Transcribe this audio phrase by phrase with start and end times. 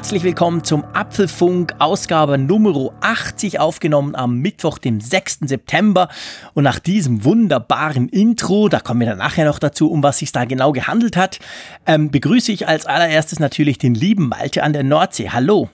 [0.00, 5.40] Herzlich willkommen zum Apfelfunk, Ausgabe Nummer 80, aufgenommen am Mittwoch, dem 6.
[5.42, 6.08] September.
[6.54, 10.32] Und nach diesem wunderbaren Intro, da kommen wir dann nachher noch dazu, um was sich
[10.32, 11.38] da genau gehandelt hat,
[11.84, 15.28] ähm, begrüße ich als allererstes natürlich den lieben Malte an der Nordsee.
[15.28, 15.68] Hallo.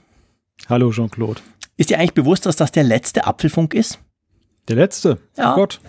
[0.69, 1.41] Hallo Jean-Claude.
[1.77, 4.01] Ist dir eigentlich bewusst, dass das der letzte Apfelfunk ist?
[4.69, 5.19] Der letzte?
[5.37, 5.52] Ja.
[5.52, 5.80] Oh Gott.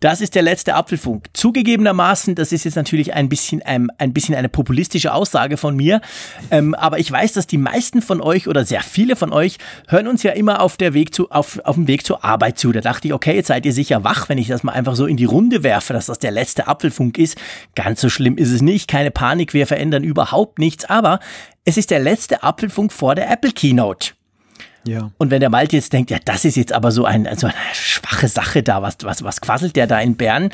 [0.00, 1.28] Das ist der letzte Apfelfunk.
[1.32, 6.02] Zugegebenermaßen, das ist jetzt natürlich ein bisschen, ähm, ein bisschen eine populistische Aussage von mir,
[6.50, 9.56] ähm, aber ich weiß, dass die meisten von euch oder sehr viele von euch
[9.88, 12.72] hören uns ja immer auf, der Weg zu, auf, auf dem Weg zur Arbeit zu.
[12.72, 15.06] Da dachte ich, okay, jetzt seid ihr sicher wach, wenn ich das mal einfach so
[15.06, 17.38] in die Runde werfe, dass das der letzte Apfelfunk ist.
[17.74, 21.20] Ganz so schlimm ist es nicht, keine Panik, wir verändern überhaupt nichts, aber
[21.64, 24.12] es ist der letzte Apfelfunk vor der Apple Keynote.
[24.86, 25.10] Ja.
[25.18, 27.56] Und wenn der Malte jetzt denkt, ja, das ist jetzt aber so, ein, so eine
[27.74, 30.50] schwache Sache da, was, was, was quasselt der da in Bern?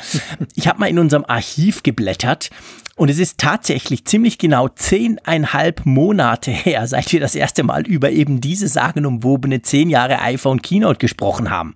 [0.55, 2.49] Ich habe mal in unserem Archiv geblättert
[2.95, 8.11] und es ist tatsächlich ziemlich genau zehneinhalb Monate her, seit wir das erste Mal über
[8.11, 11.73] eben diese sagenumwobene zehn Jahre iPhone Keynote gesprochen haben.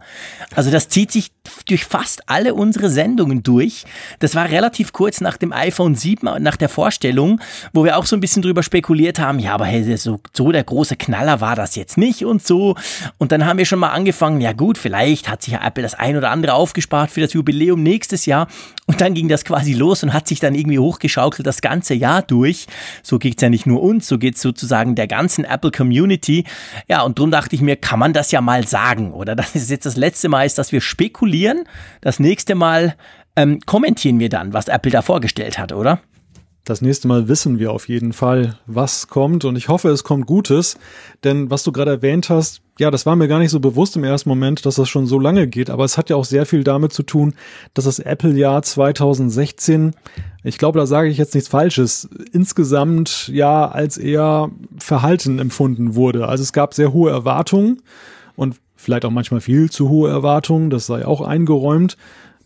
[0.55, 1.31] Also das zieht sich
[1.65, 3.85] durch fast alle unsere Sendungen durch.
[4.19, 7.41] Das war relativ kurz nach dem iPhone 7, nach der Vorstellung,
[7.73, 10.63] wo wir auch so ein bisschen drüber spekuliert haben, ja, aber hey, so, so der
[10.63, 12.75] große Knaller war das jetzt nicht und so.
[13.17, 16.15] Und dann haben wir schon mal angefangen, ja gut, vielleicht hat sich Apple das ein
[16.15, 18.47] oder andere aufgespart für das Jubiläum nächstes Jahr.
[18.85, 22.21] Und dann ging das quasi los und hat sich dann irgendwie hochgeschaukelt das ganze Jahr
[22.21, 22.67] durch.
[23.01, 26.43] So geht's ja nicht nur uns, so geht's sozusagen der ganzen Apple Community.
[26.87, 29.35] Ja, und drum dachte ich mir, kann man das ja mal sagen, oder?
[29.35, 31.63] Das ist jetzt das letzte Mal, ist, dass wir spekulieren.
[32.01, 32.95] Das nächste Mal
[33.35, 35.99] ähm, kommentieren wir dann, was Apple da vorgestellt hat, oder?
[36.67, 39.45] Das nächste Mal wissen wir auf jeden Fall, was kommt.
[39.45, 40.77] Und ich hoffe, es kommt Gutes,
[41.23, 44.03] denn was du gerade erwähnt hast, ja, das war mir gar nicht so bewusst im
[44.03, 46.65] ersten Moment, dass das schon so lange geht, aber es hat ja auch sehr viel
[46.65, 47.35] damit zu tun,
[47.73, 49.93] dass das Apple-Jahr 2016,
[50.43, 56.27] ich glaube, da sage ich jetzt nichts Falsches, insgesamt ja als eher verhalten empfunden wurde.
[56.27, 57.81] Also es gab sehr hohe Erwartungen
[58.35, 61.95] und vielleicht auch manchmal viel zu hohe Erwartungen, das sei auch eingeräumt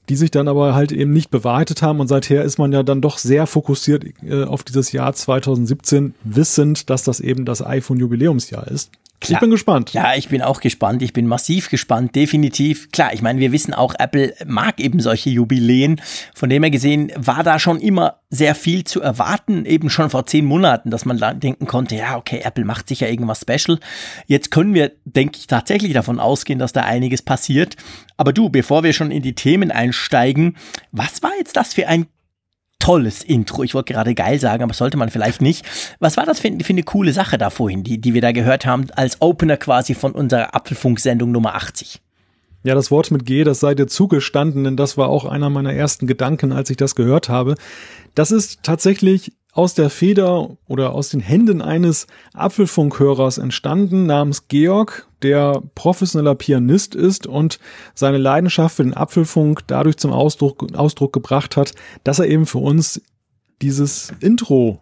[0.10, 3.02] die sich dann aber halt eben nicht bewahrheitet haben und seither ist man ja dann
[3.02, 8.68] doch sehr fokussiert äh, auf dieses Jahr 2017, wissend, dass das eben das iPhone Jubiläumsjahr
[8.68, 8.92] ist.
[9.22, 9.38] Klar.
[9.38, 9.94] Ich bin gespannt.
[9.94, 11.04] Ja, ich bin auch gespannt.
[11.04, 12.92] Ich bin massiv gespannt, definitiv.
[12.92, 16.02] Klar, ich meine, wir wissen auch, Apple mag eben solche Jubiläen.
[16.34, 20.26] Von dem her gesehen war da schon immer sehr viel zu erwarten, eben schon vor
[20.26, 23.80] zehn Monaten, dass man denken konnte, ja, okay, Apple macht sicher irgendwas special.
[24.26, 27.76] Jetzt können wir, denke ich, tatsächlich davon ausgehen, dass da einiges passiert.
[28.18, 30.58] Aber du, bevor wir schon in die Themen einsteigen,
[30.92, 32.08] was war jetzt das für ein
[32.82, 33.64] tolles Intro.
[33.64, 35.66] Ich wollte gerade geil sagen, aber sollte man vielleicht nicht.
[36.00, 38.66] Was war das für, für eine coole Sache da vorhin, die, die wir da gehört
[38.66, 42.02] haben, als Opener quasi von unserer Apfelfunk-Sendung Nummer 80?
[42.64, 45.74] Ja, das Wort mit G, das sei dir zugestanden, denn das war auch einer meiner
[45.74, 47.56] ersten Gedanken, als ich das gehört habe.
[48.14, 55.08] Das ist tatsächlich aus der Feder oder aus den Händen eines Apfelfunkhörers entstanden namens Georg,
[55.22, 57.60] der professioneller Pianist ist und
[57.94, 61.74] seine Leidenschaft für den Apfelfunk dadurch zum Ausdruck, Ausdruck gebracht hat,
[62.04, 63.02] dass er eben für uns
[63.62, 64.82] dieses Intro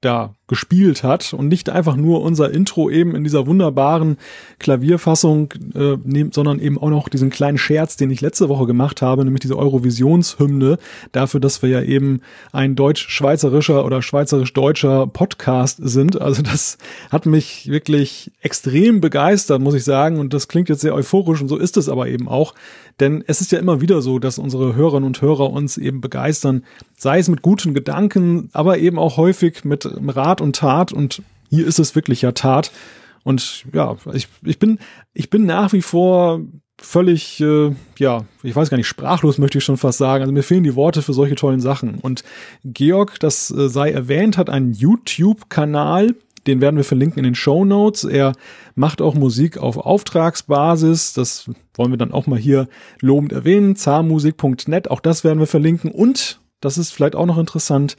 [0.00, 4.18] da gespielt hat und nicht einfach nur unser Intro eben in dieser wunderbaren
[4.58, 9.00] Klavierfassung äh, nehm, sondern eben auch noch diesen kleinen Scherz, den ich letzte Woche gemacht
[9.00, 10.78] habe, nämlich diese Eurovisionshymne,
[11.12, 16.20] dafür, dass wir ja eben ein deutsch-schweizerischer oder schweizerisch-deutscher Podcast sind.
[16.20, 16.78] Also das
[17.10, 20.18] hat mich wirklich extrem begeistert, muss ich sagen.
[20.18, 22.54] Und das klingt jetzt sehr euphorisch und so ist es aber eben auch.
[22.98, 26.64] Denn es ist ja immer wieder so, dass unsere Hörerinnen und Hörer uns eben begeistern,
[26.96, 30.92] sei es mit guten Gedanken, aber eben auch häufig mit Rat und Tat.
[30.92, 32.70] Und hier ist es wirklich ja Tat.
[33.22, 34.78] Und ja, ich, ich bin,
[35.12, 36.40] ich bin nach wie vor
[36.80, 40.22] völlig, äh, ja, ich weiß gar nicht, sprachlos möchte ich schon fast sagen.
[40.22, 41.96] Also mir fehlen die Worte für solche tollen Sachen.
[41.96, 42.24] Und
[42.64, 46.14] Georg, das äh, sei erwähnt, hat einen YouTube-Kanal,
[46.46, 48.04] den werden wir verlinken in den Show Notes.
[48.04, 48.32] Er
[48.74, 51.12] macht auch Musik auf Auftragsbasis.
[51.12, 52.68] Das wollen wir dann auch mal hier
[53.00, 53.76] lobend erwähnen.
[53.76, 55.90] Zahnmusik.net, auch das werden wir verlinken.
[55.90, 57.96] Und, das ist vielleicht auch noch interessant,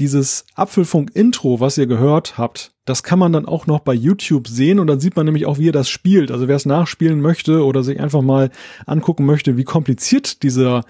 [0.00, 4.80] dieses Apfelfunk-Intro, was ihr gehört habt, das kann man dann auch noch bei YouTube sehen
[4.80, 6.30] und dann sieht man nämlich auch, wie er das spielt.
[6.30, 8.50] Also wer es nachspielen möchte oder sich einfach mal
[8.86, 10.84] angucken möchte, wie kompliziert dieser,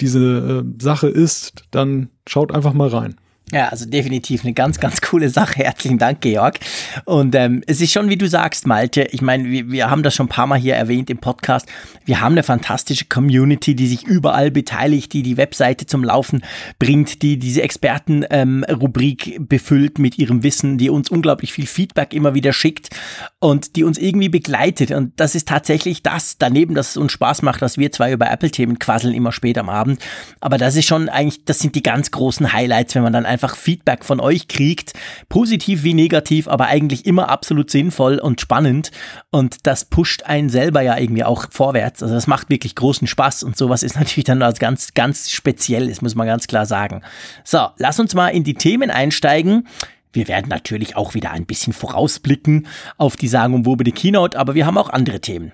[0.00, 3.16] diese äh, Sache ist, dann schaut einfach mal rein.
[3.52, 5.62] Ja, also definitiv eine ganz, ganz coole Sache.
[5.62, 6.58] Herzlichen Dank, Georg.
[7.04, 10.16] Und ähm, es ist schon, wie du sagst, Malte, ich meine, wir, wir haben das
[10.16, 11.68] schon ein paar Mal hier erwähnt im Podcast.
[12.04, 16.42] Wir haben eine fantastische Community, die sich überall beteiligt, die die Webseite zum Laufen
[16.80, 22.34] bringt, die diese Expertenrubrik ähm, befüllt mit ihrem Wissen, die uns unglaublich viel Feedback immer
[22.34, 22.90] wieder schickt
[23.38, 24.90] und die uns irgendwie begleitet.
[24.90, 28.28] Und das ist tatsächlich das, daneben, dass es uns Spaß macht, dass wir zwei über
[28.28, 30.00] Apple-Themen quasseln, immer spät am Abend.
[30.40, 33.35] Aber das ist schon eigentlich, das sind die ganz großen Highlights, wenn man dann einfach
[33.36, 34.94] einfach Feedback von euch kriegt,
[35.28, 38.90] positiv wie negativ, aber eigentlich immer absolut sinnvoll und spannend.
[39.30, 42.02] Und das pusht einen selber ja irgendwie auch vorwärts.
[42.02, 45.88] Also das macht wirklich großen Spaß und sowas ist natürlich dann als ganz, ganz speziell,
[45.90, 47.02] das muss man ganz klar sagen.
[47.44, 49.68] So, lass uns mal in die Themen einsteigen.
[50.14, 54.38] Wir werden natürlich auch wieder ein bisschen vorausblicken auf die Sagen um Wobe die Keynote,
[54.38, 55.52] aber wir haben auch andere Themen.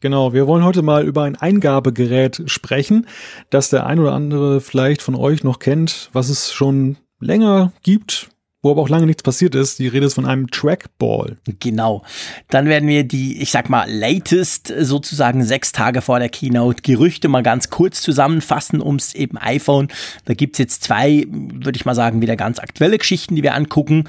[0.00, 3.06] Genau, wir wollen heute mal über ein Eingabegerät sprechen,
[3.50, 8.28] das der ein oder andere vielleicht von euch noch kennt, was es schon länger gibt,
[8.62, 9.78] wo aber auch lange nichts passiert ist.
[9.78, 11.38] Die Rede ist von einem Trackball.
[11.60, 12.02] Genau.
[12.48, 17.28] Dann werden wir die, ich sag mal, latest sozusagen sechs Tage vor der Keynote Gerüchte
[17.28, 19.88] mal ganz kurz zusammenfassen ums eben iPhone.
[20.24, 24.04] Da gibt's jetzt zwei, würde ich mal sagen, wieder ganz aktuelle Geschichten, die wir angucken.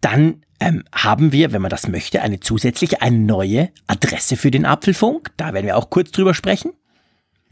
[0.00, 4.64] Dann ähm, haben wir, wenn man das möchte, eine zusätzliche, eine neue Adresse für den
[4.64, 5.30] Apfelfunk.
[5.36, 6.72] Da werden wir auch kurz drüber sprechen.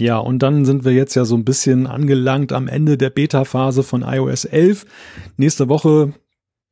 [0.00, 3.82] Ja, und dann sind wir jetzt ja so ein bisschen angelangt am Ende der Beta-Phase
[3.82, 4.86] von iOS 11.
[5.36, 6.12] Nächste Woche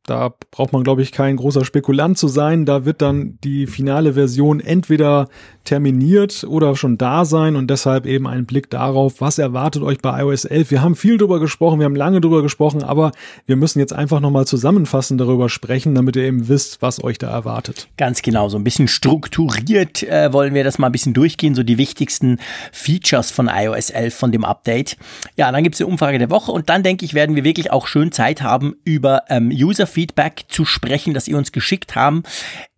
[0.06, 2.64] da braucht man, glaube ich, kein großer Spekulant zu sein.
[2.64, 5.28] Da wird dann die finale Version entweder
[5.66, 10.22] terminiert oder schon da sein und deshalb eben ein Blick darauf, was erwartet euch bei
[10.22, 10.70] iOS 11.
[10.70, 13.12] Wir haben viel drüber gesprochen, wir haben lange drüber gesprochen, aber
[13.44, 17.30] wir müssen jetzt einfach nochmal zusammenfassend darüber sprechen, damit ihr eben wisst, was euch da
[17.30, 17.88] erwartet.
[17.98, 21.62] Ganz genau, so ein bisschen strukturiert äh, wollen wir das mal ein bisschen durchgehen, so
[21.62, 22.38] die wichtigsten
[22.72, 24.96] Features von iOS 11, von dem Update.
[25.36, 27.86] Ja, dann gibt's die Umfrage der Woche und dann denke ich, werden wir wirklich auch
[27.86, 32.22] schön Zeit haben, über ähm, User Feedback zu sprechen, das ihr uns geschickt haben.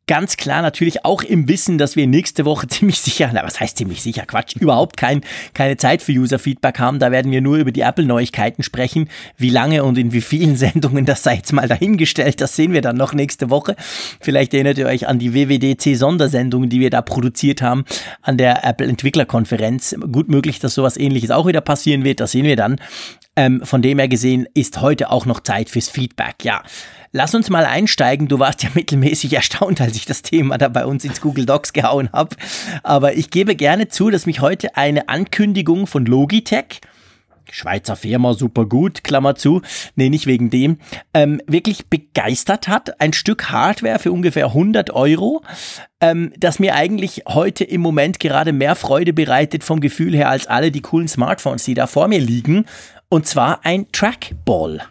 [0.09, 3.77] Ganz klar natürlich auch im Wissen, dass wir nächste Woche ziemlich sicher, na was heißt
[3.77, 5.21] ziemlich sicher, Quatsch, überhaupt kein,
[5.53, 6.99] keine Zeit für User-Feedback haben.
[6.99, 9.11] Da werden wir nur über die Apple-Neuigkeiten sprechen.
[9.37, 12.41] Wie lange und in wie vielen Sendungen, das sei jetzt mal dahingestellt.
[12.41, 13.77] Das sehen wir dann noch nächste Woche.
[14.21, 17.85] Vielleicht erinnert ihr euch an die WWDC-Sondersendungen, die wir da produziert haben
[18.23, 19.95] an der Apple-Entwicklerkonferenz.
[20.11, 22.21] Gut möglich, dass sowas ähnliches auch wieder passieren wird.
[22.21, 22.81] Das sehen wir dann.
[23.37, 26.45] Ähm, von dem her gesehen ist heute auch noch Zeit fürs Feedback.
[26.45, 26.63] Ja,
[27.13, 28.29] Lass uns mal einsteigen.
[28.29, 31.73] Du warst ja mittelmäßig erstaunt, als ich das Thema da bei uns ins Google Docs
[31.73, 32.37] gehauen habe.
[32.83, 36.81] Aber ich gebe gerne zu, dass mich heute eine Ankündigung von Logitech,
[37.51, 39.63] Schweizer Firma, super gut, Klammer zu,
[39.97, 40.77] nee, nicht wegen dem,
[41.15, 43.01] ähm, wirklich begeistert hat.
[43.01, 45.43] Ein Stück Hardware für ungefähr 100 Euro,
[46.01, 50.47] ähm, das mir eigentlich heute im Moment gerade mehr Freude bereitet vom Gefühl her als
[50.47, 52.67] alle die coolen Smartphones, die da vor mir liegen.
[53.09, 54.83] Und zwar ein Trackball.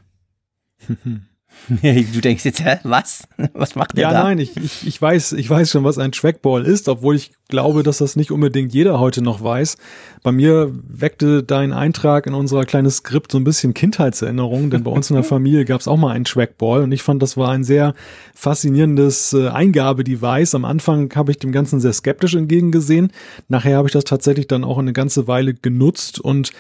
[2.14, 3.28] Du denkst jetzt, hä, was?
[3.54, 4.18] Was macht der ja, da?
[4.18, 7.32] Ja, nein, ich, ich, ich weiß, ich weiß schon, was ein Trackball ist, obwohl ich
[7.50, 9.78] glaube, dass das nicht unbedingt jeder heute noch weiß.
[10.24, 14.92] Bei mir weckte dein Eintrag in unser kleines Skript so ein bisschen Kindheitserinnerungen, denn bei
[14.92, 17.50] uns in der Familie gab es auch mal einen Trackball und ich fand, das war
[17.50, 17.94] ein sehr
[18.34, 20.56] faszinierendes äh, Eingabedevice.
[20.56, 23.12] Am Anfang habe ich dem Ganzen sehr skeptisch entgegengesehen.
[23.48, 26.52] Nachher habe ich das tatsächlich dann auch eine ganze Weile genutzt und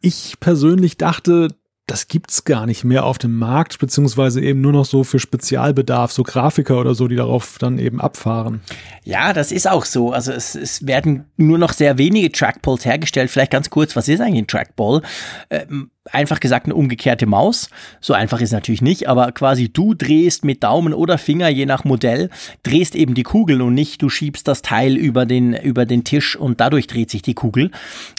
[0.00, 1.48] ich persönlich dachte,
[1.90, 6.12] das gibt's gar nicht mehr auf dem Markt, beziehungsweise eben nur noch so für Spezialbedarf,
[6.12, 8.60] so Grafiker oder so, die darauf dann eben abfahren.
[9.04, 10.12] Ja, das ist auch so.
[10.12, 13.30] Also es, es werden nur noch sehr wenige Trackballs hergestellt.
[13.30, 15.02] Vielleicht ganz kurz, was ist eigentlich ein Trackball?
[15.50, 17.70] Ähm, einfach gesagt eine umgekehrte Maus.
[18.00, 21.66] So einfach ist es natürlich nicht, aber quasi du drehst mit Daumen oder Finger, je
[21.66, 22.30] nach Modell,
[22.62, 26.36] drehst eben die Kugel und nicht du schiebst das Teil über den, über den Tisch
[26.36, 27.70] und dadurch dreht sich die Kugel.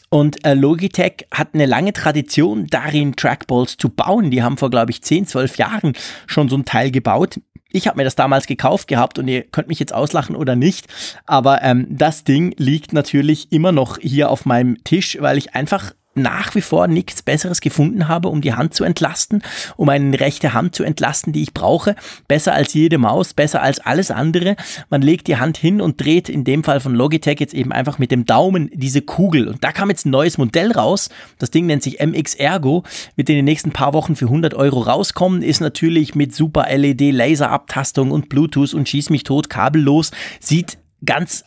[0.09, 4.31] Und äh, Logitech hat eine lange Tradition darin, Trackballs zu bauen.
[4.31, 5.93] Die haben vor, glaube ich, 10, 12 Jahren
[6.25, 7.39] schon so ein Teil gebaut.
[7.71, 10.87] Ich habe mir das damals gekauft gehabt und ihr könnt mich jetzt auslachen oder nicht,
[11.27, 15.93] aber ähm, das Ding liegt natürlich immer noch hier auf meinem Tisch, weil ich einfach
[16.21, 19.41] nach wie vor nichts Besseres gefunden habe, um die Hand zu entlasten,
[19.77, 21.95] um eine rechte Hand zu entlasten, die ich brauche.
[22.27, 24.55] Besser als jede Maus, besser als alles andere.
[24.89, 27.99] Man legt die Hand hin und dreht in dem Fall von Logitech jetzt eben einfach
[27.99, 29.47] mit dem Daumen diese Kugel.
[29.47, 31.09] Und da kam jetzt ein neues Modell raus.
[31.37, 32.83] Das Ding nennt sich MX Ergo,
[33.15, 35.41] wird in den nächsten paar Wochen für 100 Euro rauskommen.
[35.41, 40.11] Ist natürlich mit super LED Laserabtastung und Bluetooth und schieß mich tot kabellos.
[40.39, 41.45] Sieht ganz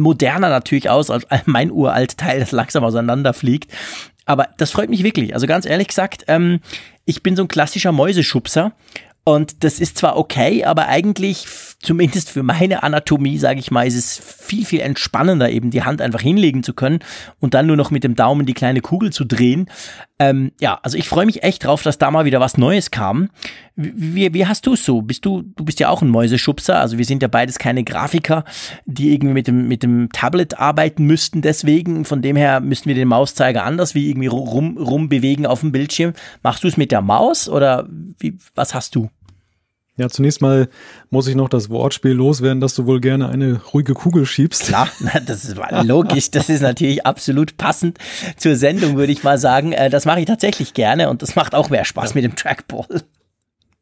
[0.00, 3.70] moderner natürlich aus als mein uralt Teil, das langsam auseinanderfliegt.
[4.24, 5.34] Aber das freut mich wirklich.
[5.34, 6.60] Also ganz ehrlich gesagt, ähm,
[7.04, 8.72] ich bin so ein klassischer Mäuseschubser
[9.24, 11.46] Und das ist zwar okay, aber eigentlich,
[11.82, 16.00] zumindest für meine Anatomie, sage ich mal, ist es viel, viel entspannender, eben die Hand
[16.00, 17.00] einfach hinlegen zu können
[17.40, 19.68] und dann nur noch mit dem Daumen die kleine Kugel zu drehen.
[20.20, 23.30] Ähm, ja, also ich freue mich echt drauf, dass da mal wieder was Neues kam.
[23.74, 25.02] Wie, wie hast du es so?
[25.02, 28.44] Bist du, du bist ja auch ein Mäuseschubser, also wir sind ja beides keine Grafiker,
[28.86, 32.04] die irgendwie mit dem, mit dem Tablet arbeiten müssten deswegen.
[32.04, 36.12] Von dem her müssten wir den Mauszeiger anders wie irgendwie rum, rumbewegen auf dem Bildschirm.
[36.44, 39.10] Machst du es mit der Maus oder wie, was hast du?
[39.98, 40.68] Ja, zunächst mal
[41.10, 44.64] muss ich noch das Wortspiel loswerden, dass du wohl gerne eine ruhige Kugel schiebst.
[44.64, 44.88] Klar,
[45.26, 46.30] das ist logisch.
[46.30, 47.98] Das ist natürlich absolut passend
[48.38, 49.72] zur Sendung, würde ich mal sagen.
[49.72, 52.14] Äh, das mache ich tatsächlich gerne und das macht auch mehr Spaß ja.
[52.14, 53.02] mit dem Trackball.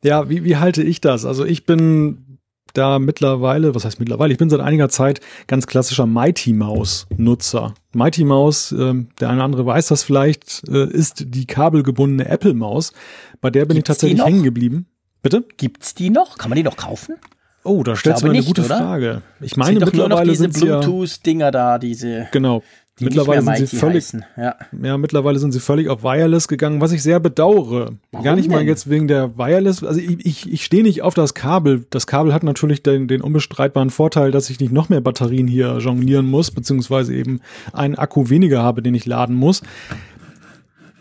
[0.02, 1.24] Ja, wie, wie halte ich das?
[1.24, 2.38] Also ich bin
[2.72, 7.74] da mittlerweile, was heißt mittlerweile, ich bin seit einiger Zeit ganz klassischer Mighty Mouse Nutzer.
[7.94, 12.54] Mighty Mouse, äh, der eine oder andere weiß das vielleicht, äh, ist die kabelgebundene Apple
[12.54, 12.92] Maus.
[13.40, 14.86] Bei der bin Gibt's ich tatsächlich hängen geblieben.
[15.22, 15.44] Bitte?
[15.56, 16.38] Gibt's die noch?
[16.38, 17.16] Kann man die noch kaufen?
[17.62, 18.78] Oh, da stellst du eine nicht, gute oder?
[18.78, 19.22] Frage.
[19.40, 22.28] Ich meine, sind mittlerweile sind diese Bluetooth-Dinger da, diese.
[22.32, 22.62] Genau.
[22.98, 24.56] Die mittlerweile sind sie völlig, ja.
[24.82, 24.98] ja.
[24.98, 27.92] mittlerweile sind sie völlig auf Wireless gegangen, was ich sehr bedauere.
[28.12, 28.56] Warum Gar nicht denn?
[28.56, 31.86] mal jetzt wegen der Wireless, also ich, ich, ich stehe nicht auf das Kabel.
[31.88, 35.78] Das Kabel hat natürlich den, den unbestreitbaren Vorteil, dass ich nicht noch mehr Batterien hier
[35.78, 37.40] jonglieren muss, beziehungsweise eben
[37.72, 39.62] einen Akku weniger habe, den ich laden muss.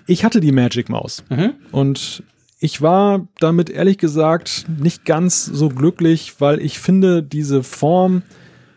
[0.07, 1.51] Ich hatte die Magic Maus mhm.
[1.73, 2.23] und
[2.59, 8.23] ich war damit ehrlich gesagt nicht ganz so glücklich, weil ich finde, diese Form,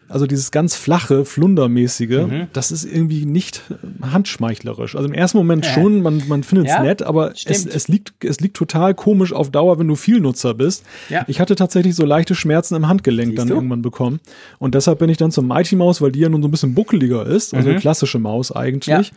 [0.08, 2.46] also dieses ganz flache, flundermäßige, mhm.
[2.52, 3.62] das ist irgendwie nicht
[4.00, 4.94] handschmeichlerisch.
[4.94, 5.72] Also im ersten Moment ja.
[5.72, 9.32] schon, man, man findet es ja, nett, aber es, es, liegt, es liegt total komisch
[9.32, 10.84] auf Dauer, wenn du viel Nutzer bist.
[11.08, 11.24] Ja.
[11.26, 13.54] Ich hatte tatsächlich so leichte Schmerzen im Handgelenk Siehst dann du?
[13.54, 14.20] irgendwann bekommen.
[14.60, 16.74] Und deshalb bin ich dann zur Mighty Maus, weil die ja nun so ein bisschen
[16.74, 17.78] buckeliger ist, also mhm.
[17.78, 19.12] klassische Maus eigentlich.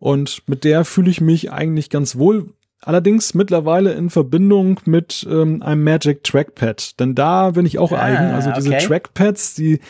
[0.00, 2.48] Und mit der fühle ich mich eigentlich ganz wohl
[2.84, 6.98] Allerdings mittlerweile in Verbindung mit ähm, einem Magic Trackpad.
[6.98, 8.34] Denn da bin ich auch ah, eigen.
[8.34, 8.86] Also diese okay.
[8.86, 9.80] Trackpads, die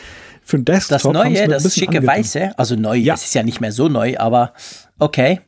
[0.43, 1.01] für den Desktop.
[1.01, 2.17] Das neue, das schicke angetan.
[2.17, 2.59] weiße.
[2.59, 3.15] Also neu, ja.
[3.15, 4.53] es ist ja nicht mehr so neu, aber
[4.99, 5.39] okay.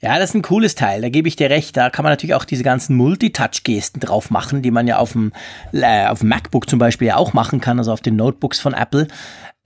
[0.00, 1.76] Ja, das ist ein cooles Teil, da gebe ich dir recht.
[1.76, 5.32] Da kann man natürlich auch diese ganzen Multitouch-Gesten drauf machen, die man ja auf dem,
[5.72, 8.74] äh, auf dem MacBook zum Beispiel ja auch machen kann, also auf den Notebooks von
[8.74, 9.08] Apple.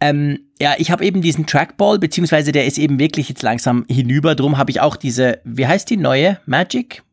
[0.02, 4.34] Ähm, ja, ich habe eben diesen Trackball, beziehungsweise der ist eben wirklich jetzt langsam hinüber.
[4.34, 6.40] Drum habe ich auch diese, wie heißt die neue?
[6.44, 7.04] Magic?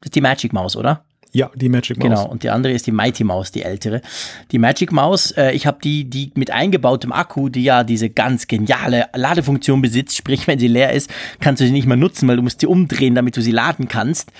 [0.00, 1.06] Das ist die Magic Maus, oder?
[1.34, 2.08] Ja, die Magic Mouse.
[2.08, 4.02] Genau, und die andere ist die Mighty Mouse, die ältere.
[4.50, 8.46] Die Magic Mouse, äh, ich habe die, die mit eingebautem Akku, die ja diese ganz
[8.46, 11.08] geniale Ladefunktion besitzt, sprich, wenn sie leer ist,
[11.40, 13.88] kannst du sie nicht mehr nutzen, weil du musst sie umdrehen, damit du sie laden
[13.88, 14.30] kannst.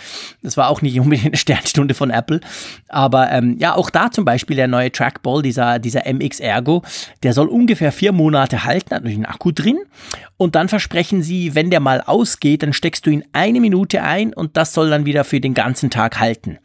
[0.42, 2.40] Das war auch nicht unbedingt eine Sternstunde von Apple.
[2.88, 6.82] Aber ähm, ja, auch da zum Beispiel der neue Trackball, dieser, dieser MX Ergo,
[7.22, 9.78] der soll ungefähr vier Monate halten, hat natürlich einen Akku drin.
[10.36, 14.34] Und dann versprechen sie, wenn der mal ausgeht, dann steckst du ihn eine Minute ein
[14.34, 16.58] und das soll dann wieder für den ganzen Tag halten.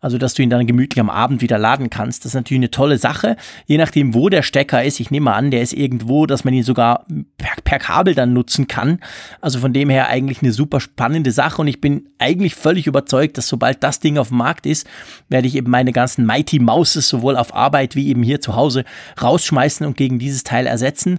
[0.00, 2.24] Also, dass du ihn dann gemütlich am Abend wieder laden kannst.
[2.24, 3.36] Das ist natürlich eine tolle Sache.
[3.66, 5.00] Je nachdem, wo der Stecker ist.
[5.00, 7.04] Ich nehme mal an, der ist irgendwo, dass man ihn sogar
[7.36, 9.00] per, per Kabel dann nutzen kann.
[9.40, 11.60] Also von dem her eigentlich eine super spannende Sache.
[11.62, 14.86] Und ich bin eigentlich völlig überzeugt, dass sobald das Ding auf dem Markt ist,
[15.28, 18.84] werde ich eben meine ganzen Mighty Mouses sowohl auf Arbeit wie eben hier zu Hause
[19.20, 21.18] rausschmeißen und gegen dieses Teil ersetzen.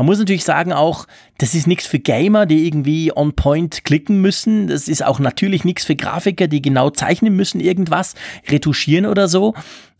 [0.00, 4.22] Man muss natürlich sagen auch, das ist nichts für Gamer, die irgendwie on point klicken
[4.22, 4.68] müssen.
[4.68, 8.14] Das ist auch natürlich nichts für Grafiker, die genau zeichnen müssen irgendwas,
[8.48, 9.52] retuschieren oder so.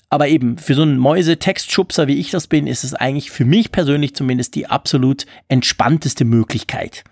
[0.09, 3.73] Aber eben, für so einen Mäuse-Textschubser, wie ich das bin, ist es eigentlich für mich
[3.73, 7.04] persönlich zumindest die absolut entspannteste Möglichkeit.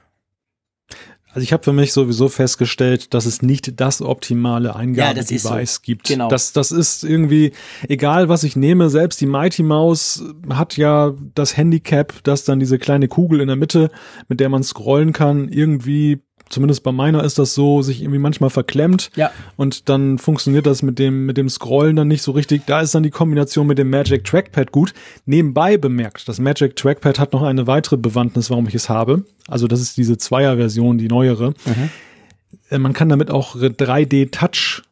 [1.30, 5.80] Also ich habe für mich sowieso festgestellt, dass es nicht das optimale Eingabedevice so.
[5.82, 6.08] gibt.
[6.08, 6.28] Genau.
[6.28, 7.52] Das, das ist irgendwie,
[7.88, 12.78] egal was ich nehme, selbst die Mighty Mouse hat ja das Handicap, dass dann diese
[12.78, 13.90] kleine Kugel in der Mitte,
[14.28, 18.50] mit der man scrollen kann, irgendwie zumindest bei meiner ist das so, sich irgendwie manchmal
[18.50, 19.10] verklemmt.
[19.16, 19.30] Ja.
[19.56, 22.62] Und dann funktioniert das mit dem, mit dem Scrollen dann nicht so richtig.
[22.66, 24.94] Da ist dann die Kombination mit dem Magic Trackpad gut.
[25.26, 29.24] Nebenbei bemerkt, das Magic Trackpad hat noch eine weitere Bewandtnis, warum ich es habe.
[29.46, 31.50] Also das ist diese Zweier-Version, die neuere.
[31.64, 31.90] Mhm.
[32.70, 34.82] Äh, man kann damit auch 3D-Touch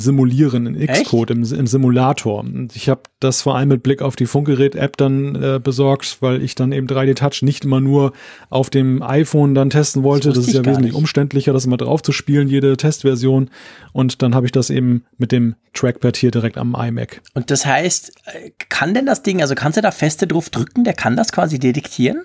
[0.00, 2.38] simulieren in Xcode im, im, Simulator.
[2.38, 6.40] Und ich habe das vor allem mit Blick auf die Funkgerät-App dann äh, besorgt, weil
[6.40, 8.12] ich dann eben 3D Touch nicht immer nur
[8.48, 10.28] auf dem iPhone dann testen wollte.
[10.28, 10.98] Das, das ist ja wesentlich nicht.
[10.98, 13.50] umständlicher, das immer drauf zu spielen, jede Testversion.
[13.92, 17.20] Und dann habe ich das eben mit dem Trackpad hier direkt am iMac.
[17.34, 20.84] Und das heißt, äh, kann denn das Ding, also kannst du da feste drauf drücken,
[20.84, 22.22] der kann das quasi detektieren?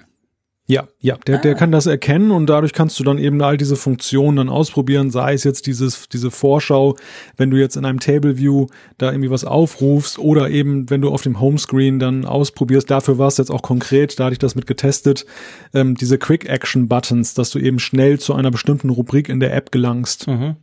[0.66, 1.42] Ja, ja, der, ah.
[1.42, 5.12] der kann das erkennen und dadurch kannst du dann eben all diese Funktionen dann ausprobieren,
[5.12, 6.96] sei es jetzt dieses, diese Vorschau,
[7.36, 8.68] wenn du jetzt in einem Table View
[8.98, 13.28] da irgendwie was aufrufst oder eben, wenn du auf dem Homescreen dann ausprobierst, dafür war
[13.28, 15.26] es jetzt auch konkret, da hatte ich das mit getestet,
[15.74, 19.54] ähm, diese Quick Action Buttons, dass du eben schnell zu einer bestimmten Rubrik in der
[19.54, 20.28] App gelangst.
[20.28, 20.56] Mhm.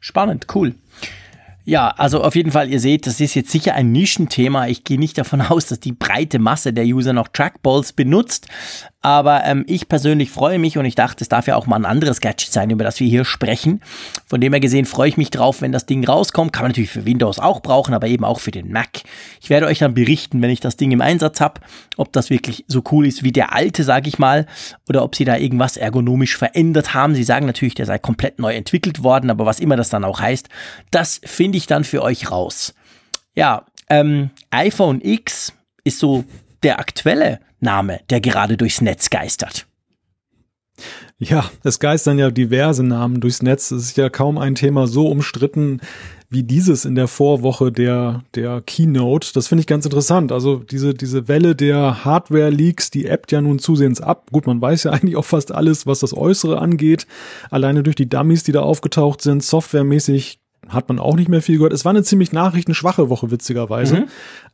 [0.00, 0.74] Spannend, cool.
[1.64, 4.66] Ja, also auf jeden Fall, ihr seht, das ist jetzt sicher ein Nischenthema.
[4.66, 8.48] Ich gehe nicht davon aus, dass die breite Masse der User noch Trackballs benutzt.
[9.02, 11.84] Aber ähm, ich persönlich freue mich und ich dachte, es darf ja auch mal ein
[11.84, 13.80] anderes Gadget sein, über das wir hier sprechen.
[14.26, 16.52] Von dem her gesehen freue ich mich drauf, wenn das Ding rauskommt.
[16.52, 19.02] Kann man natürlich für Windows auch brauchen, aber eben auch für den Mac.
[19.40, 21.60] Ich werde euch dann berichten, wenn ich das Ding im Einsatz habe,
[21.96, 24.46] ob das wirklich so cool ist wie der alte, sage ich mal,
[24.88, 27.16] oder ob sie da irgendwas ergonomisch verändert haben.
[27.16, 30.20] Sie sagen natürlich, der sei komplett neu entwickelt worden, aber was immer das dann auch
[30.20, 30.48] heißt,
[30.92, 32.72] das finde ich dann für euch raus.
[33.34, 36.24] Ja, ähm, iPhone X ist so
[36.62, 39.66] der aktuelle Name, der gerade durchs Netz geistert.
[41.18, 43.70] Ja, es geistern ja diverse Namen durchs Netz.
[43.70, 45.80] Es ist ja kaum ein Thema so umstritten
[46.32, 49.32] wie dieses in der Vorwoche der, der Keynote.
[49.34, 50.32] Das finde ich ganz interessant.
[50.32, 54.30] Also diese, diese Welle der Hardware-Leaks, die ebbt ja nun zusehends ab.
[54.32, 57.06] Gut, man weiß ja eigentlich auch fast alles, was das Äußere angeht.
[57.50, 61.56] Alleine durch die Dummies, die da aufgetaucht sind, softwaremäßig hat man auch nicht mehr viel
[61.56, 61.72] gehört.
[61.72, 64.00] Es war eine ziemlich nachrichtenschwache Woche, witzigerweise.
[64.00, 64.04] Mhm.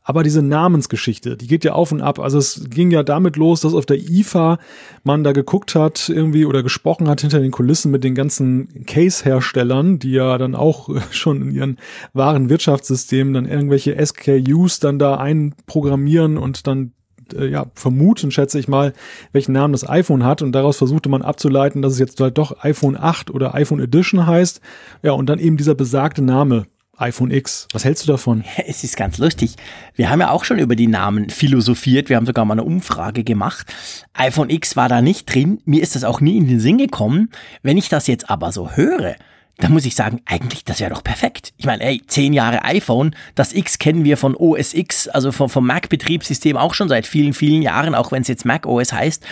[0.03, 2.19] Aber diese Namensgeschichte, die geht ja auf und ab.
[2.19, 4.57] Also es ging ja damit los, dass auf der IFA
[5.03, 9.99] man da geguckt hat irgendwie oder gesprochen hat hinter den Kulissen mit den ganzen Case-Herstellern,
[9.99, 11.77] die ja dann auch schon in ihren
[12.13, 16.93] wahren Wirtschaftssystemen dann irgendwelche SKUs dann da einprogrammieren und dann
[17.33, 18.93] äh, ja, vermuten, schätze ich mal,
[19.31, 20.41] welchen Namen das iPhone hat.
[20.41, 24.25] Und daraus versuchte man abzuleiten, dass es jetzt halt doch iPhone 8 oder iPhone Edition
[24.25, 24.61] heißt.
[25.03, 26.65] Ja, und dann eben dieser besagte Name.
[26.97, 27.67] iPhone X.
[27.71, 28.43] Was hältst du davon?
[28.67, 29.55] Es ist ganz lustig.
[29.95, 32.09] Wir haben ja auch schon über die Namen philosophiert.
[32.09, 33.73] Wir haben sogar mal eine Umfrage gemacht.
[34.13, 35.61] iPhone X war da nicht drin.
[35.63, 37.29] Mir ist das auch nie in den Sinn gekommen.
[37.63, 39.15] Wenn ich das jetzt aber so höre,
[39.59, 41.53] da muss ich sagen, eigentlich, das wäre doch perfekt.
[41.57, 45.49] Ich meine, ey, zehn Jahre iPhone, das X kennen wir von OS X, also vom,
[45.49, 49.25] vom Mac-Betriebssystem auch schon seit vielen, vielen Jahren, auch wenn es jetzt Mac OS heißt.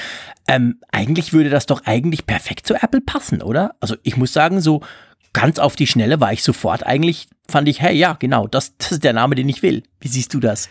[0.50, 3.76] Ähm, eigentlich würde das doch eigentlich perfekt zu Apple passen, oder?
[3.80, 4.82] Also ich muss sagen, so
[5.32, 8.92] ganz auf die Schnelle war ich sofort eigentlich, fand ich, hey, ja, genau, das, das
[8.94, 9.84] ist der Name, den ich will.
[10.02, 10.68] Wie siehst du das?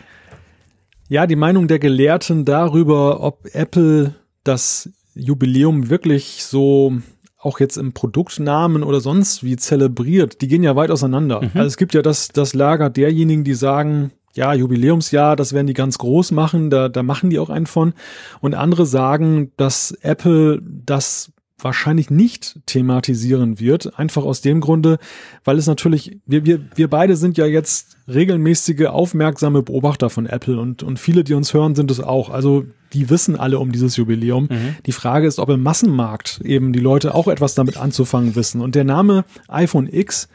[1.09, 7.01] Ja, die Meinung der Gelehrten darüber, ob Apple das Jubiläum wirklich so
[7.37, 11.41] auch jetzt im Produktnamen oder sonst wie zelebriert, die gehen ja weit auseinander.
[11.41, 11.51] Mhm.
[11.53, 15.73] Also es gibt ja das, das Lager derjenigen, die sagen, ja, Jubiläumsjahr, das werden die
[15.73, 17.93] ganz groß machen, da, da machen die auch einen von.
[18.39, 23.97] Und andere sagen, dass Apple das wahrscheinlich nicht thematisieren wird.
[23.97, 24.99] Einfach aus dem Grunde,
[25.43, 30.59] weil es natürlich, wir, wir, wir beide sind ja jetzt regelmäßige, aufmerksame Beobachter von Apple
[30.59, 32.29] und, und viele, die uns hören, sind es auch.
[32.29, 34.47] Also die wissen alle um dieses Jubiläum.
[34.51, 34.75] Mhm.
[34.85, 38.61] Die Frage ist, ob im Massenmarkt eben die Leute auch etwas damit anzufangen wissen.
[38.61, 40.29] Und der Name iPhone X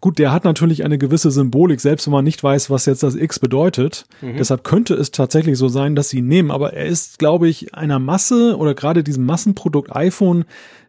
[0.00, 3.16] Gut, der hat natürlich eine gewisse Symbolik, selbst wenn man nicht weiß, was jetzt das
[3.16, 4.06] X bedeutet.
[4.20, 4.36] Mhm.
[4.36, 6.52] Deshalb könnte es tatsächlich so sein, dass sie ihn nehmen.
[6.52, 10.44] Aber er ist, glaube ich, einer Masse oder gerade diesem Massenprodukt iPhone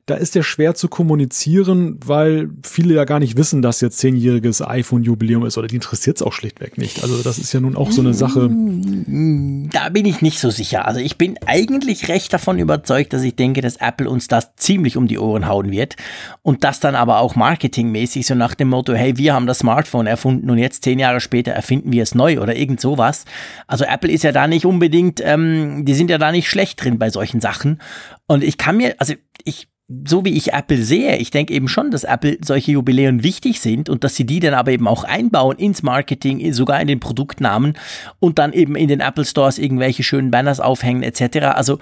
[0.10, 4.62] da ist der schwer zu kommunizieren, weil viele ja gar nicht wissen, dass jetzt zehnjähriges
[4.62, 7.04] iPhone-Jubiläum ist oder die interessiert es auch schlichtweg nicht.
[7.04, 8.50] Also das ist ja nun auch so eine Sache.
[8.50, 10.88] Da bin ich nicht so sicher.
[10.88, 14.98] Also ich bin eigentlich recht davon überzeugt, dass ich denke, dass Apple uns das ziemlich
[14.98, 15.96] um die Ohren hauen wird
[16.42, 20.08] und das dann aber auch marketingmäßig so nach dem Motto, hey, wir haben das Smartphone
[20.08, 23.26] erfunden und jetzt zehn Jahre später erfinden wir es neu oder irgend sowas.
[23.68, 26.98] Also Apple ist ja da nicht unbedingt, ähm, die sind ja da nicht schlecht drin
[26.98, 27.80] bei solchen Sachen.
[28.28, 29.69] Und ich kann mir, also ich
[30.06, 33.90] so wie ich Apple sehe, ich denke eben schon, dass Apple solche Jubiläen wichtig sind
[33.90, 37.74] und dass sie die dann aber eben auch einbauen ins Marketing, sogar in den Produktnamen
[38.20, 41.38] und dann eben in den Apple Stores irgendwelche schönen Banners aufhängen etc.
[41.56, 41.80] Also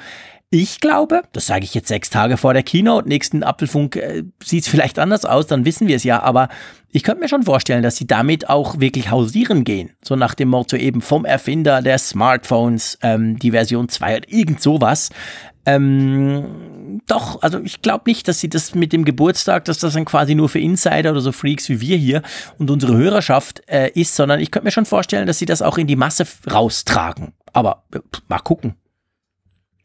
[0.49, 4.63] ich glaube, das sage ich jetzt sechs Tage vor der Keynote, nächsten Apfelfunk äh, sieht
[4.63, 6.47] es vielleicht anders aus, dann wissen wir es ja, aber
[6.89, 9.91] ich könnte mir schon vorstellen, dass sie damit auch wirklich hausieren gehen.
[10.01, 14.61] So nach dem Motto eben vom Erfinder der Smartphones, ähm, die Version 2 oder irgend
[14.61, 15.09] sowas.
[15.67, 20.05] Ähm, doch, also ich glaube nicht, dass sie das mit dem Geburtstag, dass das dann
[20.05, 22.21] quasi nur für Insider oder so Freaks wie wir hier
[22.57, 25.77] und unsere Hörerschaft äh, ist, sondern ich könnte mir schon vorstellen, dass sie das auch
[25.77, 27.33] in die Masse raustragen.
[27.51, 27.99] Aber äh,
[28.29, 28.75] mal gucken.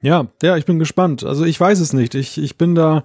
[0.03, 1.25] Ja, ja, ich bin gespannt.
[1.25, 2.15] Also ich weiß es nicht.
[2.15, 3.03] Ich, ich bin da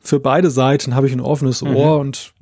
[0.00, 2.00] für beide Seiten habe ich ein offenes Ohr mhm.
[2.00, 2.32] und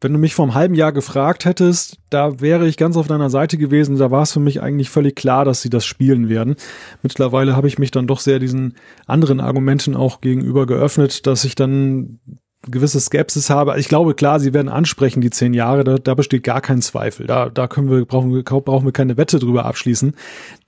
[0.00, 3.28] wenn du mich vor einem halben Jahr gefragt hättest, da wäre ich ganz auf deiner
[3.28, 3.98] Seite gewesen.
[3.98, 6.56] Da war es für mich eigentlich völlig klar, dass sie das spielen werden.
[7.02, 11.54] Mittlerweile habe ich mich dann doch sehr diesen anderen Argumenten auch gegenüber geöffnet, dass ich
[11.54, 12.20] dann
[12.68, 13.78] gewisse Skepsis habe.
[13.80, 17.26] Ich glaube, klar, sie werden ansprechen, die zehn Jahre, da, da besteht gar kein Zweifel.
[17.26, 20.14] Da, da können wir, brauchen wir, brauchen wir keine Wette drüber abschließen.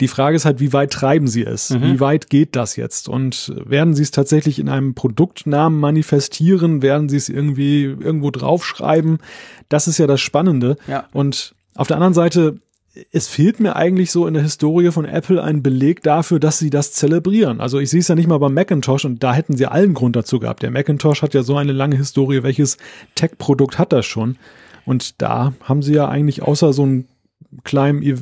[0.00, 1.70] Die Frage ist halt, wie weit treiben sie es?
[1.70, 1.82] Mhm.
[1.82, 3.08] Wie weit geht das jetzt?
[3.08, 6.80] Und werden sie es tatsächlich in einem Produktnamen manifestieren?
[6.80, 9.18] Werden sie es irgendwie irgendwo draufschreiben?
[9.68, 10.76] Das ist ja das Spannende.
[10.86, 11.04] Ja.
[11.12, 12.58] Und auf der anderen Seite,
[13.10, 16.70] es fehlt mir eigentlich so in der Historie von Apple ein Beleg dafür, dass sie
[16.70, 17.60] das zelebrieren.
[17.60, 20.14] Also ich sehe es ja nicht mal beim Macintosh und da hätten sie allen Grund
[20.14, 20.62] dazu gehabt.
[20.62, 22.42] Der Macintosh hat ja so eine lange Historie.
[22.42, 22.76] Welches
[23.14, 24.36] Tech-Produkt hat das schon?
[24.84, 27.06] Und da haben sie ja eigentlich außer so ein
[27.64, 28.14] kleinem e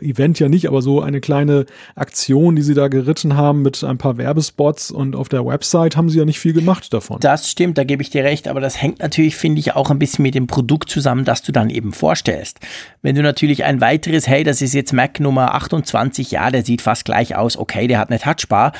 [0.00, 3.98] Event ja nicht, aber so eine kleine Aktion, die sie da geritten haben mit ein
[3.98, 7.20] paar Werbespots und auf der Website haben sie ja nicht viel gemacht davon.
[7.20, 9.98] Das stimmt, da gebe ich dir recht, aber das hängt natürlich, finde ich, auch ein
[9.98, 12.58] bisschen mit dem Produkt zusammen, das du dann eben vorstellst.
[13.02, 16.82] Wenn du natürlich ein weiteres, hey, das ist jetzt Mac Nummer 28, ja, der sieht
[16.82, 18.72] fast gleich aus, okay, der hat eine Touchbar,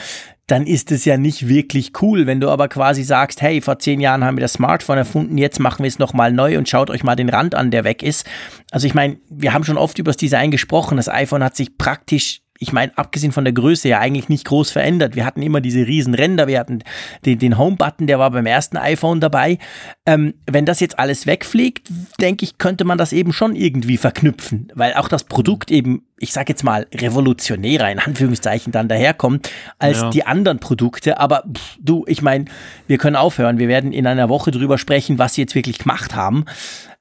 [0.49, 2.27] dann ist es ja nicht wirklich cool.
[2.27, 5.61] Wenn du aber quasi sagst, hey, vor zehn Jahren haben wir das Smartphone erfunden, jetzt
[5.61, 8.27] machen wir es nochmal neu und schaut euch mal den Rand an, der weg ist.
[8.71, 10.97] Also ich meine, wir haben schon oft über das Design gesprochen.
[10.97, 14.71] Das iPhone hat sich praktisch ich meine, abgesehen von der Größe ja eigentlich nicht groß
[14.71, 15.14] verändert.
[15.14, 16.81] Wir hatten immer diese riesen Ränder, wir hatten
[17.25, 19.59] den, den Home-Button, der war beim ersten iPhone dabei.
[20.07, 21.88] Ähm, wenn das jetzt alles wegfliegt,
[22.21, 26.33] denke ich, könnte man das eben schon irgendwie verknüpfen, weil auch das Produkt eben, ich
[26.33, 30.11] sage jetzt mal, revolutionärer in Anführungszeichen dann daherkommt als ja.
[30.11, 31.21] die anderen Produkte.
[31.21, 32.47] Aber pff, du, ich meine,
[32.88, 33.59] wir können aufhören.
[33.59, 36.44] Wir werden in einer Woche drüber sprechen, was sie jetzt wirklich gemacht haben.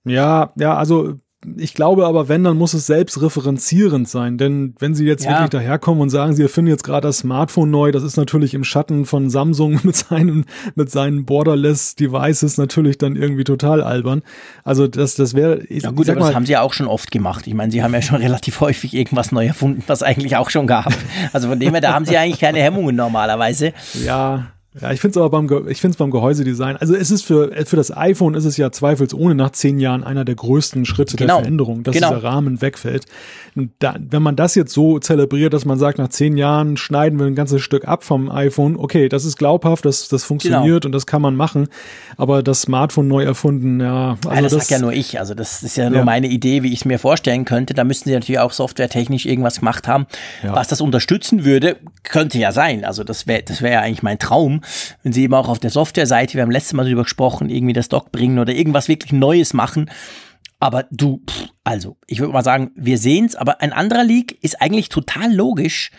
[0.06, 1.15] Ja, ja, also
[1.56, 4.38] ich glaube aber, wenn, dann muss es selbst referenzierend sein.
[4.38, 5.32] Denn wenn Sie jetzt ja.
[5.32, 8.64] wirklich daherkommen und sagen, Sie erfinden jetzt gerade das Smartphone neu, das ist natürlich im
[8.64, 14.24] Schatten von Samsung mit seinen, mit seinen Borderless Devices natürlich dann irgendwie total albern.
[14.64, 15.62] Also das, das wäre.
[15.70, 17.48] Ja gut, aber mal, das haben Sie ja auch schon oft gemacht.
[17.48, 20.68] Ich meine, Sie haben ja schon relativ häufig irgendwas neu erfunden, was eigentlich auch schon
[20.68, 20.94] gab.
[21.34, 23.74] Also von dem her, da haben Sie eigentlich keine Hemmungen normalerweise.
[24.04, 24.48] Ja,
[24.82, 26.78] ja, ich finde es aber beim, ich finde es beim Gehäusedesign.
[26.78, 30.26] Also es ist für, für das iPhone ist es ja zweifelsohne nach zehn Jahren einer
[30.26, 31.36] der größten Schritte genau.
[31.36, 32.10] der Veränderung, dass genau.
[32.10, 33.06] dieser Rahmen wegfällt.
[33.80, 37.26] Da, wenn man das jetzt so zelebriert, dass man sagt, nach zehn Jahren schneiden wir
[37.26, 40.88] ein ganzes Stück ab vom iPhone, okay, das ist glaubhaft, das, das funktioniert genau.
[40.88, 41.68] und das kann man machen.
[42.18, 44.18] Aber das Smartphone neu erfunden, ja.
[44.26, 45.20] Also ja, das, das sagt ja nur ich.
[45.20, 46.06] Also das ist ja nur ja.
[46.06, 47.74] meine Idee, wie ich es mir vorstellen könnte.
[47.74, 50.06] Da müssten sie natürlich auch softwaretechnisch irgendwas gemacht haben,
[50.44, 50.54] ja.
[50.54, 51.78] was das unterstützen würde.
[52.04, 52.86] Könnte ja sein.
[52.86, 54.62] Also das wäre, das wäre ja eigentlich mein Traum
[55.04, 57.90] wenn sie eben auch auf der Software-Seite, wir haben letztes Mal darüber gesprochen, irgendwie das
[57.90, 59.90] Dock bringen oder irgendwas wirklich Neues machen.
[60.60, 64.38] Aber du, pff, also, ich würde mal sagen, wir sehen es, aber ein anderer Leak
[64.42, 65.92] ist eigentlich total logisch,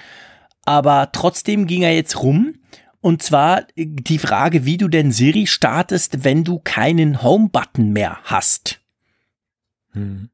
[0.65, 2.55] aber trotzdem ging er jetzt rum.
[3.01, 8.81] Und zwar die Frage, wie du denn Siri startest, wenn du keinen Home-Button mehr hast.
[9.93, 10.31] Hm.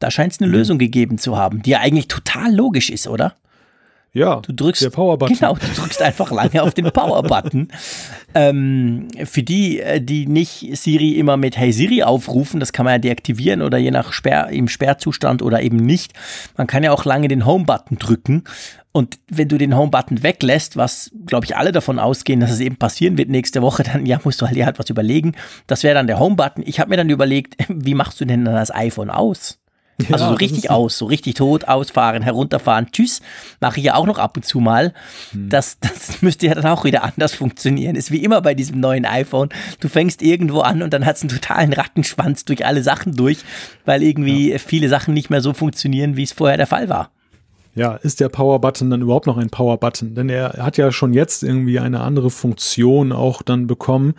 [0.00, 0.58] Da scheint es eine hm.
[0.58, 3.36] Lösung gegeben zu haben, die ja eigentlich total logisch ist, oder?
[4.12, 5.36] Ja, du drückst, der Power-Button.
[5.36, 7.68] Genau, du drückst einfach lange auf den Power-Button.
[8.34, 12.94] ähm, für die, äh, die nicht Siri immer mit Hey Siri aufrufen, das kann man
[12.94, 16.12] ja deaktivieren oder je nach Sperr, im Sperrzustand oder eben nicht.
[16.56, 18.44] Man kann ja auch lange den Home-Button drücken.
[18.92, 22.76] Und wenn du den Home-Button weglässt, was, glaube ich, alle davon ausgehen, dass es eben
[22.76, 25.36] passieren wird nächste Woche, dann ja, musst du halt dir halt was überlegen.
[25.68, 26.64] Das wäre dann der Home-Button.
[26.66, 29.59] Ich habe mir dann überlegt, wie machst du denn dann das iPhone aus?
[30.08, 33.20] Ja, also so richtig aus, so richtig tot, ausfahren, herunterfahren, tschüss,
[33.60, 34.92] mache ich ja auch noch ab und zu mal.
[35.32, 35.48] Hm.
[35.48, 37.96] Das, das müsste ja dann auch wieder anders funktionieren.
[37.96, 39.48] Ist wie immer bei diesem neuen iPhone.
[39.80, 43.38] Du fängst irgendwo an und dann hat es einen totalen Rattenschwanz durch alle Sachen durch,
[43.84, 44.58] weil irgendwie ja.
[44.58, 47.10] viele Sachen nicht mehr so funktionieren, wie es vorher der Fall war.
[47.74, 50.14] Ja, ist der Power-Button dann überhaupt noch ein Power-Button?
[50.14, 54.14] Denn er hat ja schon jetzt irgendwie eine andere Funktion auch dann bekommen.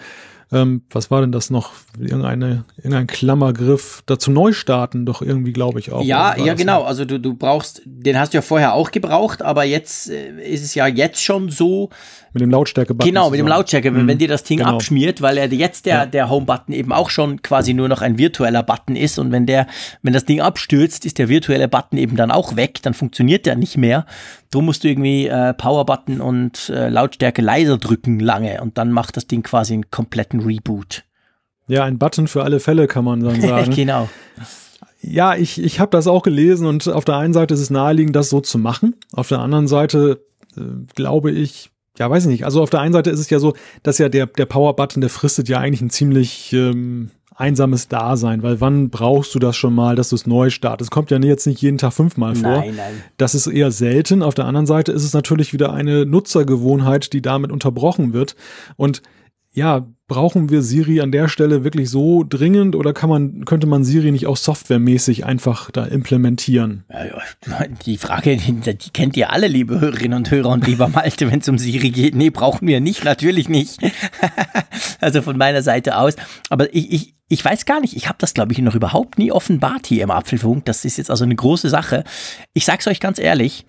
[0.53, 1.71] Ähm, was war denn das noch?
[1.97, 6.03] Irgendeine, irgendein Klammergriff dazu neu starten, doch irgendwie, glaube ich auch.
[6.03, 6.83] Ja, ja, genau.
[6.83, 10.63] Also du, du brauchst, den hast du ja vorher auch gebraucht, aber jetzt äh, ist
[10.63, 11.89] es ja jetzt schon so,
[12.33, 13.09] mit dem Lautstärke-Button.
[13.09, 14.07] Genau, mit dem Lautstärke, mhm.
[14.07, 14.75] wenn dir das Ding genau.
[14.75, 16.05] abschmiert, weil er jetzt der, ja.
[16.05, 19.67] der Home-Button eben auch schon quasi nur noch ein virtueller Button ist und wenn der,
[20.01, 23.55] wenn das Ding abstürzt, ist der virtuelle Button eben dann auch weg, dann funktioniert der
[23.55, 24.05] nicht mehr.
[24.51, 29.17] Drum musst du irgendwie äh, Power-Button und äh, Lautstärke leiser drücken lange und dann macht
[29.17, 31.05] das Ding quasi einen kompletten Reboot.
[31.67, 33.73] Ja, ein Button für alle Fälle, kann man dann sagen.
[33.73, 34.09] genau.
[35.01, 38.15] Ja, ich, ich habe das auch gelesen und auf der einen Seite ist es naheliegend,
[38.15, 38.95] das so zu machen.
[39.13, 40.23] Auf der anderen Seite
[40.57, 40.61] äh,
[40.95, 42.45] glaube ich, ja, weiß ich nicht.
[42.45, 45.09] Also auf der einen Seite ist es ja so, dass ja der, der Power-Button, der
[45.09, 49.95] fristet ja eigentlich ein ziemlich ähm, einsames Dasein, weil wann brauchst du das schon mal,
[49.95, 50.91] dass du es neu startest?
[50.91, 52.57] kommt ja jetzt nicht jeden Tag fünfmal vor.
[52.57, 53.03] Nein, nein.
[53.17, 54.21] Das ist eher selten.
[54.21, 58.35] Auf der anderen Seite ist es natürlich wieder eine Nutzergewohnheit, die damit unterbrochen wird.
[58.75, 59.01] Und
[59.53, 63.83] ja, brauchen wir Siri an der Stelle wirklich so dringend oder kann man, könnte man
[63.83, 66.85] Siri nicht auch softwaremäßig einfach da implementieren?
[67.85, 71.39] Die Frage, die, die kennt ihr alle, liebe Hörerinnen und Hörer und lieber Malte, wenn
[71.39, 72.15] es um Siri geht.
[72.15, 73.79] Nee, brauchen wir nicht, natürlich nicht.
[75.01, 76.15] also von meiner Seite aus.
[76.49, 79.31] Aber ich, ich, ich weiß gar nicht, ich habe das, glaube ich, noch überhaupt nie
[79.31, 80.65] offenbart hier im Apfelfunk.
[80.65, 82.03] Das ist jetzt also eine große Sache.
[82.53, 83.65] Ich sag's euch ganz ehrlich,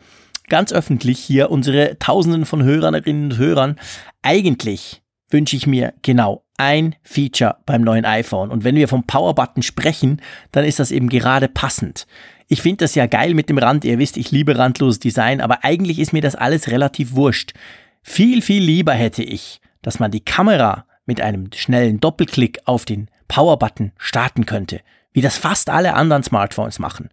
[0.49, 3.79] ganz öffentlich hier, unsere Tausenden von Hörerinnen und Hörern,
[4.23, 5.02] eigentlich
[5.33, 8.51] wünsche ich mir genau ein Feature beim neuen iPhone.
[8.51, 10.21] Und wenn wir vom Power-Button sprechen,
[10.53, 12.07] dann ist das eben gerade passend.
[12.49, 13.85] Ich finde das ja geil mit dem Rand.
[13.85, 17.55] Ihr wisst, ich liebe randloses Design, aber eigentlich ist mir das alles relativ wurscht.
[18.03, 23.09] Viel, viel lieber hätte ich, dass man die Kamera mit einem schnellen Doppelklick auf den
[23.29, 24.81] Power-Button starten könnte.
[25.12, 27.11] wie das fast alle anderen Smartphones machen.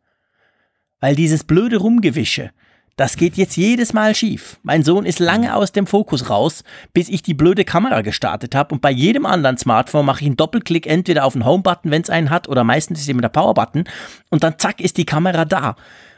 [0.99, 2.51] Weil dieses blöde Rumgewische,
[2.99, 4.59] das geht jetzt jedes Mal schief.
[4.61, 8.75] Mein Sohn ist lange aus dem Fokus raus, bis ich die blöde Kamera gestartet habe.
[8.75, 12.09] Und bei jedem anderen Smartphone mache ich einen Doppelklick entweder auf den Home-Button, wenn es
[12.09, 13.85] einen hat, oder meistens ist es eben der Power-Button.
[14.29, 15.77] Und dann zack ist die Kamera da.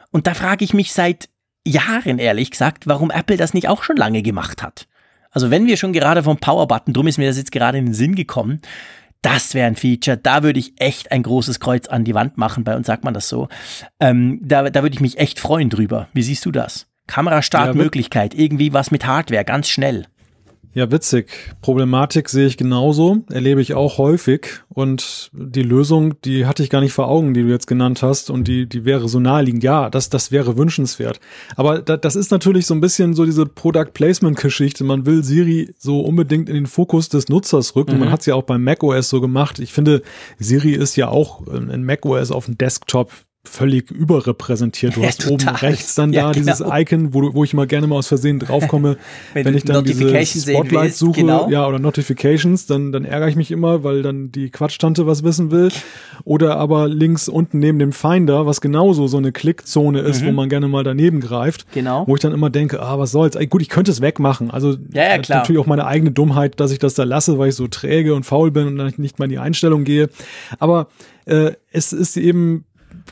[0.10, 1.30] Und da frage ich mich seit
[1.68, 4.88] Jahren, ehrlich gesagt, warum Apple das nicht auch schon lange gemacht hat.
[5.30, 7.94] Also wenn wir schon gerade vom Power-Button, drum ist mir das jetzt gerade in den
[7.94, 8.60] Sinn gekommen,
[9.22, 12.64] das wäre ein Feature, da würde ich echt ein großes Kreuz an die Wand machen,
[12.64, 13.48] bei uns sagt man das so.
[14.00, 16.08] Ähm, da, da würde ich mich echt freuen drüber.
[16.14, 16.88] Wie siehst du das?
[17.08, 20.06] Kamerastartmöglichkeit, ja, irgendwie was mit Hardware, ganz schnell.
[20.74, 21.30] Ja, witzig.
[21.62, 24.62] Problematik sehe ich genauso, erlebe ich auch häufig.
[24.70, 28.30] Und die Lösung, die hatte ich gar nicht vor Augen, die du jetzt genannt hast.
[28.30, 29.64] Und die, die wäre so naheliegend.
[29.64, 31.20] Ja, das, das wäre wünschenswert.
[31.58, 34.86] Aber da, das ist natürlich so ein bisschen so diese Product Placement Geschichte.
[34.86, 37.96] Man will Siri so unbedingt in den Fokus des Nutzers rücken.
[37.96, 38.00] Mhm.
[38.00, 39.60] Man hat es ja auch beim macOS so gemacht.
[39.60, 40.02] Ich finde,
[40.40, 43.12] Siri ist ja auch in macOS auf dem Desktop
[43.44, 44.96] völlig überrepräsentiert.
[44.96, 45.54] Du ja, hast total.
[45.54, 46.46] oben rechts dann ja, da genau.
[46.46, 48.98] dieses Icon, wo, wo ich mal gerne mal aus Versehen draufkomme,
[49.34, 51.50] wenn, wenn ich dann diese Spotlight suche, genau.
[51.50, 55.50] ja, oder Notifications, dann, dann ärgere ich mich immer, weil dann die Quatschtante was wissen
[55.50, 55.72] will.
[56.24, 60.28] Oder aber links unten neben dem Finder, was genauso so eine Klickzone ist, mhm.
[60.28, 61.66] wo man gerne mal daneben greift.
[61.74, 62.08] Genau.
[62.08, 63.36] Wo ich dann immer denke, ah, was soll's?
[63.36, 64.52] Ey, gut, ich könnte es wegmachen.
[64.52, 65.40] Also ja, ja, klar.
[65.40, 68.24] natürlich auch meine eigene Dummheit, dass ich das da lasse, weil ich so träge und
[68.24, 70.10] faul bin und dann nicht mal in die Einstellung gehe.
[70.60, 70.90] Aber
[71.26, 72.66] äh, es ist eben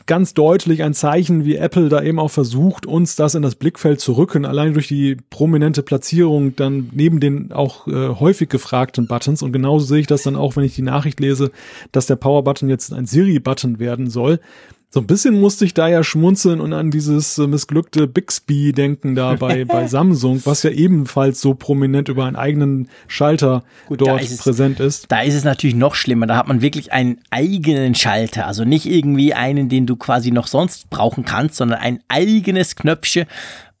[0.06, 4.00] ganz deutlich ein Zeichen, wie Apple da eben auch versucht, uns das in das Blickfeld
[4.00, 9.42] zu rücken, allein durch die prominente Platzierung dann neben den auch äh, häufig gefragten Buttons.
[9.42, 11.50] Und genauso sehe ich das dann auch, wenn ich die Nachricht lese,
[11.92, 14.40] dass der Power-Button jetzt ein Siri-Button werden soll.
[14.92, 19.14] So ein bisschen musste ich da ja schmunzeln und an dieses äh, missglückte Bixby denken
[19.14, 24.20] da bei, bei Samsung, was ja ebenfalls so prominent über einen eigenen Schalter Gut, dort
[24.20, 25.06] ist präsent ist.
[25.08, 26.26] Da ist es natürlich noch schlimmer.
[26.26, 28.48] Da hat man wirklich einen eigenen Schalter.
[28.48, 33.26] Also nicht irgendwie einen, den du quasi noch sonst brauchen kannst, sondern ein eigenes Knöpfchen,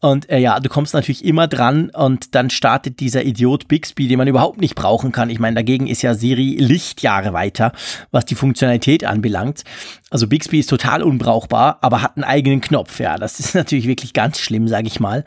[0.00, 4.16] und äh, ja, du kommst natürlich immer dran und dann startet dieser Idiot Bixby, den
[4.16, 5.28] man überhaupt nicht brauchen kann.
[5.28, 7.72] Ich meine, dagegen ist ja Siri Lichtjahre weiter,
[8.10, 9.64] was die Funktionalität anbelangt.
[10.08, 12.98] Also Bixby ist total unbrauchbar, aber hat einen eigenen Knopf.
[12.98, 15.24] Ja, das ist natürlich wirklich ganz schlimm, sage ich mal.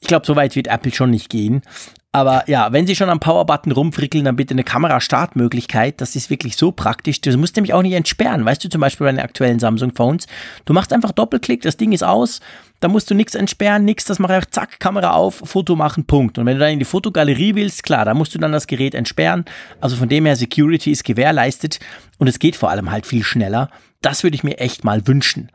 [0.00, 1.62] Ich glaube, so weit wird Apple schon nicht gehen.
[2.10, 6.00] Aber ja, wenn Sie schon am Powerbutton rumfrickeln, dann bitte eine Kamerastartmöglichkeit.
[6.00, 7.20] Das ist wirklich so praktisch.
[7.20, 8.44] Du musst nämlich auch nicht entsperren.
[8.44, 10.26] Weißt du, zum Beispiel bei den aktuellen Samsung-Phones.
[10.64, 12.40] Du machst einfach Doppelklick, das Ding ist aus.
[12.80, 14.04] Da musst du nichts entsperren, nichts.
[14.04, 16.38] Das mache ich einfach zack, Kamera auf, Foto machen, Punkt.
[16.38, 18.94] Und wenn du dann in die Fotogalerie willst, klar, da musst du dann das Gerät
[18.94, 19.44] entsperren.
[19.80, 21.80] Also von dem her, Security ist gewährleistet.
[22.18, 23.70] Und es geht vor allem halt viel schneller.
[24.00, 25.50] Das würde ich mir echt mal wünschen.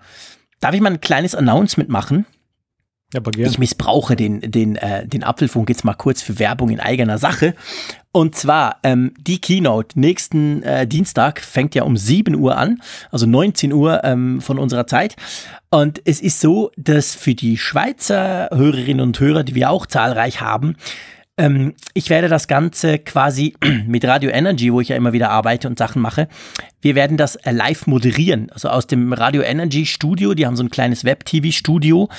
[0.60, 2.26] Darf ich mal ein kleines Announcement machen?
[3.14, 3.22] Ja.
[3.48, 7.54] Ich missbrauche den, den, äh, den Apfelfunk jetzt mal kurz für Werbung in eigener Sache.
[8.16, 12.80] Und zwar ähm, die Keynote nächsten äh, Dienstag fängt ja um 7 Uhr an,
[13.12, 15.16] also 19 Uhr ähm, von unserer Zeit.
[15.72, 20.42] Und es ist so, dass für die Schweizer Hörerinnen und Hörer, die wir auch zahlreich
[20.42, 20.76] haben,
[21.38, 23.56] ähm, ich werde das Ganze quasi
[23.88, 26.28] mit Radio Energy, wo ich ja immer wieder arbeite und Sachen mache,
[26.84, 28.50] wir werden das äh, live moderieren.
[28.52, 32.10] Also aus dem Radio Energy Studio, die haben so ein kleines Web-TV-Studio.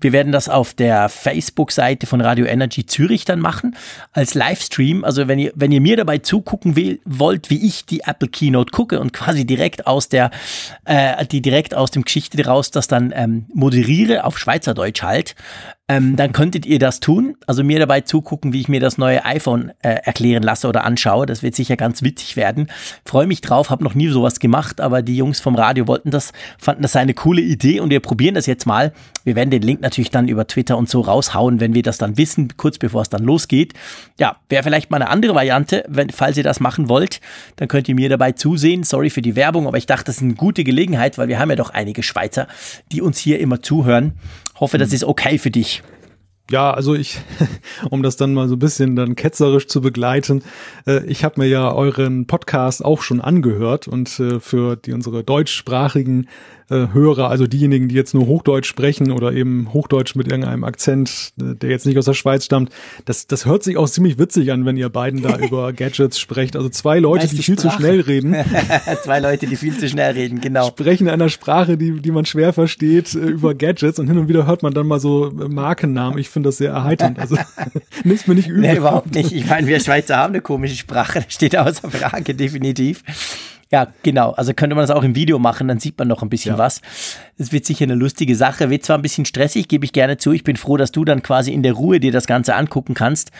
[0.00, 3.76] Wir werden das auf der Facebook-Seite von Radio Energy Zürich dann machen,
[4.12, 5.04] als Livestream.
[5.04, 8.70] Also wenn ihr, wenn ihr mir dabei zugucken will, wollt, wie ich die Apple Keynote
[8.70, 10.30] gucke und quasi direkt aus der,
[10.84, 15.36] äh, die direkt aus dem Geschichte raus das dann ähm, moderiere, auf Schweizerdeutsch halt,
[15.86, 17.36] ähm, dann könntet ihr das tun.
[17.46, 21.26] Also mir dabei zugucken, wie ich mir das neue iPhone äh, erklären lasse oder anschaue.
[21.26, 22.70] Das wird sicher ganz witzig werden.
[23.04, 26.32] Freue mich drauf, habe noch nie sowas gemacht, aber die Jungs vom Radio wollten das,
[26.58, 28.92] fanden das eine coole Idee und wir probieren das jetzt mal.
[29.24, 32.16] Wir werden den Link natürlich dann über Twitter und so raushauen, wenn wir das dann
[32.16, 33.74] wissen, kurz bevor es dann losgeht.
[34.18, 37.20] Ja, wäre vielleicht mal eine andere Variante, wenn, falls ihr das machen wollt,
[37.56, 38.84] dann könnt ihr mir dabei zusehen.
[38.84, 41.50] Sorry für die Werbung, aber ich dachte, das ist eine gute Gelegenheit, weil wir haben
[41.50, 42.48] ja doch einige Schweizer,
[42.92, 44.12] die uns hier immer zuhören.
[44.60, 44.94] Hoffe, das hm.
[44.94, 45.82] ist okay für dich.
[46.50, 47.20] Ja, also ich,
[47.90, 50.42] um das dann mal so ein bisschen dann ketzerisch zu begleiten,
[50.86, 55.24] äh, ich habe mir ja euren Podcast auch schon angehört und äh, für die unsere
[55.24, 56.28] deutschsprachigen
[56.70, 61.32] äh, Hörer, also diejenigen, die jetzt nur Hochdeutsch sprechen oder eben Hochdeutsch mit irgendeinem Akzent,
[61.40, 62.70] äh, der jetzt nicht aus der Schweiz stammt,
[63.04, 66.56] das, das hört sich auch ziemlich witzig an, wenn ihr beiden da über Gadgets sprecht.
[66.56, 67.76] Also zwei Leute, die viel Sprache.
[67.76, 68.34] zu schnell reden.
[69.02, 70.68] zwei Leute, die viel zu schnell reden, genau.
[70.68, 74.46] Sprechen einer Sprache, die, die man schwer versteht, äh, über Gadgets und hin und wieder
[74.46, 76.18] hört man dann mal so Markennamen.
[76.18, 77.18] Ich finde das sehr erheiternd.
[77.18, 77.36] Also
[78.04, 78.62] nimm's mir nicht übel.
[78.62, 79.32] Nee, überhaupt nicht.
[79.32, 83.02] Ich meine, wir Schweizer haben eine komische Sprache, das steht außer Frage, definitiv.
[83.70, 84.32] Ja, genau.
[84.32, 86.58] Also könnte man das auch im Video machen, dann sieht man noch ein bisschen ja.
[86.58, 86.80] was.
[87.38, 88.70] Es wird sicher eine lustige Sache.
[88.70, 90.32] Wird zwar ein bisschen stressig, gebe ich gerne zu.
[90.32, 93.30] Ich bin froh, dass du dann quasi in der Ruhe dir das Ganze angucken kannst.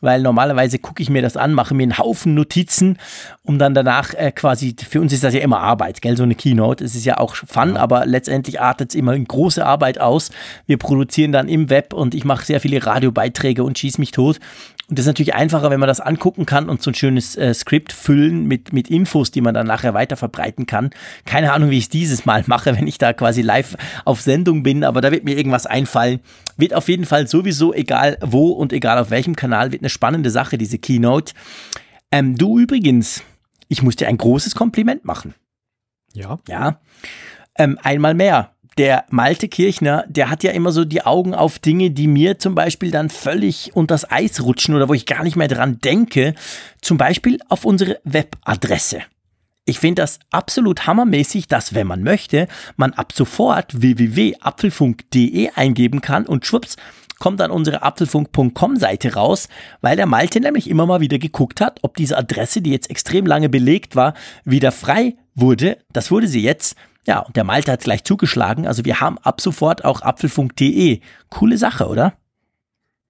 [0.00, 2.98] weil normalerweise gucke ich mir das an, mache mir einen Haufen Notizen,
[3.42, 6.34] um dann danach äh, quasi, für uns ist das ja immer Arbeit, gell, so eine
[6.34, 6.84] Keynote.
[6.84, 7.80] Es ist ja auch Fun, ja.
[7.80, 10.30] aber letztendlich artet es immer in große Arbeit aus.
[10.66, 14.38] Wir produzieren dann im Web und ich mache sehr viele Radiobeiträge und schieße mich tot.
[14.88, 17.52] Und das ist natürlich einfacher, wenn man das angucken kann und so ein schönes äh,
[17.52, 20.90] Skript füllen mit, mit Infos, die man dann nachher weiter verbreiten kann.
[21.26, 24.62] Keine Ahnung, wie ich es dieses Mal mache, wenn ich da quasi live auf Sendung
[24.62, 26.20] bin, aber da wird mir irgendwas einfallen.
[26.56, 30.30] Wird auf jeden Fall sowieso, egal wo und egal auf welchem Kanal, wird eine spannende
[30.30, 31.34] Sache, diese Keynote.
[32.10, 33.22] Ähm, du übrigens,
[33.68, 35.34] ich muss dir ein großes Kompliment machen.
[36.14, 36.38] Ja.
[36.48, 36.80] Ja.
[37.56, 41.90] Ähm, einmal mehr der Malte Kirchner, der hat ja immer so die Augen auf Dinge,
[41.90, 45.48] die mir zum Beispiel dann völlig unters Eis rutschen oder wo ich gar nicht mehr
[45.48, 46.34] dran denke.
[46.80, 49.00] Zum Beispiel auf unsere Webadresse.
[49.64, 56.24] Ich finde das absolut hammermäßig, dass, wenn man möchte, man ab sofort www.apfelfunk.de eingeben kann
[56.24, 56.76] und schwupps,
[57.18, 59.48] kommt dann unsere apfelfunk.com Seite raus,
[59.80, 63.26] weil der Malte nämlich immer mal wieder geguckt hat, ob diese Adresse, die jetzt extrem
[63.26, 64.14] lange belegt war,
[64.44, 65.78] wieder frei wurde.
[65.92, 66.76] Das wurde sie jetzt.
[67.08, 68.66] Ja, und der Malte hat gleich zugeschlagen.
[68.66, 71.00] Also wir haben ab sofort auch apfelfunk.de.
[71.30, 72.12] Coole Sache, oder?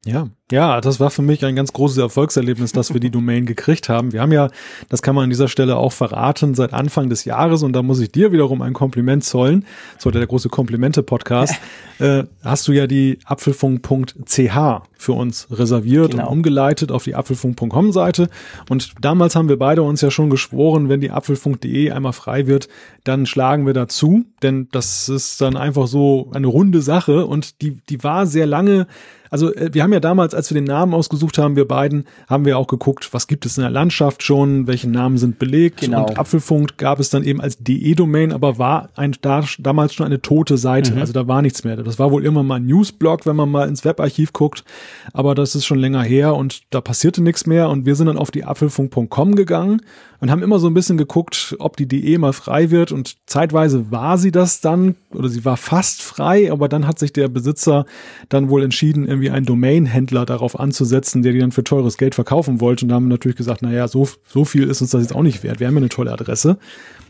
[0.04, 3.88] Ja, ja, das war für mich ein ganz großes Erfolgserlebnis, dass wir die Domain gekriegt
[3.88, 4.12] haben.
[4.12, 4.48] Wir haben ja,
[4.88, 8.00] das kann man an dieser Stelle auch verraten, seit Anfang des Jahres, und da muss
[8.00, 9.66] ich dir wiederum ein Kompliment zollen,
[9.98, 11.54] so der große Komplimente-Podcast,
[11.98, 14.56] äh, hast du ja die apfelfunk.ch
[14.94, 16.24] für uns reserviert genau.
[16.24, 18.30] und umgeleitet auf die apfelfunk.com-Seite.
[18.68, 22.68] Und damals haben wir beide uns ja schon geschworen, wenn die apfelfunk.de einmal frei wird,
[23.04, 27.78] dann schlagen wir dazu, denn das ist dann einfach so eine runde Sache und die,
[27.88, 28.86] die war sehr lange
[29.30, 32.44] also äh, wir haben ja damals, als wir den Namen ausgesucht haben, wir beiden, haben
[32.44, 35.80] wir auch geguckt, was gibt es in der Landschaft schon, welche Namen sind belegt.
[35.80, 36.06] Genau.
[36.06, 40.22] Und Apfelfunk gab es dann eben als DE-Domain, aber war ein, da, damals schon eine
[40.22, 40.92] tote Seite.
[40.92, 41.00] Mhm.
[41.00, 41.76] Also da war nichts mehr.
[41.76, 44.64] Das war wohl immer mal ein Newsblog, wenn man mal ins Webarchiv guckt.
[45.12, 47.68] Aber das ist schon länger her und da passierte nichts mehr.
[47.68, 49.82] Und wir sind dann auf die apfelfunk.com gegangen
[50.20, 53.90] und haben immer so ein bisschen geguckt, ob die DE mal frei wird und zeitweise
[53.90, 57.86] war sie das dann oder sie war fast frei, aber dann hat sich der Besitzer
[58.28, 62.60] dann wohl entschieden, irgendwie einen Domain-Händler darauf anzusetzen, der die dann für teures Geld verkaufen
[62.60, 65.14] wollte und da haben wir natürlich gesagt, naja, so, so viel ist uns das jetzt
[65.14, 65.60] auch nicht wert.
[65.60, 66.58] Wir haben ja eine tolle Adresse.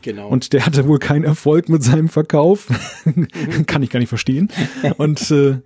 [0.02, 0.28] Genau.
[0.28, 2.68] Und der hatte wohl keinen Erfolg mit seinem Verkauf.
[3.66, 4.48] Kann ich gar nicht verstehen.
[4.96, 5.58] Und äh,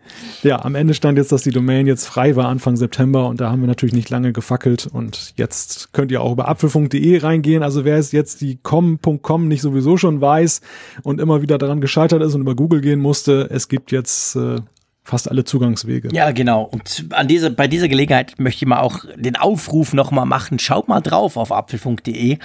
[0.43, 3.51] ja, am Ende stand jetzt, dass die Domain jetzt frei war Anfang September und da
[3.51, 7.63] haben wir natürlich nicht lange gefackelt und jetzt könnt ihr auch über apfelfunk.de reingehen.
[7.63, 10.63] Also wer es jetzt die com.com nicht sowieso schon weiß
[11.03, 14.57] und immer wieder daran gescheitert ist und über Google gehen musste, es gibt jetzt äh,
[15.05, 16.09] fast alle Zugangswege.
[16.13, 16.63] Ja, genau.
[16.63, 20.61] Und an dieser, bei dieser Gelegenheit möchte ich mal auch den Aufruf nochmal machen.
[20.61, 22.39] Schaut mal drauf auf apfelfunk.de.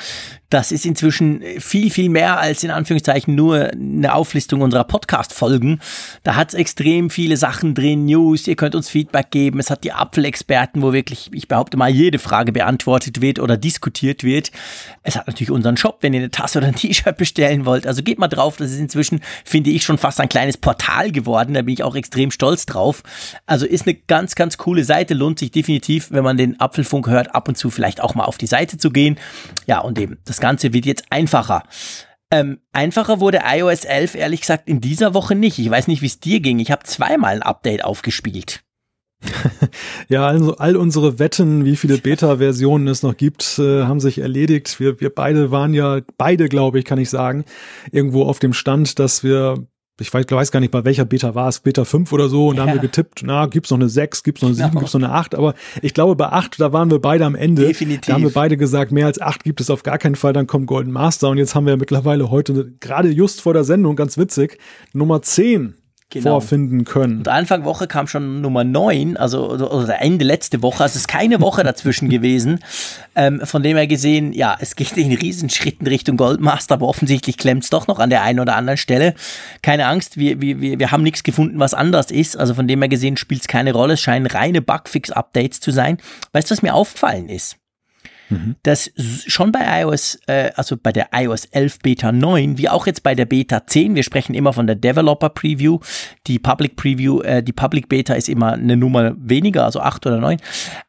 [0.50, 5.82] Das ist inzwischen viel, viel mehr als in Anführungszeichen nur eine Auflistung unserer Podcast-Folgen.
[6.24, 9.60] Da hat es extrem viele Sachen drin, News, ihr könnt uns Feedback geben.
[9.60, 14.24] Es hat die Apfelexperten, wo wirklich, ich behaupte mal, jede Frage beantwortet wird oder diskutiert
[14.24, 14.52] wird.
[15.04, 17.86] Es hat natürlich unseren Shop, wenn ihr eine Tasse oder ein T-Shirt bestellen wollt.
[17.86, 18.56] Also geht mal drauf.
[18.56, 21.56] Das ist inzwischen, finde ich, schon fast ein kleines Portal geworden.
[21.56, 23.04] Da bin ich auch extrem stolz drauf.
[23.46, 25.14] Also ist eine ganz, ganz coole Seite.
[25.14, 28.38] Lohnt sich definitiv, wenn man den Apfelfunk hört, ab und zu vielleicht auch mal auf
[28.38, 29.18] die Seite zu gehen.
[29.66, 31.64] Ja, und eben, das das Ganze wird jetzt einfacher.
[32.30, 35.58] Ähm, einfacher wurde iOS 11 ehrlich gesagt in dieser Woche nicht.
[35.58, 36.60] Ich weiß nicht, wie es dir ging.
[36.60, 38.64] Ich habe zweimal ein Update aufgespielt.
[40.10, 44.80] ja, also all unsere Wetten, wie viele Beta-Versionen es noch gibt, äh, haben sich erledigt.
[44.80, 47.44] Wir, wir beide waren ja, beide glaube ich, kann ich sagen,
[47.92, 49.66] irgendwo auf dem Stand, dass wir
[50.00, 52.56] ich weiß, weiß gar nicht, bei welcher Beta war es, Beta 5 oder so, und
[52.56, 52.64] ja.
[52.64, 54.80] da haben wir getippt, na, gibt's noch eine 6, gibt's noch eine 7, no.
[54.80, 57.66] gibt's noch eine 8, aber ich glaube, bei 8, da waren wir beide am Ende.
[57.68, 58.06] Definitiv.
[58.06, 60.48] Da haben wir beide gesagt, mehr als 8 gibt es auf gar keinen Fall, dann
[60.48, 63.96] kommt Golden Master, und jetzt haben wir ja mittlerweile heute, gerade just vor der Sendung,
[63.96, 64.60] ganz witzig,
[64.94, 65.76] Nummer 10
[66.10, 66.40] genau.
[66.40, 67.20] vorfinden können.
[67.20, 71.08] Und Anfang Woche kam schon Nummer 9, also oder Ende letzte Woche, also es ist
[71.08, 72.60] keine Woche dazwischen gewesen.
[73.16, 77.64] Ähm, von dem her gesehen, ja, es geht in Riesenschritten Richtung Goldmaster, aber offensichtlich klemmt
[77.64, 79.14] es doch noch an der einen oder anderen Stelle.
[79.62, 82.38] Keine Angst, wir, wir, wir, wir haben nichts gefunden, was anders ist.
[82.38, 83.94] Also von dem her gesehen spielt es keine Rolle.
[83.94, 85.98] Es scheinen reine Bugfix-Updates zu sein.
[86.34, 87.58] Weißt du, was mir aufgefallen ist?
[88.30, 88.56] Mhm.
[88.64, 88.92] dass
[89.26, 93.16] schon bei iOS, äh, also bei der iOS 11 Beta 9, wie auch jetzt bei
[93.16, 95.80] der Beta 10, wir sprechen immer von der Developer Preview,
[96.28, 100.18] die Public Preview, äh, die Public Beta ist immer eine Nummer weniger, also 8 oder
[100.18, 100.38] 9.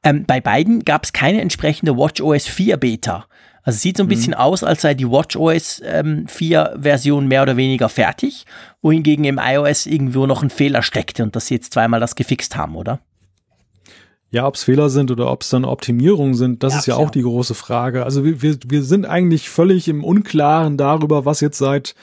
[0.02, 3.26] Ähm, bei beiden gab es keine entsprechende WatchOS 4 Beta.
[3.62, 4.10] Also es sieht so ein mhm.
[4.10, 8.46] bisschen aus, als sei die WatchOS ähm, 4 Version mehr oder weniger fertig,
[8.82, 12.56] wohingegen im iOS irgendwo noch ein Fehler steckte und dass sie jetzt zweimal das gefixt
[12.56, 13.00] haben, oder?
[14.30, 16.98] Ja, ob es Fehler sind oder ob es dann Optimierungen sind, das ja, ist ja,
[16.98, 18.04] ja auch die große Frage.
[18.04, 21.94] Also wir, wir, wir sind eigentlich völlig im Unklaren darüber, was jetzt seit,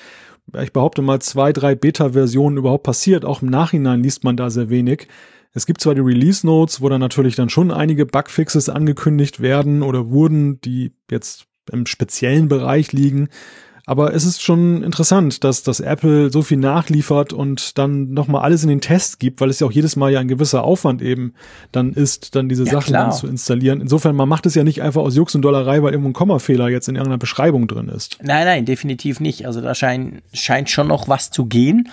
[0.59, 3.25] ich behaupte mal, zwei, drei Beta-Versionen überhaupt passiert.
[3.25, 5.07] Auch im Nachhinein liest man da sehr wenig.
[5.53, 9.83] Es gibt zwar die Release Notes, wo dann natürlich dann schon einige Bugfixes angekündigt werden
[9.83, 13.29] oder wurden, die jetzt im speziellen Bereich liegen.
[13.85, 18.63] Aber es ist schon interessant, dass, dass Apple so viel nachliefert und dann nochmal alles
[18.63, 21.33] in den Test gibt, weil es ja auch jedes Mal ja ein gewisser Aufwand eben
[21.71, 23.81] dann ist, dann diese ja, Sachen dann zu installieren.
[23.81, 26.69] Insofern, man macht es ja nicht einfach aus Jux und Dollerei, weil irgendwo ein Kommafehler
[26.69, 28.17] jetzt in irgendeiner Beschreibung drin ist.
[28.21, 29.45] Nein, nein, definitiv nicht.
[29.45, 31.89] Also da scheint, scheint schon noch was zu gehen.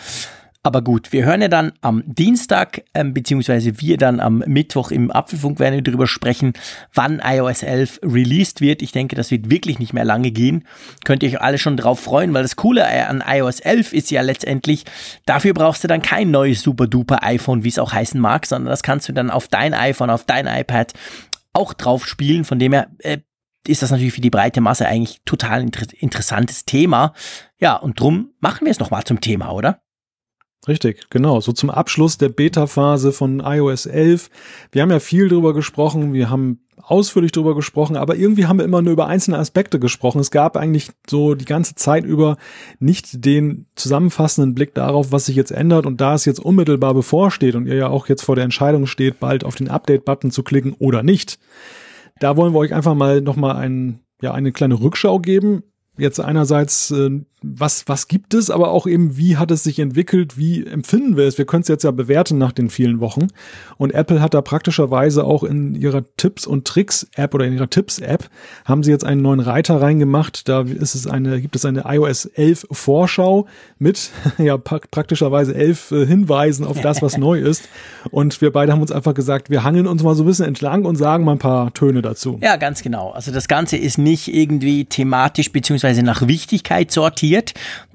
[0.64, 5.10] Aber gut, wir hören ja dann am Dienstag, ähm, beziehungsweise wir dann am Mittwoch im
[5.10, 6.52] Apfelfunk werden wir darüber sprechen,
[6.94, 8.80] wann iOS 11 released wird.
[8.80, 10.64] Ich denke, das wird wirklich nicht mehr lange gehen.
[11.04, 14.22] Könnt ihr euch alle schon drauf freuen, weil das Coole an iOS 11 ist ja
[14.22, 14.84] letztendlich,
[15.26, 18.70] dafür brauchst du dann kein neues super duper iPhone, wie es auch heißen mag, sondern
[18.70, 20.92] das kannst du dann auf dein iPhone, auf dein iPad
[21.54, 22.44] auch drauf spielen.
[22.44, 23.18] Von dem her äh,
[23.66, 27.14] ist das natürlich für die breite Masse eigentlich total inter interessantes Thema.
[27.58, 29.80] Ja, und drum machen wir es nochmal zum Thema, oder?
[30.68, 31.40] Richtig, genau.
[31.40, 34.30] So zum Abschluss der Beta-Phase von iOS 11.
[34.70, 38.64] Wir haben ja viel drüber gesprochen, wir haben ausführlich drüber gesprochen, aber irgendwie haben wir
[38.64, 40.20] immer nur über einzelne Aspekte gesprochen.
[40.20, 42.36] Es gab eigentlich so die ganze Zeit über
[42.78, 47.56] nicht den zusammenfassenden Blick darauf, was sich jetzt ändert und da es jetzt unmittelbar bevorsteht
[47.56, 50.74] und ihr ja auch jetzt vor der Entscheidung steht, bald auf den Update-Button zu klicken
[50.78, 51.38] oder nicht.
[52.20, 55.64] Da wollen wir euch einfach mal nochmal ein, ja, eine kleine Rückschau geben
[55.96, 60.38] jetzt einerseits, äh, was, was gibt es, aber auch eben, wie hat es sich entwickelt,
[60.38, 61.38] wie empfinden wir es?
[61.38, 63.28] Wir können es jetzt ja bewerten nach den vielen Wochen.
[63.76, 67.68] Und Apple hat da praktischerweise auch in ihrer Tipps und Tricks App oder in ihrer
[67.68, 68.28] Tipps App
[68.64, 70.48] haben sie jetzt einen neuen Reiter reingemacht.
[70.48, 73.46] Da ist es eine, gibt es eine iOS 11 Vorschau
[73.78, 77.68] mit, ja, praktischerweise elf äh, Hinweisen auf das, was neu ist.
[78.10, 80.84] Und wir beide haben uns einfach gesagt, wir hangeln uns mal so ein bisschen entlang
[80.84, 82.38] und sagen mal ein paar Töne dazu.
[82.40, 83.10] Ja, ganz genau.
[83.10, 87.31] Also das Ganze ist nicht irgendwie thematisch beziehungsweise beziehungsweise nach Wichtigkeit sortiert.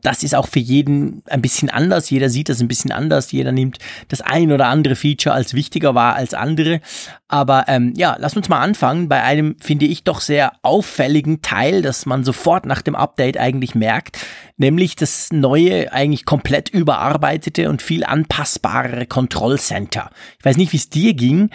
[0.01, 2.09] Das ist auch für jeden ein bisschen anders.
[2.09, 3.31] Jeder sieht das ein bisschen anders.
[3.31, 3.77] Jeder nimmt
[4.07, 6.81] das ein oder andere Feature als wichtiger wahr als andere.
[7.27, 11.81] Aber ähm, ja, lass uns mal anfangen bei einem, finde ich, doch sehr auffälligen Teil,
[11.81, 14.17] dass man sofort nach dem Update eigentlich merkt,
[14.55, 20.09] nämlich das neue, eigentlich komplett überarbeitete und viel anpassbarere Control Center.
[20.39, 21.49] Ich weiß nicht, wie es dir ging,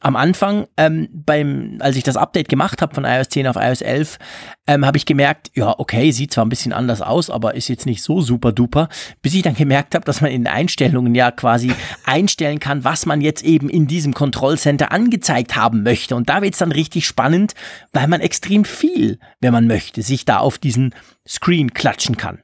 [0.00, 3.80] am Anfang, ähm, beim, als ich das Update gemacht habe von iOS 10 auf iOS
[3.80, 4.18] 11,
[4.66, 7.86] ähm, habe ich gemerkt, ja, okay, sieht zwar ein bisschen anders aus, aber ist jetzt
[7.86, 8.88] nicht so super duper,
[9.22, 11.72] bis ich dann gemerkt habe, dass man in Einstellungen ja quasi
[12.04, 16.14] einstellen kann, was man jetzt eben in diesem Control Center angezeigt haben möchte.
[16.14, 17.54] Und da wird's dann richtig spannend,
[17.92, 20.94] weil man extrem viel, wenn man möchte, sich da auf diesen
[21.26, 22.40] Screen klatschen kann.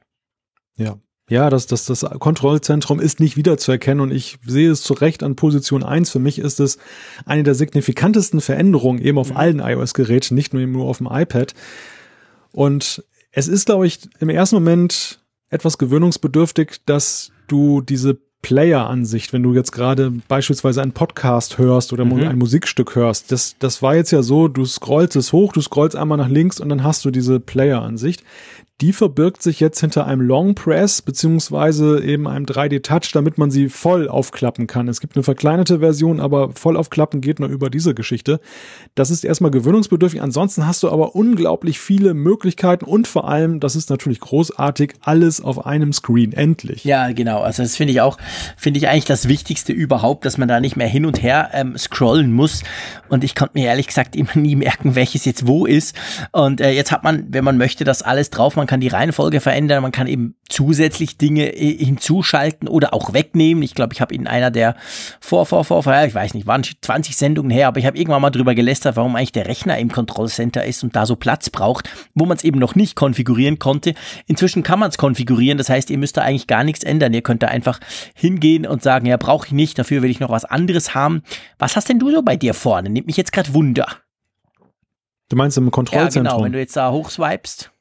[0.77, 0.97] Ja,
[1.27, 5.35] ja, das, das, das Kontrollzentrum ist nicht wiederzuerkennen und ich sehe es zu Recht an
[5.35, 6.11] Position 1.
[6.11, 6.77] Für mich ist es
[7.25, 9.37] eine der signifikantesten Veränderungen eben auf mhm.
[9.37, 11.55] allen iOS-Geräten, nicht nur eben nur auf dem iPad.
[12.51, 15.19] Und es ist, glaube ich, im ersten Moment
[15.49, 22.05] etwas gewöhnungsbedürftig, dass du diese Player-Ansicht, wenn du jetzt gerade beispielsweise einen Podcast hörst oder
[22.05, 22.27] mhm.
[22.27, 25.95] ein Musikstück hörst, das, das war jetzt ja so, du scrollst es hoch, du scrollst
[25.95, 28.23] einmal nach links und dann hast du diese Player-Ansicht
[28.81, 33.49] die verbirgt sich jetzt hinter einem Long Press beziehungsweise eben einem 3D Touch, damit man
[33.49, 34.89] sie voll aufklappen kann.
[34.89, 38.41] Es gibt eine verkleinerte Version, aber voll aufklappen geht nur über diese Geschichte.
[38.93, 40.21] Das ist erstmal gewöhnungsbedürftig.
[40.21, 45.39] Ansonsten hast du aber unglaublich viele Möglichkeiten und vor allem, das ist natürlich großartig, alles
[45.39, 46.33] auf einem Screen.
[46.33, 46.83] Endlich.
[46.83, 47.43] Ja, genau.
[47.43, 48.17] Also das finde ich auch,
[48.57, 51.77] finde ich eigentlich das Wichtigste überhaupt, dass man da nicht mehr hin und her ähm,
[51.77, 52.63] scrollen muss.
[53.07, 55.95] Und ich konnte mir ehrlich gesagt immer nie merken, welches jetzt wo ist.
[56.33, 58.57] Und äh, jetzt hat man, wenn man möchte, das alles drauf.
[58.57, 63.13] Man man kann die Reihenfolge verändern, man kann eben zusätzlich Dinge äh, hinzuschalten oder auch
[63.13, 63.61] wegnehmen.
[63.61, 64.75] Ich glaube, ich habe in einer der
[65.19, 68.23] vor, vor, vor, vor, ich weiß nicht, waren 20 Sendungen her, aber ich habe irgendwann
[68.23, 71.91] mal drüber gelästert, warum eigentlich der Rechner im Kontrollcenter ist und da so Platz braucht,
[72.15, 73.93] wo man es eben noch nicht konfigurieren konnte.
[74.25, 77.13] Inzwischen kann man es konfigurieren, das heißt, ihr müsst da eigentlich gar nichts ändern.
[77.13, 77.79] Ihr könnt da einfach
[78.15, 81.21] hingehen und sagen, ja, brauche ich nicht, dafür will ich noch was anderes haben.
[81.59, 82.89] Was hast denn du so bei dir vorne?
[82.89, 83.85] Nimmt mich jetzt gerade Wunder.
[85.29, 86.25] Du meinst im Kontrollzentrum?
[86.25, 87.71] Ja, genau, wenn du jetzt da hochswipest.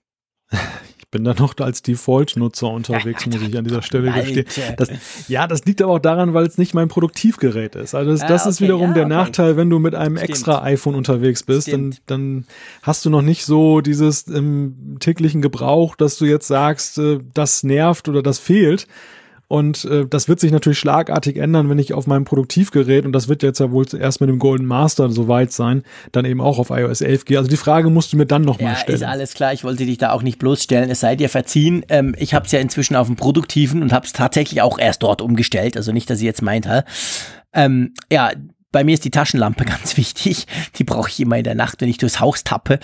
[0.99, 4.47] Ich bin da noch als Default-Nutzer unterwegs, muss ich an dieser Stelle gestehen.
[4.77, 4.89] Das,
[5.29, 7.95] ja, das liegt aber auch daran, weil es nicht mein Produktivgerät ist.
[7.95, 9.15] Also das, ah, das okay, ist wiederum ja, der okay.
[9.15, 10.31] Nachteil, wenn du mit einem Stimmt.
[10.31, 12.47] extra iPhone unterwegs bist, dann, dann
[12.83, 17.63] hast du noch nicht so dieses im täglichen Gebrauch, dass du jetzt sagst, äh, das
[17.63, 18.89] nervt oder das fehlt,
[19.55, 23.29] und äh, das wird sich natürlich schlagartig ändern, wenn ich auf meinem Produktivgerät, und das
[23.29, 26.71] wird jetzt ja wohl zuerst mit dem Golden Master soweit sein, dann eben auch auf
[26.71, 27.39] iOS 11 gehe.
[27.39, 28.97] Also die Frage musst du mir dann nochmal ja, stellen.
[28.97, 29.53] ist alles klar.
[29.53, 30.91] Ich wollte dich da auch nicht bloßstellen.
[30.91, 31.85] Es sei dir verziehen.
[31.89, 35.05] Ähm, ich habe es ja inzwischen auf dem Produktiven und habe es tatsächlich auch erst
[35.05, 35.77] dort umgestellt.
[35.77, 36.81] Also nicht, dass ihr jetzt meint, hä?
[37.53, 38.33] Ähm, ja,
[38.75, 40.47] bei mir ist die Taschenlampe ganz wichtig.
[40.77, 42.81] Die brauche ich immer in der Nacht, wenn ich durchs Haus tappe.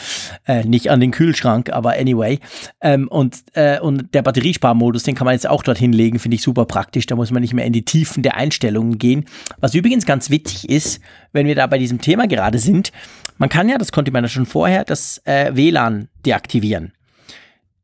[0.46, 2.38] Äh, nicht an den Kühlschrank, aber anyway.
[2.80, 6.42] Ähm, und, äh, und der Batteriesparmodus, den kann man jetzt auch dort hinlegen, finde ich
[6.42, 7.06] super praktisch.
[7.06, 9.24] Da muss man nicht mehr in die Tiefen der Einstellungen gehen.
[9.58, 11.00] Was übrigens ganz witzig ist,
[11.32, 12.92] wenn wir da bei diesem Thema gerade sind,
[13.36, 16.92] man kann ja, das konnte man ja schon vorher, das äh, WLAN deaktivieren.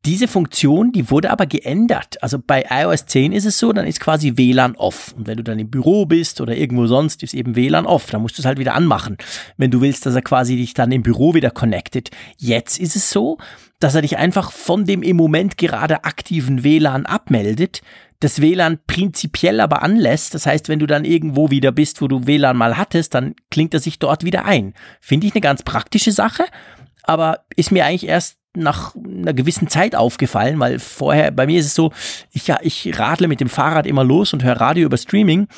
[0.07, 2.22] Diese Funktion, die wurde aber geändert.
[2.22, 5.12] Also bei iOS 10 ist es so, dann ist quasi WLAN off.
[5.16, 8.07] Und wenn du dann im Büro bist oder irgendwo sonst, ist eben WLAN off.
[8.11, 9.18] Dann musst du es halt wieder anmachen,
[9.57, 12.11] wenn du willst, dass er quasi dich dann im Büro wieder connectet.
[12.36, 13.38] Jetzt ist es so,
[13.80, 17.82] dass er dich einfach von dem im Moment gerade aktiven WLAN abmeldet,
[18.20, 20.34] das WLAN prinzipiell aber anlässt.
[20.34, 23.74] Das heißt, wenn du dann irgendwo wieder bist, wo du WLAN mal hattest, dann klingt
[23.74, 24.72] er sich dort wieder ein.
[25.00, 26.44] Finde ich eine ganz praktische Sache,
[27.02, 31.66] aber ist mir eigentlich erst nach einer gewissen Zeit aufgefallen, weil vorher, bei mir ist
[31.66, 31.92] es so,
[32.32, 35.48] ich, ja, ich radle mit dem Fahrrad immer los und höre Radio über Streaming.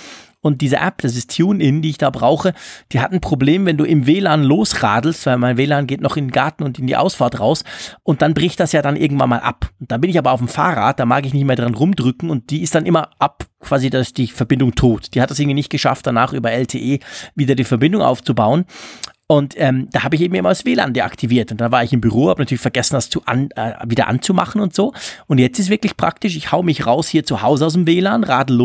[0.40, 2.54] Und diese App, das ist TuneIn, die ich da brauche,
[2.92, 6.26] die hat ein Problem, wenn du im WLAN losradelst, weil mein WLAN geht noch in
[6.26, 7.64] den Garten und in die Ausfahrt raus
[8.04, 9.70] und dann bricht das ja dann irgendwann mal ab.
[9.80, 12.30] Und dann bin ich aber auf dem Fahrrad, da mag ich nicht mehr dran rumdrücken
[12.30, 15.14] und die ist dann immer ab, quasi, dass die Verbindung tot.
[15.14, 17.00] Die hat das irgendwie nicht geschafft, danach über LTE
[17.34, 18.64] wieder die Verbindung aufzubauen.
[19.30, 21.52] Und ähm, da habe ich eben immer das WLAN deaktiviert.
[21.52, 24.58] Und da war ich im Büro, habe natürlich vergessen, das zu an, äh, wieder anzumachen
[24.58, 24.94] und so.
[25.26, 28.24] Und jetzt ist wirklich praktisch, ich hau mich raus hier zu Hause aus dem WLAN,
[28.24, 28.58] radel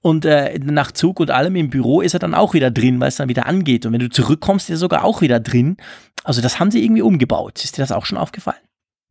[0.00, 3.08] und äh, nach Zug und allem im Büro ist er dann auch wieder drin, weil
[3.08, 3.86] es dann wieder angeht.
[3.86, 5.76] Und wenn du zurückkommst, ist er sogar auch wieder drin.
[6.22, 7.62] Also das haben sie irgendwie umgebaut.
[7.64, 8.67] Ist dir das auch schon aufgefallen?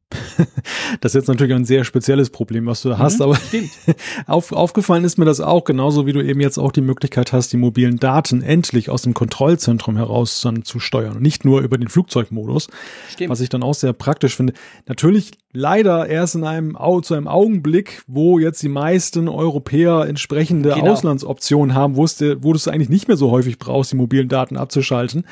[1.01, 3.39] das ist jetzt natürlich ein sehr spezielles Problem, was du da hast, mhm, aber
[4.27, 7.51] auf, aufgefallen ist mir das auch, genauso wie du eben jetzt auch die Möglichkeit hast,
[7.51, 11.77] die mobilen Daten endlich aus dem Kontrollzentrum heraus dann zu steuern und nicht nur über
[11.77, 12.69] den Flugzeugmodus,
[13.09, 13.29] stimmt.
[13.29, 14.53] was ich dann auch sehr praktisch finde.
[14.85, 20.91] Natürlich leider erst in einem, zu einem Augenblick, wo jetzt die meisten Europäer entsprechende genau.
[20.91, 24.29] Auslandsoptionen haben, wo, es, wo du es eigentlich nicht mehr so häufig brauchst, die mobilen
[24.29, 25.25] Daten abzuschalten.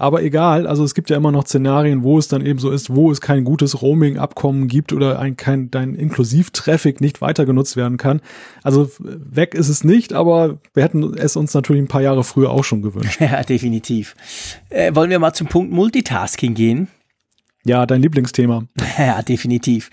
[0.00, 2.88] Aber egal, also es gibt ja immer noch Szenarien, wo es dann eben so ist,
[2.94, 7.98] wo es kein gutes Roaming-Abkommen gibt oder ein, kein, dein Inklusiv-Traffic nicht weiter genutzt werden
[7.98, 8.22] kann.
[8.62, 12.48] Also weg ist es nicht, aber wir hätten es uns natürlich ein paar Jahre früher
[12.48, 13.20] auch schon gewünscht.
[13.30, 14.16] Ja, definitiv.
[14.70, 16.88] Äh, wollen wir mal zum Punkt Multitasking gehen?
[17.64, 18.64] Ja, dein Lieblingsthema.
[18.98, 19.88] Ja, definitiv.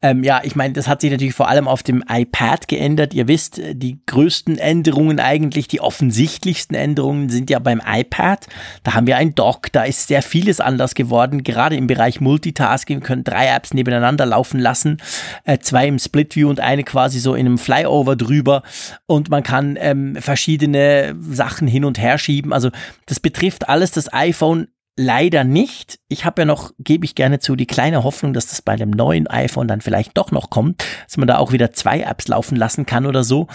[0.00, 3.12] Ähm, ja, ich meine, das hat sich natürlich vor allem auf dem iPad geändert.
[3.12, 8.46] Ihr wisst, äh, die größten Änderungen eigentlich, die offensichtlichsten Änderungen sind ja beim iPad.
[8.82, 11.42] Da haben wir ein Dock, da ist sehr vieles anders geworden.
[11.42, 14.98] Gerade im Bereich Multitasking können drei Apps nebeneinander laufen lassen.
[15.44, 18.62] Äh, zwei im Split View und eine quasi so in einem Flyover drüber.
[19.06, 22.54] Und man kann ähm, verschiedene Sachen hin und her schieben.
[22.54, 22.70] Also
[23.04, 25.98] das betrifft alles das iPhone Leider nicht.
[26.08, 28.90] Ich habe ja noch, gebe ich gerne zu, die kleine Hoffnung, dass das bei dem
[28.90, 32.56] neuen iPhone dann vielleicht doch noch kommt, dass man da auch wieder zwei Apps laufen
[32.56, 33.46] lassen kann oder so.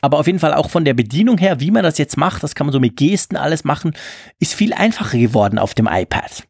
[0.00, 2.54] Aber auf jeden Fall auch von der Bedienung her, wie man das jetzt macht, das
[2.54, 3.92] kann man so mit Gesten alles machen,
[4.38, 6.44] ist viel einfacher geworden auf dem iPad.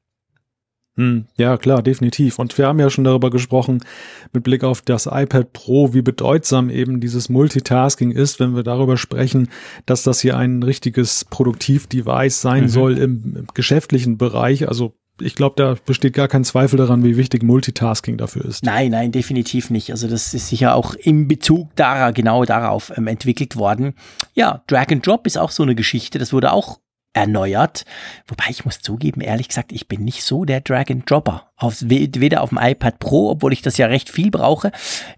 [0.96, 2.38] Hm, ja, klar, definitiv.
[2.38, 3.84] Und wir haben ja schon darüber gesprochen,
[4.32, 8.96] mit Blick auf das iPad Pro, wie bedeutsam eben dieses Multitasking ist, wenn wir darüber
[8.96, 9.48] sprechen,
[9.84, 12.68] dass das hier ein richtiges Produktiv-Device sein mhm.
[12.68, 14.68] soll im, im geschäftlichen Bereich.
[14.68, 18.64] Also ich glaube, da besteht gar kein Zweifel daran, wie wichtig Multitasking dafür ist.
[18.64, 19.90] Nein, nein, definitiv nicht.
[19.90, 23.94] Also das ist sicher auch im Bezug darauf, genau darauf ähm, entwickelt worden.
[24.34, 26.18] Ja, Drag and Drop ist auch so eine Geschichte.
[26.18, 26.80] Das wurde auch
[27.16, 27.84] erneuert.
[28.26, 31.50] Wobei ich muss zugeben, ehrlich gesagt, ich bin nicht so der Drag and Dropper.
[31.56, 34.70] Auf, weder auf dem iPad Pro, obwohl ich das ja recht viel brauche.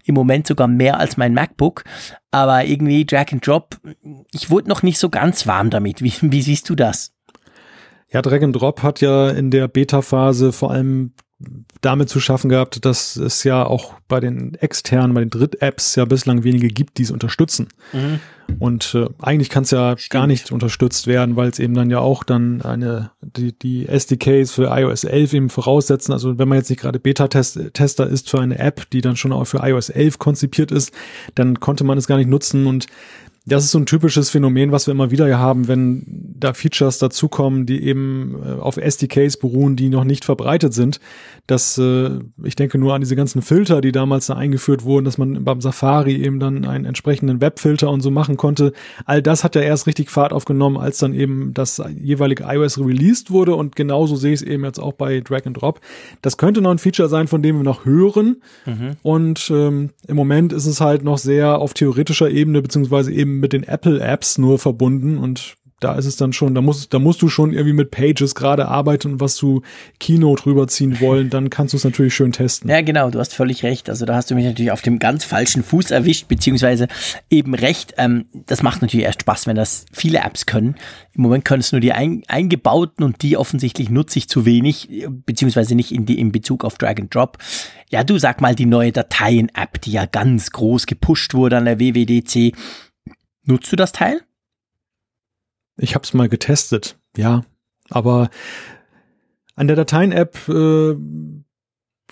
[0.05, 1.83] Im Moment sogar mehr als mein MacBook.
[2.31, 3.77] Aber irgendwie Drag and Drop,
[4.31, 6.01] ich wurde noch nicht so ganz warm damit.
[6.01, 7.13] Wie, wie siehst du das?
[8.11, 11.13] Ja, Drag and Drop hat ja in der Beta-Phase vor allem
[11.81, 16.03] damit zu schaffen gehabt, dass es ja auch bei den externen, bei den Dritt-Apps ja
[16.05, 17.69] bislang wenige gibt, die es unterstützen.
[17.93, 18.19] Mhm.
[18.57, 20.09] Und äh, eigentlich kann es ja Stimmt.
[20.09, 24.51] gar nicht unterstützt werden, weil es eben dann ja auch dann eine die, die SDKs
[24.51, 26.11] für iOS 11 eben voraussetzen.
[26.11, 29.45] Also wenn man jetzt nicht gerade Beta-Tester ist für eine App, die dann schon auch
[29.45, 30.91] für iOS 11 konzipiert ist,
[31.35, 32.87] dann konnte man es gar nicht nutzen und
[33.49, 36.03] das ist so ein typisches Phänomen, was wir immer wieder haben, wenn
[36.39, 40.99] da Features dazukommen, die eben äh, auf SDKs beruhen, die noch nicht verbreitet sind.
[41.47, 45.17] Dass äh, ich denke nur an diese ganzen Filter, die damals da eingeführt wurden, dass
[45.17, 48.73] man beim Safari eben dann einen entsprechenden Webfilter und so machen konnte.
[49.05, 53.31] All das hat ja erst richtig Fahrt aufgenommen, als dann eben das jeweilige iOS released
[53.31, 55.81] wurde und genauso sehe ich es eben jetzt auch bei Drag and Drop.
[56.21, 58.41] Das könnte noch ein Feature sein, von dem wir noch hören.
[58.65, 58.91] Mhm.
[59.01, 63.53] Und ähm, im Moment ist es halt noch sehr auf theoretischer Ebene beziehungsweise eben mit
[63.53, 67.21] den Apple Apps nur verbunden und da ist es dann schon, da musst, da musst
[67.21, 69.61] du schon irgendwie mit Pages gerade arbeiten und was zu
[69.99, 72.69] Keynote rüberziehen wollen, dann kannst du es natürlich schön testen.
[72.69, 73.89] Ja, genau, du hast völlig recht.
[73.89, 76.87] Also da hast du mich natürlich auf dem ganz falschen Fuß erwischt, beziehungsweise
[77.29, 77.93] eben recht.
[77.97, 80.75] Ähm, das macht natürlich erst Spaß, wenn das viele Apps können.
[81.13, 84.89] Im Moment können es nur die ein, eingebauten und die offensichtlich nutze ich zu wenig,
[85.25, 87.37] beziehungsweise nicht in, die, in Bezug auf Drag and Drop.
[87.89, 91.79] Ja, du sag mal die neue Dateien-App, die ja ganz groß gepusht wurde an der
[91.79, 92.53] WWDC.
[93.49, 94.21] Nutzt du das Teil?
[95.77, 97.43] Ich habe es mal getestet, ja.
[97.89, 98.29] Aber
[99.55, 100.95] an der Dateien-App äh,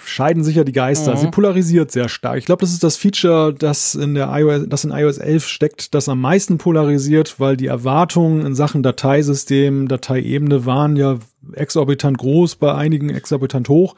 [0.04, 1.14] scheiden sich ja die Geister.
[1.14, 1.18] Mhm.
[1.18, 2.40] Sie polarisiert sehr stark.
[2.40, 5.94] Ich glaube, das ist das Feature, das in der iOS, das in iOS 11 steckt,
[5.94, 11.20] das am meisten polarisiert, weil die Erwartungen in Sachen Dateisystem, Dateiebene waren ja
[11.54, 13.96] exorbitant groß, bei einigen exorbitant hoch.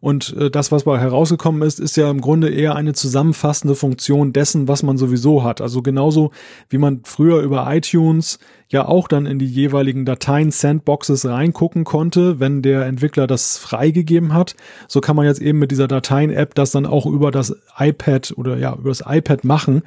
[0.00, 4.32] Und äh, das, was bei herausgekommen ist, ist ja im Grunde eher eine zusammenfassende Funktion
[4.32, 5.60] dessen, was man sowieso hat.
[5.60, 6.30] Also genauso
[6.68, 8.38] wie man früher über iTunes
[8.68, 14.56] ja auch dann in die jeweiligen Dateien-Sandboxes reingucken konnte, wenn der Entwickler das freigegeben hat.
[14.88, 18.56] So kann man jetzt eben mit dieser Dateien-App das dann auch über das iPad oder
[18.56, 19.82] ja, über das iPad machen.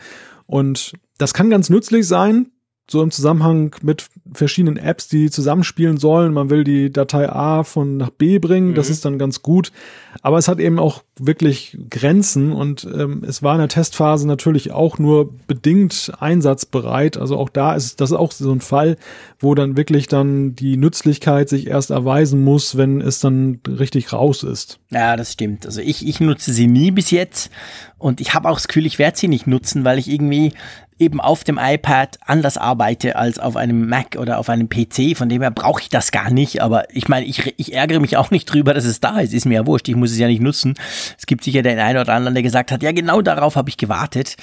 [0.45, 2.51] Und das kann ganz nützlich sein,
[2.89, 6.33] so im Zusammenhang mit verschiedenen Apps, die zusammenspielen sollen.
[6.33, 8.75] Man will die Datei A von nach B bringen, mhm.
[8.75, 9.71] das ist dann ganz gut.
[10.21, 14.71] Aber es hat eben auch wirklich Grenzen und ähm, es war in der Testphase natürlich
[14.71, 17.17] auch nur bedingt einsatzbereit.
[17.17, 18.97] Also auch da ist das ist auch so ein Fall,
[19.39, 24.43] wo dann wirklich dann die Nützlichkeit sich erst erweisen muss, wenn es dann richtig raus
[24.43, 24.79] ist.
[24.91, 25.65] Ja, das stimmt.
[25.65, 27.49] Also ich, ich nutze sie nie bis jetzt
[27.97, 30.53] und ich habe auch das Gefühl, ich werde sie nicht nutzen, weil ich irgendwie
[30.97, 35.17] eben auf dem iPad anders arbeite als auf einem Mac oder auf einem PC.
[35.17, 36.61] Von dem her brauche ich das gar nicht.
[36.61, 39.33] Aber ich meine, ich, ich ärgere mich auch nicht drüber, dass es da ist.
[39.33, 39.89] Ist mir ja wurscht.
[39.89, 40.75] Ich muss es ja nicht nutzen.
[41.17, 43.77] Es gibt sicher den einen oder anderen, der gesagt hat, ja, genau darauf habe ich
[43.77, 44.37] gewartet.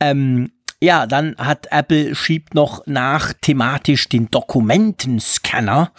[0.00, 5.92] Ähm, ja, dann hat Apple schiebt noch nach thematisch den Dokumentenscanner.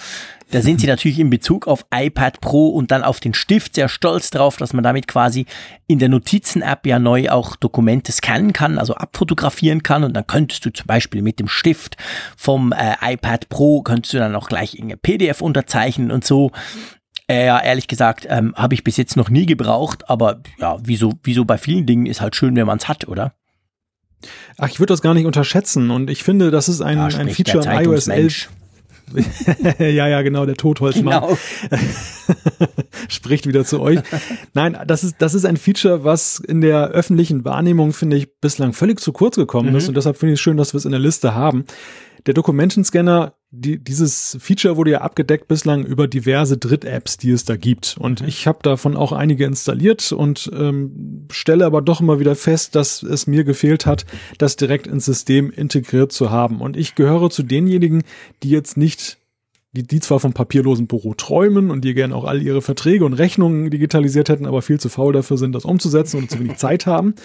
[0.56, 3.90] Da sind sie natürlich in Bezug auf iPad Pro und dann auf den Stift sehr
[3.90, 5.48] stolz drauf, dass man damit quasi
[5.86, 10.66] in der Notizen-App ja neu auch Dokumente scannen kann, also abfotografieren kann und dann könntest
[10.66, 11.98] du zum Beispiel mit dem Stift
[12.38, 16.54] vom äh, iPad Pro könntest du dann auch gleich in PDF unterzeichnen und so.
[17.28, 21.16] Äh, ja, ehrlich gesagt, ähm, habe ich bis jetzt noch nie gebraucht, aber ja, wieso,
[21.24, 23.34] wieso bei vielen Dingen ist halt schön, wenn man es hat, oder?
[24.58, 27.66] Ach, ich würde das gar nicht unterschätzen und ich finde, das ist ein, ein Feature
[27.66, 28.50] in iOS 11.
[29.80, 31.22] ja, ja, genau, der Totholzmann.
[31.22, 31.38] Genau.
[33.08, 34.00] Spricht wieder zu euch.
[34.54, 38.74] Nein, das ist, das ist ein Feature, was in der öffentlichen Wahrnehmung, finde ich, bislang
[38.74, 39.76] völlig zu kurz gekommen mhm.
[39.76, 39.88] ist.
[39.88, 41.66] Und deshalb finde ich es schön, dass wir es in der Liste haben.
[42.26, 47.56] Der Dokumentenscanner, die, dieses Feature wurde ja abgedeckt bislang über diverse Dritt-Apps, die es da
[47.56, 47.96] gibt.
[48.00, 48.28] Und mhm.
[48.28, 53.04] ich habe davon auch einige installiert und ähm, stelle aber doch immer wieder fest, dass
[53.04, 54.06] es mir gefehlt hat,
[54.38, 56.62] das direkt ins System integriert zu haben.
[56.62, 58.04] Und ich gehöre zu denjenigen,
[58.44, 59.18] die jetzt nicht
[59.72, 63.14] die, die zwar vom papierlosen Büro träumen und die gerne auch all ihre Verträge und
[63.14, 66.86] Rechnungen digitalisiert hätten, aber viel zu faul dafür sind, das umzusetzen und zu wenig Zeit
[66.86, 67.16] haben.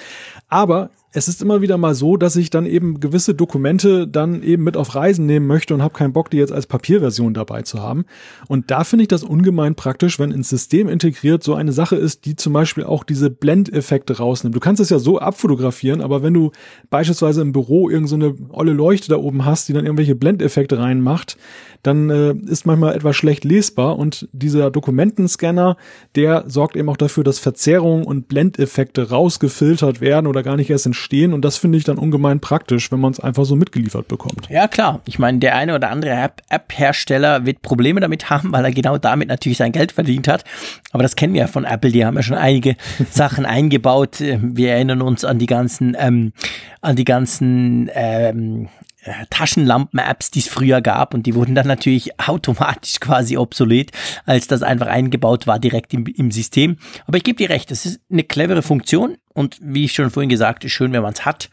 [0.49, 4.63] Aber es ist immer wieder mal so, dass ich dann eben gewisse Dokumente dann eben
[4.63, 7.83] mit auf Reisen nehmen möchte und habe keinen Bock, die jetzt als Papierversion dabei zu
[7.83, 8.05] haben.
[8.47, 12.27] Und da finde ich das ungemein praktisch, wenn ins System integriert so eine Sache ist,
[12.27, 14.55] die zum Beispiel auch diese Blendeffekte rausnimmt.
[14.55, 16.53] Du kannst es ja so abfotografieren, aber wenn du
[16.91, 21.37] beispielsweise im Büro irgendeine so olle Leuchte da oben hast, die dann irgendwelche Blendeffekte reinmacht,
[21.83, 25.77] dann äh, ist manchmal etwas schlecht lesbar und dieser Dokumentenscanner,
[26.15, 30.87] der sorgt eben auch dafür, dass Verzerrungen und Blendeffekte rausgefiltert werden oder gar nicht erst
[30.87, 31.00] entstehen
[31.33, 34.49] und das finde ich dann ungemein praktisch, wenn man es einfach so mitgeliefert bekommt.
[34.51, 38.73] Ja klar, ich meine, der eine oder andere App-Hersteller wird Probleme damit haben, weil er
[38.73, 40.45] genau damit natürlich sein Geld verdient hat,
[40.93, 42.77] aber das kennen wir ja von Apple, die haben ja schon einige
[43.11, 44.21] Sachen eingebaut.
[44.21, 46.33] Wir erinnern uns an die ganzen, ähm,
[46.81, 48.90] an die ganzen ähm, äh,
[49.31, 53.93] Taschenlampen-Apps, die es früher gab und die wurden dann natürlich automatisch quasi obsolet,
[54.27, 56.77] als das einfach eingebaut war direkt im, im System.
[57.07, 60.31] Aber ich gebe dir recht, das ist eine clevere Funktion und wie ich schon vorhin
[60.31, 61.51] gesagt, ist schön, wenn man es hat.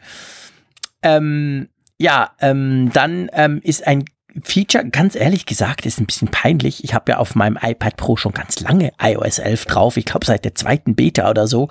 [1.02, 1.68] Ähm,
[1.98, 4.04] ja, ähm, dann ähm, ist ein
[4.42, 6.84] Feature, ganz ehrlich gesagt, ist ein bisschen peinlich.
[6.84, 9.96] Ich habe ja auf meinem iPad Pro schon ganz lange iOS 11 drauf.
[9.96, 11.68] Ich glaube seit der zweiten Beta oder so.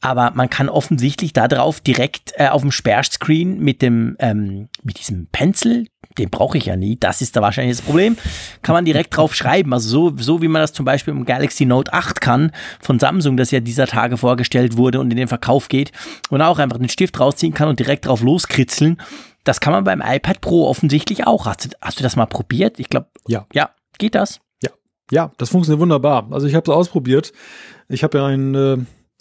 [0.00, 4.98] Aber man kann offensichtlich da drauf direkt äh, auf dem Sperrscreen mit dem ähm, mit
[4.98, 5.86] diesem Pencil,
[6.18, 6.96] den brauche ich ja nie.
[6.98, 8.16] Das ist da wahrscheinlich das Problem.
[8.62, 9.72] Kann man direkt drauf schreiben.
[9.72, 13.36] Also so so wie man das zum Beispiel im Galaxy Note 8 kann von Samsung,
[13.36, 15.92] das ja dieser Tage vorgestellt wurde und in den Verkauf geht
[16.30, 18.98] und auch einfach den Stift rausziehen kann und direkt drauf loskritzeln.
[19.48, 21.46] Das kann man beim iPad Pro offensichtlich auch.
[21.46, 22.78] Hast du, hast du das mal probiert?
[22.78, 23.46] Ich glaube, ja.
[23.54, 24.40] Ja, geht das?
[24.62, 24.68] Ja.
[25.10, 26.28] Ja, das funktioniert wunderbar.
[26.32, 27.32] Also ich habe es ausprobiert.
[27.88, 28.76] Ich habe ja ein äh,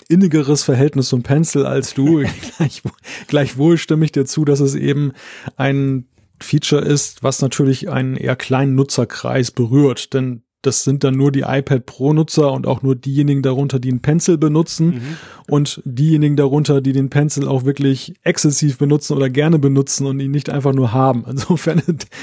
[0.09, 2.25] innigeres Verhältnis zum Pencil als du.
[2.57, 2.81] Gleich,
[3.27, 5.13] gleichwohl stimme ich dir zu, dass es eben
[5.55, 6.09] ein
[6.41, 11.41] Feature ist, was natürlich einen eher kleinen Nutzerkreis berührt, denn das sind dann nur die
[11.41, 15.17] iPad Pro-Nutzer und auch nur diejenigen darunter, die einen Pencil benutzen mhm.
[15.47, 20.31] und diejenigen darunter, die den Pencil auch wirklich exzessiv benutzen oder gerne benutzen und ihn
[20.31, 21.25] nicht einfach nur haben.
[21.29, 21.81] Insofern,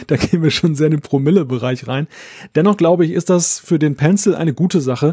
[0.09, 2.09] da gehen wir schon sehr in den Promille-Bereich rein.
[2.55, 5.13] Dennoch glaube ich, ist das für den Pencil eine gute Sache,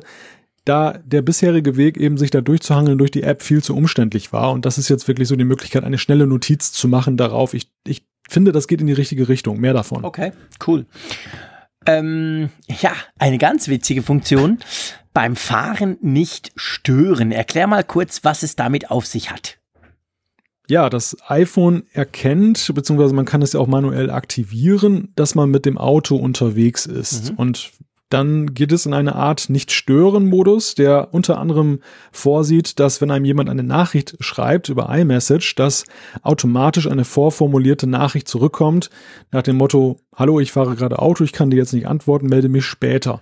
[0.65, 4.51] da der bisherige Weg eben sich da durchzuhangeln durch die App viel zu umständlich war.
[4.51, 7.53] Und das ist jetzt wirklich so die Möglichkeit, eine schnelle Notiz zu machen darauf.
[7.53, 9.59] Ich, ich finde, das geht in die richtige Richtung.
[9.59, 10.03] Mehr davon.
[10.03, 10.31] Okay,
[10.67, 10.85] cool.
[11.85, 14.59] Ähm, ja, eine ganz witzige Funktion.
[15.13, 17.31] Beim Fahren nicht stören.
[17.31, 19.57] Erklär mal kurz, was es damit auf sich hat.
[20.67, 25.65] Ja, das iPhone erkennt, beziehungsweise man kann es ja auch manuell aktivieren, dass man mit
[25.65, 27.31] dem Auto unterwegs ist.
[27.31, 27.37] Mhm.
[27.37, 27.71] Und
[28.13, 31.79] dann geht es in eine Art Nicht-Stören-Modus, der unter anderem
[32.11, 35.85] vorsieht, dass wenn einem jemand eine Nachricht schreibt über iMessage, dass
[36.21, 38.89] automatisch eine vorformulierte Nachricht zurückkommt
[39.31, 42.49] nach dem Motto, hallo, ich fahre gerade Auto, ich kann dir jetzt nicht antworten, melde
[42.49, 43.21] mich später.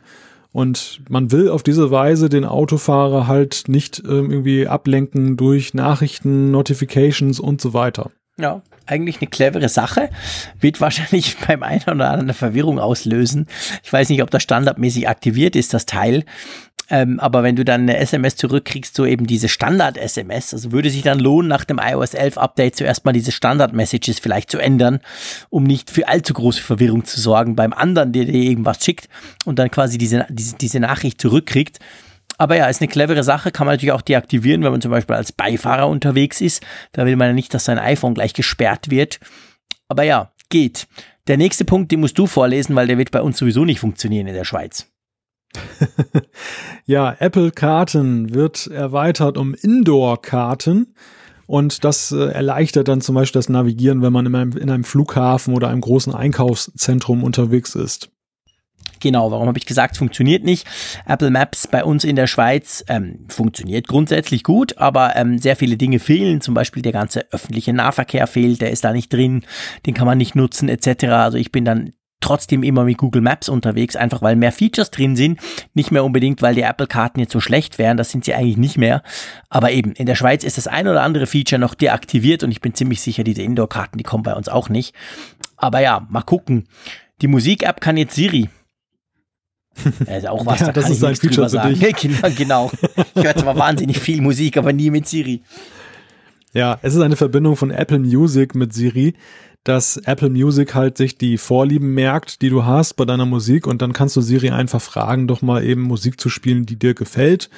[0.51, 6.49] Und man will auf diese Weise den Autofahrer halt nicht ähm, irgendwie ablenken durch Nachrichten,
[6.49, 8.09] Notifications und so weiter.
[8.39, 10.09] Ja, eigentlich eine clevere Sache.
[10.59, 13.47] Wird wahrscheinlich beim einen oder anderen eine Verwirrung auslösen.
[13.83, 16.25] Ich weiß nicht, ob das standardmäßig aktiviert ist, das Teil.
[16.91, 21.03] Ähm, aber wenn du dann eine SMS zurückkriegst, so eben diese Standard-SMS, also würde sich
[21.03, 24.99] dann lohnen, nach dem iOS 11 Update zuerst mal diese Standard-Messages vielleicht zu ändern,
[25.49, 29.07] um nicht für allzu große Verwirrung zu sorgen beim anderen, der dir irgendwas schickt
[29.45, 31.79] und dann quasi diese, diese, diese Nachricht zurückkriegt.
[32.39, 35.15] Aber ja, ist eine clevere Sache, kann man natürlich auch deaktivieren, wenn man zum Beispiel
[35.15, 36.65] als Beifahrer unterwegs ist.
[36.93, 39.19] Da will man ja nicht, dass sein iPhone gleich gesperrt wird.
[39.89, 40.87] Aber ja, geht.
[41.27, 44.25] Der nächste Punkt, den musst du vorlesen, weil der wird bei uns sowieso nicht funktionieren
[44.25, 44.87] in der Schweiz.
[46.85, 50.95] ja, Apple Karten wird erweitert um Indoor-Karten.
[51.45, 54.83] Und das äh, erleichtert dann zum Beispiel das Navigieren, wenn man in einem, in einem
[54.85, 58.11] Flughafen oder einem großen Einkaufszentrum unterwegs ist.
[58.99, 60.67] Genau, warum habe ich gesagt, funktioniert nicht?
[61.05, 65.77] Apple Maps bei uns in der Schweiz ähm, funktioniert grundsätzlich gut, aber ähm, sehr viele
[65.77, 66.41] Dinge fehlen.
[66.41, 69.43] Zum Beispiel der ganze öffentliche Nahverkehr fehlt, der ist da nicht drin,
[69.85, 71.05] den kann man nicht nutzen etc.
[71.05, 71.91] Also ich bin dann
[72.21, 75.39] trotzdem immer mit Google Maps unterwegs, einfach weil mehr Features drin sind.
[75.73, 78.77] Nicht mehr unbedingt, weil die Apple-Karten jetzt so schlecht wären, das sind sie eigentlich nicht
[78.77, 79.03] mehr.
[79.49, 82.61] Aber eben, in der Schweiz ist das ein oder andere Feature noch deaktiviert und ich
[82.61, 84.93] bin ziemlich sicher, diese Indoor-Karten, die kommen bei uns auch nicht.
[85.57, 86.67] Aber ja, mal gucken.
[87.21, 88.49] Die Musik-App kann jetzt Siri.
[90.05, 91.95] Also auch was, ja, da das ist ein Feature drüber sagen.
[91.99, 92.71] genau, genau.
[93.15, 95.41] Ich höre zwar wahnsinnig viel Musik, aber nie mit Siri.
[96.53, 99.13] Ja, es ist eine Verbindung von Apple Music mit Siri,
[99.63, 103.82] dass Apple Music halt sich die Vorlieben merkt, die du hast bei deiner Musik und
[103.82, 107.49] dann kannst du Siri einfach fragen, doch mal eben Musik zu spielen, die dir gefällt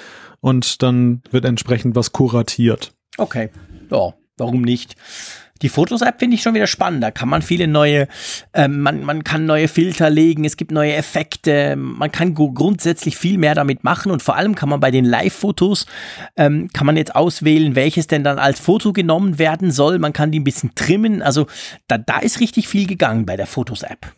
[0.42, 2.94] und dann wird entsprechend was kuratiert.
[3.18, 3.50] Okay,
[3.90, 4.96] ja, warum nicht?
[5.62, 7.04] Die Fotos-App finde ich schon wieder spannend.
[7.04, 8.08] Da kann man viele neue,
[8.54, 13.38] äh, man, man kann neue Filter legen, es gibt neue Effekte, man kann grundsätzlich viel
[13.38, 15.86] mehr damit machen und vor allem kann man bei den Live-Fotos,
[16.36, 20.00] ähm, kann man jetzt auswählen, welches denn dann als Foto genommen werden soll.
[20.00, 21.22] Man kann die ein bisschen trimmen.
[21.22, 21.48] Also
[21.88, 24.14] da, da ist richtig viel gegangen bei der Fotos-App.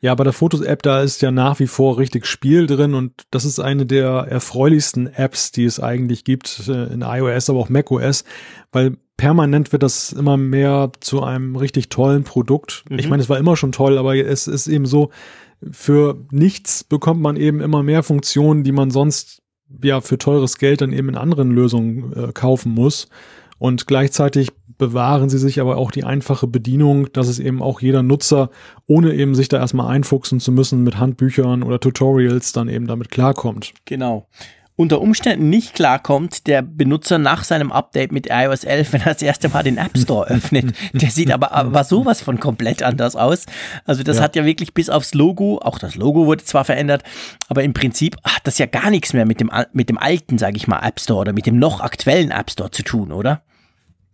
[0.00, 3.44] Ja, bei der Fotos-App, da ist ja nach wie vor richtig Spiel drin und das
[3.44, 8.22] ist eine der erfreulichsten Apps, die es eigentlich gibt äh, in iOS, aber auch macOS,
[8.70, 12.84] weil permanent wird das immer mehr zu einem richtig tollen Produkt.
[12.88, 12.98] Mhm.
[12.98, 15.10] Ich meine, es war immer schon toll, aber es ist eben so,
[15.70, 19.42] für nichts bekommt man eben immer mehr Funktionen, die man sonst
[19.82, 23.08] ja für teures Geld dann eben in anderen Lösungen äh, kaufen muss.
[23.58, 28.04] Und gleichzeitig bewahren sie sich aber auch die einfache Bedienung, dass es eben auch jeder
[28.04, 28.50] Nutzer,
[28.86, 33.10] ohne eben sich da erstmal einfuchsen zu müssen mit Handbüchern oder Tutorials, dann eben damit
[33.10, 33.74] klarkommt.
[33.84, 34.28] Genau
[34.78, 39.22] unter Umständen nicht klarkommt, der Benutzer nach seinem Update mit iOS 11, wenn er das
[39.22, 40.72] erste Mal den App Store öffnet.
[40.92, 43.46] Der sieht aber, aber sowas von komplett anders aus.
[43.84, 44.22] Also das ja.
[44.22, 47.02] hat ja wirklich bis aufs Logo, auch das Logo wurde zwar verändert,
[47.48, 50.56] aber im Prinzip hat das ja gar nichts mehr mit dem, mit dem alten, sage
[50.56, 53.42] ich mal, App Store oder mit dem noch aktuellen App Store zu tun, oder?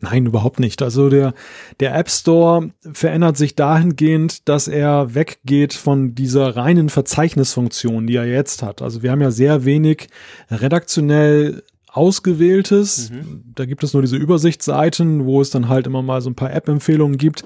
[0.05, 0.82] Nein, überhaupt nicht.
[0.82, 1.32] Also der,
[1.80, 8.26] der App Store verändert sich dahingehend, dass er weggeht von dieser reinen Verzeichnisfunktion, die er
[8.26, 8.82] jetzt hat.
[8.82, 10.09] Also wir haben ja sehr wenig
[10.50, 13.11] redaktionell ausgewähltes.
[13.11, 13.44] Mhm.
[13.55, 16.52] Da gibt es nur diese Übersichtsseiten, wo es dann halt immer mal so ein paar
[16.52, 17.44] App-Empfehlungen gibt.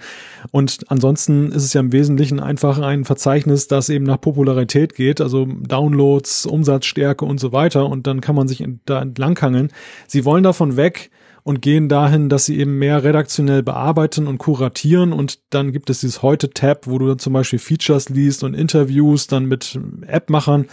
[0.50, 5.20] Und ansonsten ist es ja im Wesentlichen einfach ein Verzeichnis, das eben nach Popularität geht,
[5.20, 7.86] also Downloads, Umsatzstärke und so weiter.
[7.86, 9.70] Und dann kann man sich da entlanghangeln.
[10.06, 11.10] Sie wollen davon weg,
[11.42, 16.00] und gehen dahin, dass sie eben mehr redaktionell bearbeiten und kuratieren und dann gibt es
[16.00, 20.66] dieses Heute-Tab, wo du dann zum Beispiel Features liest und Interviews dann mit App-Machern.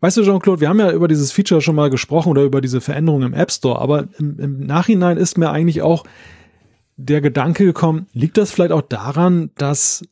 [0.00, 2.80] Weißt du, Jean-Claude, wir haben ja über dieses Feature schon mal gesprochen oder über diese
[2.80, 6.04] Veränderung im App Store, aber im, im Nachhinein ist mir eigentlich auch
[6.96, 10.02] der Gedanke gekommen, liegt das vielleicht auch daran, dass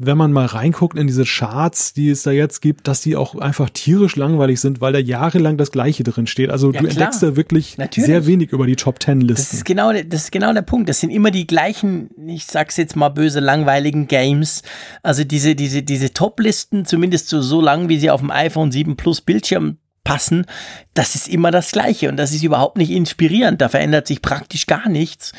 [0.00, 3.34] wenn man mal reinguckt in diese Charts, die es da jetzt gibt, dass die auch
[3.34, 6.50] einfach tierisch langweilig sind, weil da jahrelang das Gleiche drin steht.
[6.50, 6.90] Also ja, du klar.
[6.92, 8.06] entdeckst da wirklich Natürlich.
[8.06, 9.42] sehr wenig über die Top Ten Listen.
[9.42, 10.88] Das ist genau, das ist genau der Punkt.
[10.88, 14.62] Das sind immer die gleichen, ich sag's jetzt mal böse, langweiligen Games.
[15.02, 18.70] Also diese, diese, diese Top Listen, zumindest so, so lang, wie sie auf dem iPhone
[18.70, 20.46] 7 Plus Bildschirm passen,
[20.94, 23.60] das ist immer das Gleiche und das ist überhaupt nicht inspirierend.
[23.60, 25.32] Da verändert sich praktisch gar nichts.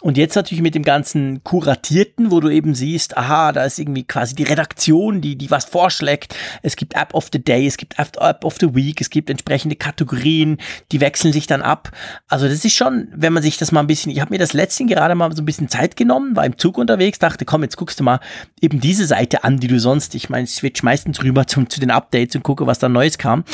[0.00, 4.04] Und jetzt natürlich mit dem ganzen Kuratierten, wo du eben siehst, aha, da ist irgendwie
[4.04, 6.34] quasi die Redaktion, die, die was vorschlägt.
[6.62, 9.76] Es gibt App of the Day, es gibt App of the Week, es gibt entsprechende
[9.76, 10.58] Kategorien,
[10.90, 11.90] die wechseln sich dann ab.
[12.28, 14.52] Also das ist schon, wenn man sich das mal ein bisschen, ich habe mir das
[14.52, 17.76] letzte gerade mal so ein bisschen Zeit genommen, war im Zug unterwegs, dachte, komm, jetzt
[17.76, 18.20] guckst du mal
[18.60, 21.78] eben diese Seite an, die du sonst, ich meine, ich switch meistens rüber zum, zu
[21.78, 23.44] den Updates und gucke, was da Neues kam.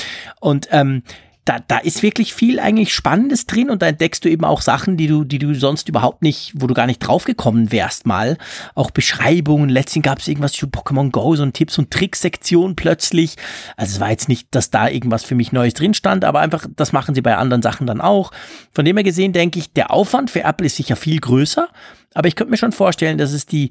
[0.40, 1.02] Und ähm,
[1.48, 4.98] da, da ist wirklich viel eigentlich Spannendes drin und da entdeckst du eben auch Sachen,
[4.98, 8.36] die du, die du sonst überhaupt nicht, wo du gar nicht draufgekommen wärst mal.
[8.74, 9.70] Auch Beschreibungen.
[9.70, 13.36] Letztens gab es irgendwas zu Pokémon Go, so ein Tipps- und Tricks-Sektion plötzlich.
[13.78, 16.66] Also es war jetzt nicht, dass da irgendwas für mich Neues drin stand, aber einfach,
[16.76, 18.30] das machen sie bei anderen Sachen dann auch.
[18.72, 21.68] Von dem her gesehen denke ich, der Aufwand für Apple ist sicher viel größer,
[22.12, 23.70] aber ich könnte mir schon vorstellen, dass es die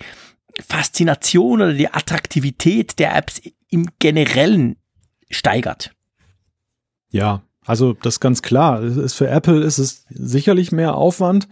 [0.67, 4.77] Faszination oder die Attraktivität der Apps im Generellen
[5.29, 5.91] steigert.
[7.09, 8.81] Ja, also das ist ganz klar.
[8.81, 11.47] Ist für Apple ist es sicherlich mehr Aufwand,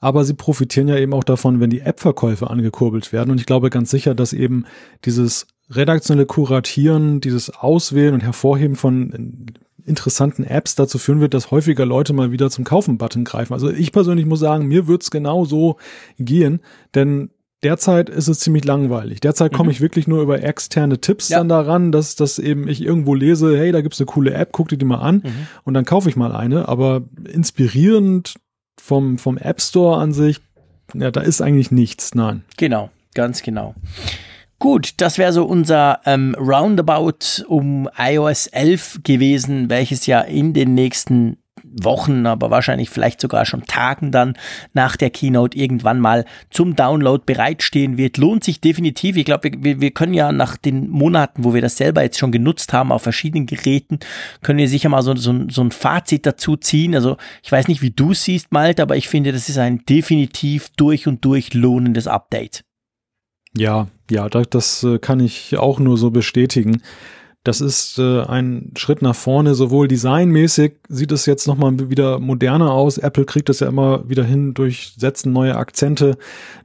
[0.00, 3.30] aber sie profitieren ja eben auch davon, wenn die App-Verkäufe angekurbelt werden.
[3.32, 4.64] Und ich glaube ganz sicher, dass eben
[5.04, 9.46] dieses redaktionelle Kuratieren, dieses Auswählen und Hervorheben von
[9.84, 13.52] interessanten Apps dazu führen wird, dass häufiger Leute mal wieder zum Kaufen-Button greifen.
[13.52, 15.76] Also ich persönlich muss sagen, mir wird's genau so
[16.18, 16.60] gehen,
[16.94, 17.30] denn
[17.62, 19.20] Derzeit ist es ziemlich langweilig.
[19.20, 19.72] Derzeit komme mhm.
[19.72, 21.38] ich wirklich nur über externe Tipps ja.
[21.38, 24.68] dann daran, dass, dass eben ich irgendwo lese, hey, da gibt's eine coole App, guck
[24.68, 25.46] dir die mal an mhm.
[25.64, 26.68] und dann kaufe ich mal eine.
[26.68, 28.34] Aber inspirierend
[28.78, 30.40] vom, vom App Store an sich,
[30.94, 32.44] ja, da ist eigentlich nichts, nein.
[32.58, 33.74] Genau, ganz genau.
[34.58, 40.74] Gut, das wäre so unser ähm, Roundabout um iOS 11 gewesen, welches ja in den
[40.74, 41.38] nächsten
[41.82, 44.36] Wochen, aber wahrscheinlich vielleicht sogar schon Tagen dann
[44.72, 48.18] nach der Keynote irgendwann mal zum Download bereitstehen wird.
[48.18, 49.16] Lohnt sich definitiv.
[49.16, 52.32] Ich glaube, wir, wir können ja nach den Monaten, wo wir das selber jetzt schon
[52.32, 53.98] genutzt haben auf verschiedenen Geräten,
[54.42, 56.94] können wir sicher mal so, so, so ein Fazit dazu ziehen.
[56.94, 59.84] Also ich weiß nicht, wie du es siehst, Malte, aber ich finde, das ist ein
[59.86, 62.64] definitiv durch und durch lohnendes Update.
[63.56, 66.82] Ja, ja, das, äh, kann ich auch nur so bestätigen.
[67.46, 69.54] Das ist äh, ein Schritt nach vorne.
[69.54, 72.98] Sowohl designmäßig sieht es jetzt nochmal wieder moderner aus.
[72.98, 76.18] Apple kriegt das ja immer wieder hin durch Setzen neue Akzente,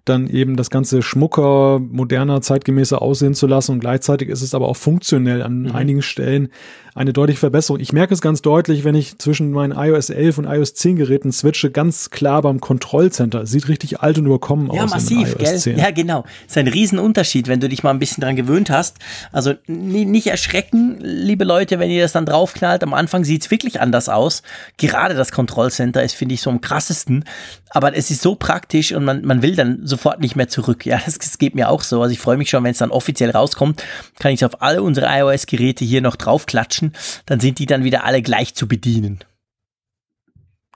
[0.06, 3.74] dann eben das ganze schmucker, moderner, zeitgemäßer aussehen zu lassen.
[3.74, 5.76] Und gleichzeitig ist es aber auch funktionell an mhm.
[5.76, 6.50] einigen Stellen
[6.94, 7.80] eine deutliche Verbesserung.
[7.80, 11.32] Ich merke es ganz deutlich, wenn ich zwischen meinen iOS 11 und iOS 10 Geräten
[11.32, 13.46] switche, ganz klar beim Kontrollcenter.
[13.46, 14.90] Sieht richtig alt und überkommen ja, aus.
[14.90, 15.58] Ja, massiv, gell?
[15.58, 15.78] 10.
[15.78, 16.26] Ja, genau.
[16.48, 18.98] Ist ein Riesenunterschied, wenn du dich mal ein bisschen dran gewöhnt hast.
[19.32, 22.84] Also nicht erschrecken, liebe Leute, wenn ihr das dann draufknallt.
[22.84, 24.42] Am Anfang sieht es wirklich anders aus.
[24.78, 27.26] Gerade das Kontrollcenter ist, finde ich, so am krassesten.
[27.70, 30.86] Aber es ist so praktisch und man, man will dann sofort nicht mehr zurück.
[30.86, 32.02] Ja, das, das geht mir auch so.
[32.02, 33.84] Also ich freue mich schon, wenn es dann offiziell rauskommt,
[34.20, 36.94] kann ich auf alle unsere iOS-Geräte hier noch draufklatschen
[37.26, 39.20] dann sind die dann wieder alle gleich zu bedienen.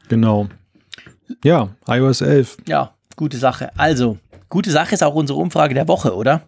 [0.08, 0.48] Genau.
[1.44, 2.58] Ja, iOS 11.
[2.68, 3.72] Ja, gute Sache.
[3.78, 4.18] Also,
[4.50, 6.42] gute Sache ist auch unsere Umfrage der Woche, oder?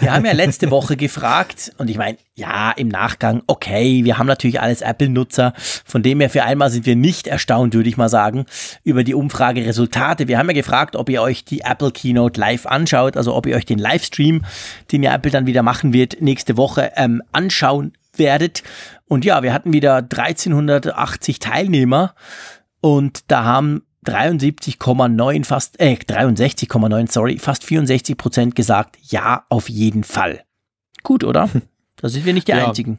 [0.00, 4.26] Wir haben ja letzte Woche gefragt und ich meine, ja, im Nachgang, okay, wir haben
[4.26, 5.52] natürlich alles Apple-Nutzer,
[5.84, 8.46] von dem her für einmal sind wir nicht erstaunt, würde ich mal sagen,
[8.84, 10.28] über die Umfrageresultate.
[10.28, 13.56] Wir haben ja gefragt, ob ihr euch die Apple Keynote live anschaut, also ob ihr
[13.56, 14.44] euch den Livestream,
[14.92, 18.62] den ja Apple dann wieder machen wird, nächste Woche ähm, anschauen werdet.
[19.06, 22.14] Und ja, wir hatten wieder 1380 Teilnehmer
[22.80, 30.04] und da haben 73,9 fast, äh, 63,9, sorry, fast 64 Prozent gesagt, ja, auf jeden
[30.04, 30.42] Fall.
[31.02, 31.48] Gut, oder?
[31.96, 32.66] Da sind wir nicht die ja.
[32.66, 32.98] Einzigen.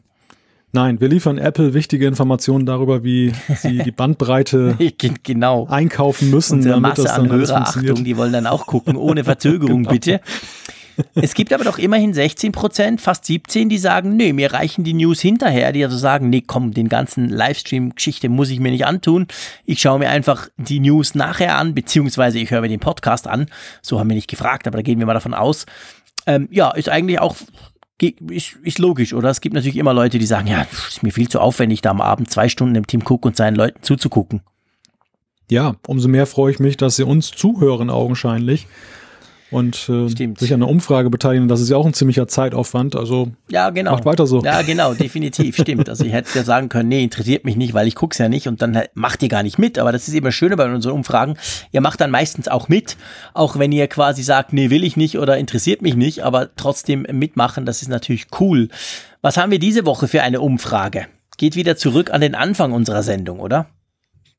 [0.74, 4.78] Nein, wir liefern Apple wichtige Informationen darüber, wie sie die Bandbreite
[5.22, 5.66] genau.
[5.66, 6.58] einkaufen müssen.
[6.58, 9.90] Unsere damit Masse das dann an Hörerachtung, die wollen dann auch gucken, ohne Verzögerung genau.
[9.90, 10.20] bitte
[11.14, 14.94] es gibt aber doch immerhin 16 Prozent, fast 17, die sagen, nee, mir reichen die
[14.94, 19.26] News hinterher, die also sagen, nee, komm, den ganzen Livestream-Geschichte muss ich mir nicht antun.
[19.64, 23.46] Ich schaue mir einfach die News nachher an, beziehungsweise ich höre mir den Podcast an.
[23.80, 25.66] So haben wir nicht gefragt, aber da gehen wir mal davon aus.
[26.26, 27.36] Ähm, ja, ist eigentlich auch
[28.30, 29.30] ist, ist logisch, oder?
[29.30, 32.00] Es gibt natürlich immer Leute, die sagen, ja, ist mir viel zu aufwendig, da am
[32.00, 34.42] Abend zwei Stunden im Team Cook und seinen Leuten zuzugucken.
[35.50, 38.66] Ja, umso mehr freue ich mich, dass sie uns zuhören, augenscheinlich.
[39.52, 41.48] Und äh, sich an einer Umfrage beteiligen.
[41.48, 42.96] Das ist ja auch ein ziemlicher Zeitaufwand.
[42.96, 43.92] Also ja, genau.
[43.92, 44.42] macht weiter so.
[44.42, 45.88] Ja, genau, definitiv, stimmt.
[45.88, 48.48] Also ich hätte ja sagen können, nee, interessiert mich nicht, weil ich guck's ja nicht
[48.48, 49.78] und dann macht ihr gar nicht mit.
[49.78, 51.36] Aber das ist immer schöner bei unseren Umfragen.
[51.70, 52.96] Ihr macht dann meistens auch mit,
[53.34, 57.06] auch wenn ihr quasi sagt, nee, will ich nicht oder interessiert mich nicht, aber trotzdem
[57.10, 58.68] mitmachen, das ist natürlich cool.
[59.20, 61.06] Was haben wir diese Woche für eine Umfrage?
[61.36, 63.66] Geht wieder zurück an den Anfang unserer Sendung, oder?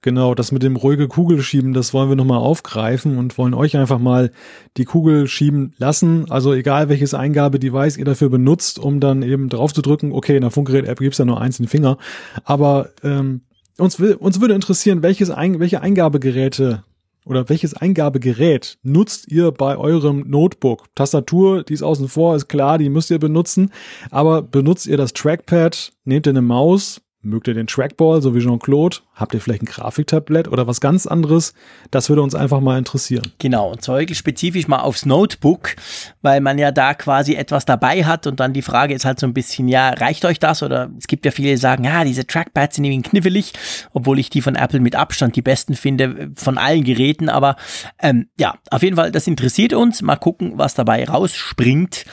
[0.04, 4.00] Genau, das mit dem ruhige Kugelschieben, das wollen wir nochmal aufgreifen und wollen euch einfach
[4.00, 4.32] mal
[4.76, 6.30] die Kugel schieben lassen.
[6.30, 10.42] Also egal welches Eingabedevice ihr dafür benutzt, um dann eben drauf zu drücken, okay, in
[10.42, 11.98] der Funkgerät-App gibt's ja nur eins in den Finger.
[12.44, 13.44] Aber ähm,
[13.78, 16.84] uns, will, uns würde interessieren, welches Ein welche Eingabegeräte
[17.26, 20.94] oder welches Eingabegerät nutzt ihr bei eurem Notebook?
[20.96, 23.72] Tastatur, die ist außen vor, ist klar, die müsst ihr benutzen.
[24.12, 25.94] Aber benutzt ihr das Trackpad?
[26.04, 27.00] Nehmt ihr eine Maus?
[27.26, 28.98] Mögt ihr den Trackball, so wie Jean-Claude?
[29.16, 31.54] Habt ihr vielleicht ein Grafiktablett oder was ganz anderes?
[31.90, 33.32] Das würde uns einfach mal interessieren.
[33.40, 35.78] Genau, und zwar spezifisch mal aufs Notebook,
[36.22, 39.26] weil man ja da quasi etwas dabei hat und dann die Frage ist halt so
[39.26, 40.64] ein bisschen, ja, reicht euch das?
[40.64, 43.54] Oder es gibt ja viele, die sagen, ja, diese Trackpads sind irgendwie knifflig,
[43.94, 47.30] obwohl ich die von Apple mit Abstand die besten finde von allen Geräten.
[47.30, 47.56] Aber
[48.02, 50.02] ähm, ja, auf jeden Fall, das interessiert uns.
[50.02, 52.04] Mal gucken, was dabei rausspringt.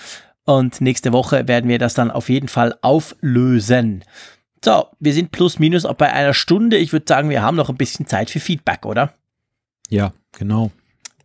[0.44, 4.04] Und nächste Woche werden wir das dann auf jeden Fall auflösen.
[4.64, 6.76] So, wir sind plus minus auch bei einer Stunde.
[6.76, 9.14] Ich würde sagen, wir haben noch ein bisschen Zeit für Feedback, oder?
[9.88, 10.70] Ja, genau.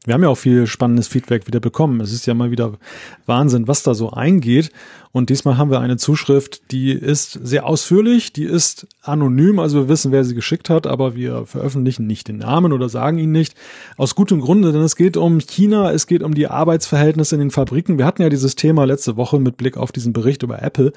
[0.06, 2.00] Wir haben ja auch viel spannendes Feedback wieder bekommen.
[2.00, 2.78] Es ist ja mal wieder
[3.26, 4.72] Wahnsinn, was da so eingeht.
[5.16, 9.88] Und diesmal haben wir eine Zuschrift, die ist sehr ausführlich, die ist anonym, also wir
[9.88, 13.55] wissen, wer sie geschickt hat, aber wir veröffentlichen nicht den Namen oder sagen ihn nicht.
[13.95, 17.51] Aus gutem Grunde, denn es geht um China, es geht um die Arbeitsverhältnisse in den
[17.51, 17.97] Fabriken.
[17.97, 20.91] Wir hatten ja dieses Thema letzte Woche mit Blick auf diesen Bericht über Apple.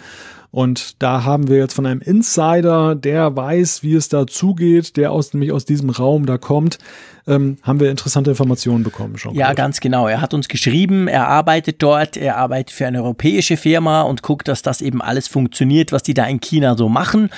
[0.51, 5.13] Und da haben wir jetzt von einem Insider, der weiß, wie es da zugeht, der
[5.13, 6.79] aus, nämlich aus diesem Raum da kommt,
[7.27, 9.35] ähm, haben wir interessante Informationen bekommen schon.
[9.35, 10.09] Ja, ganz genau.
[10.09, 14.49] Er hat uns geschrieben, er arbeitet dort, er arbeitet für eine europäische Firma und guckt,
[14.49, 17.31] dass das eben alles funktioniert, was die da in China so machen.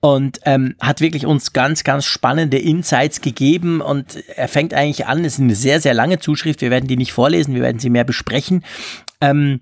[0.00, 3.80] Und ähm, hat wirklich uns ganz, ganz spannende Insights gegeben.
[3.80, 6.96] Und er fängt eigentlich an, es ist eine sehr, sehr lange Zuschrift, wir werden die
[6.96, 8.64] nicht vorlesen, wir werden sie mehr besprechen.
[9.20, 9.60] Ähm,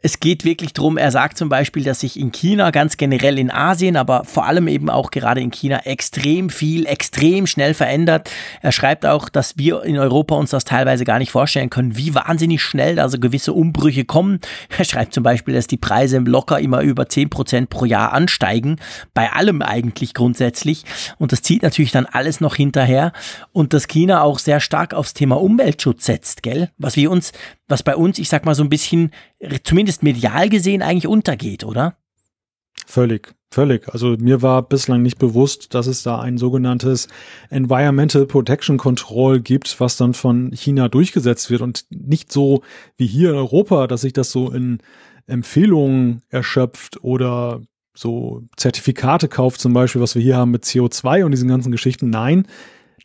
[0.00, 3.50] es geht wirklich drum, er sagt zum Beispiel, dass sich in China, ganz generell in
[3.50, 8.30] Asien, aber vor allem eben auch gerade in China extrem viel, extrem schnell verändert.
[8.62, 12.14] Er schreibt auch, dass wir in Europa uns das teilweise gar nicht vorstellen können, wie
[12.14, 14.38] wahnsinnig schnell da so gewisse Umbrüche kommen.
[14.76, 18.76] Er schreibt zum Beispiel, dass die Preise locker immer über zehn Prozent pro Jahr ansteigen,
[19.14, 20.84] bei allem eigentlich grundsätzlich.
[21.18, 23.12] Und das zieht natürlich dann alles noch hinterher.
[23.50, 26.70] Und dass China auch sehr stark aufs Thema Umweltschutz setzt, gell?
[26.78, 27.32] Was wir uns
[27.68, 29.12] was bei uns, ich sag mal so ein bisschen,
[29.64, 31.96] zumindest medial gesehen, eigentlich untergeht, oder?
[32.86, 33.88] Völlig, völlig.
[33.88, 37.08] Also mir war bislang nicht bewusst, dass es da ein sogenanntes
[37.50, 42.62] Environmental Protection Control gibt, was dann von China durchgesetzt wird und nicht so
[42.96, 44.78] wie hier in Europa, dass sich das so in
[45.26, 47.60] Empfehlungen erschöpft oder
[47.94, 52.10] so Zertifikate kauft, zum Beispiel, was wir hier haben mit CO2 und diesen ganzen Geschichten.
[52.10, 52.46] Nein,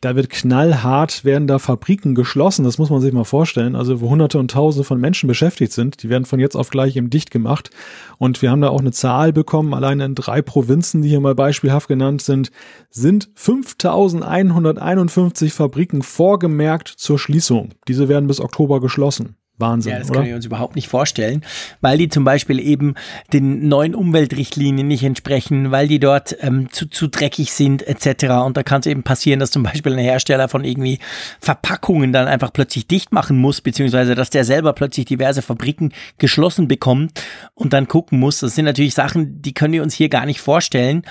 [0.04, 4.10] da wird knallhart, werden da Fabriken geschlossen, das muss man sich mal vorstellen, also wo
[4.10, 7.30] hunderte und tausende von Menschen beschäftigt sind, die werden von jetzt auf gleich eben dicht
[7.30, 7.70] gemacht
[8.18, 11.34] und wir haben da auch eine Zahl bekommen, allein in drei Provinzen, die hier mal
[11.34, 12.50] beispielhaft genannt sind,
[12.90, 17.70] sind 5151 Fabriken vorgemerkt zur Schließung.
[17.88, 19.36] Diese werden bis Oktober geschlossen.
[19.56, 19.92] Wahnsinn.
[19.92, 20.20] Ja, das oder?
[20.20, 21.44] können wir uns überhaupt nicht vorstellen,
[21.80, 22.94] weil die zum Beispiel eben
[23.32, 28.24] den neuen Umweltrichtlinien nicht entsprechen, weil die dort ähm, zu, zu dreckig sind etc.
[28.44, 30.98] Und da kann es eben passieren, dass zum Beispiel ein Hersteller von irgendwie
[31.40, 36.66] Verpackungen dann einfach plötzlich dicht machen muss, beziehungsweise dass der selber plötzlich diverse Fabriken geschlossen
[36.66, 37.22] bekommt
[37.54, 38.40] und dann gucken muss.
[38.40, 41.04] Das sind natürlich Sachen, die können wir uns hier gar nicht vorstellen.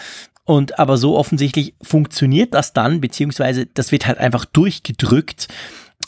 [0.45, 5.47] Und aber so offensichtlich funktioniert das dann, beziehungsweise das wird halt einfach durchgedrückt.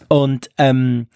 [0.09, 1.07] Und ähm,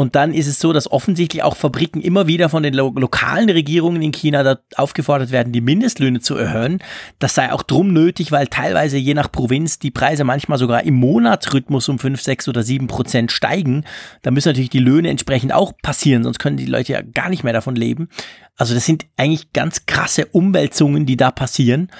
[0.00, 3.50] und dann ist es so, dass offensichtlich auch Fabriken immer wieder von den lo lokalen
[3.50, 6.78] Regierungen in China aufgefordert werden, die Mindestlöhne zu erhöhen.
[7.18, 10.94] Das sei auch drum nötig, weil teilweise je nach Provinz die Preise manchmal sogar im
[10.94, 13.84] Monatsrhythmus um 5, 6 oder 7 Prozent steigen.
[14.22, 17.44] Da müssen natürlich die Löhne entsprechend auch passieren, sonst können die Leute ja gar nicht
[17.44, 18.08] mehr davon leben.
[18.56, 21.90] Also das sind eigentlich ganz krasse Umwälzungen, die da passieren,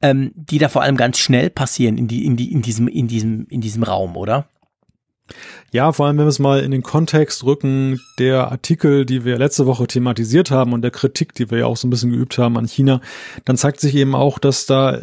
[0.00, 3.08] ähm, die da vor allem ganz schnell passieren in, die, in, die, in, diesem, in,
[3.08, 4.46] diesem, in diesem Raum, oder?
[5.72, 9.38] Ja, vor allem, wenn wir es mal in den Kontext rücken, der Artikel, die wir
[9.38, 12.38] letzte Woche thematisiert haben und der Kritik, die wir ja auch so ein bisschen geübt
[12.38, 13.00] haben an China,
[13.44, 15.00] dann zeigt sich eben auch, dass da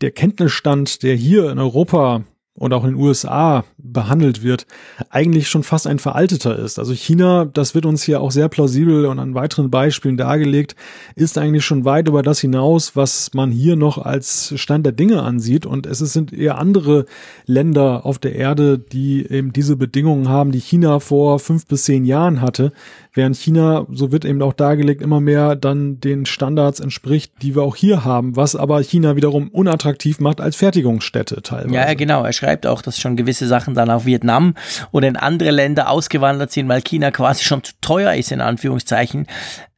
[0.00, 2.24] der Kenntnisstand, der hier in Europa
[2.60, 4.66] und auch in den USA behandelt wird,
[5.08, 6.78] eigentlich schon fast ein veralteter ist.
[6.78, 10.76] Also China, das wird uns hier auch sehr plausibel und an weiteren Beispielen dargelegt,
[11.16, 15.22] ist eigentlich schon weit über das hinaus, was man hier noch als Stand der Dinge
[15.22, 15.64] ansieht.
[15.64, 17.06] Und es sind eher andere
[17.46, 22.04] Länder auf der Erde, die eben diese Bedingungen haben, die China vor fünf bis zehn
[22.04, 22.74] Jahren hatte,
[23.12, 27.62] während China, so wird eben auch dargelegt, immer mehr dann den Standards entspricht, die wir
[27.62, 31.74] auch hier haben, was aber China wiederum unattraktiv macht als Fertigungsstätte teilweise.
[31.74, 32.24] Ja, genau.
[32.24, 34.54] Er schreibt auch, dass schon gewisse Sachen dann auf Vietnam
[34.92, 39.26] oder in andere Länder ausgewandert sind, weil China quasi schon zu teuer ist, in Anführungszeichen.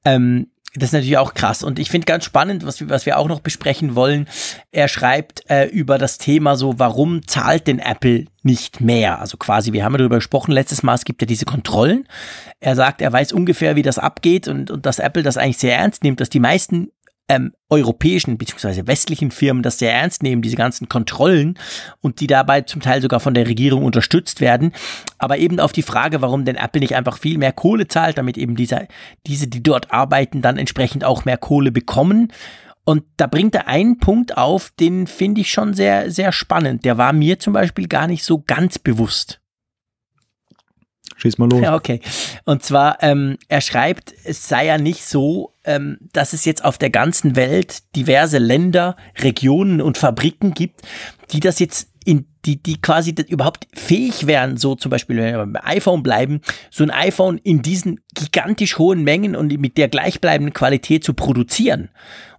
[0.04, 1.62] Ähm, das ist natürlich auch krass.
[1.62, 4.26] Und ich finde ganz spannend, was wir, was wir auch noch besprechen wollen.
[4.70, 9.20] Er schreibt äh, über das Thema so, warum zahlt denn Apple nicht mehr?
[9.20, 12.08] Also quasi, wir haben ja darüber gesprochen letztes Mal, es gibt ja diese Kontrollen.
[12.60, 15.76] Er sagt, er weiß ungefähr, wie das abgeht und, und dass Apple das eigentlich sehr
[15.76, 16.90] ernst nimmt, dass die meisten
[17.32, 18.86] ähm, europäischen bzw.
[18.86, 21.58] westlichen Firmen das sehr ernst nehmen, diese ganzen Kontrollen
[22.00, 24.72] und die dabei zum Teil sogar von der Regierung unterstützt werden.
[25.18, 28.36] Aber eben auf die Frage, warum denn Apple nicht einfach viel mehr Kohle zahlt, damit
[28.36, 28.86] eben diese,
[29.26, 32.32] diese, die dort arbeiten, dann entsprechend auch mehr Kohle bekommen.
[32.84, 36.84] Und da bringt er einen Punkt auf, den finde ich schon sehr, sehr spannend.
[36.84, 39.41] Der war mir zum Beispiel gar nicht so ganz bewusst.
[41.22, 41.60] Schieß mal los.
[41.62, 42.00] Ja, okay.
[42.44, 46.78] Und zwar, ähm, er schreibt, es sei ja nicht so, ähm, dass es jetzt auf
[46.78, 50.82] der ganzen Welt diverse Länder, Regionen und Fabriken gibt,
[51.30, 55.38] die das jetzt in die, die quasi überhaupt fähig wären, so zum Beispiel, wenn wir
[55.38, 56.40] beim iPhone bleiben,
[56.70, 61.90] so ein iPhone in diesen gigantisch hohen Mengen und mit der gleichbleibenden Qualität zu produzieren.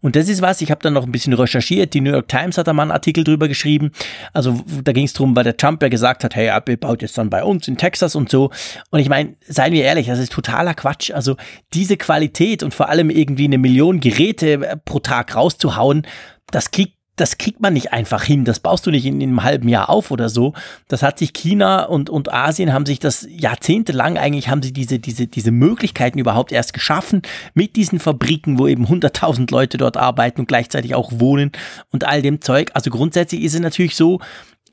[0.01, 2.57] Und das ist was, ich habe dann noch ein bisschen recherchiert, die New York Times
[2.57, 3.91] hat da mal einen Artikel drüber geschrieben.
[4.33, 7.17] Also da ging es darum, weil der Trump ja gesagt hat, hey, Apple baut jetzt
[7.17, 8.51] dann bei uns in Texas und so.
[8.89, 11.11] Und ich meine, seien wir ehrlich, das ist totaler Quatsch.
[11.11, 11.37] Also
[11.73, 16.05] diese Qualität und vor allem irgendwie eine Million Geräte pro Tag rauszuhauen,
[16.51, 18.43] das kriegt das kriegt man nicht einfach hin.
[18.43, 20.53] Das baust du nicht in, in, einem halben Jahr auf oder so.
[20.87, 24.97] Das hat sich China und, und Asien haben sich das jahrzehntelang eigentlich haben sie diese,
[24.97, 27.21] diese, diese Möglichkeiten überhaupt erst geschaffen
[27.53, 31.51] mit diesen Fabriken, wo eben 100.000 Leute dort arbeiten und gleichzeitig auch wohnen
[31.91, 32.71] und all dem Zeug.
[32.73, 34.19] Also grundsätzlich ist es natürlich so,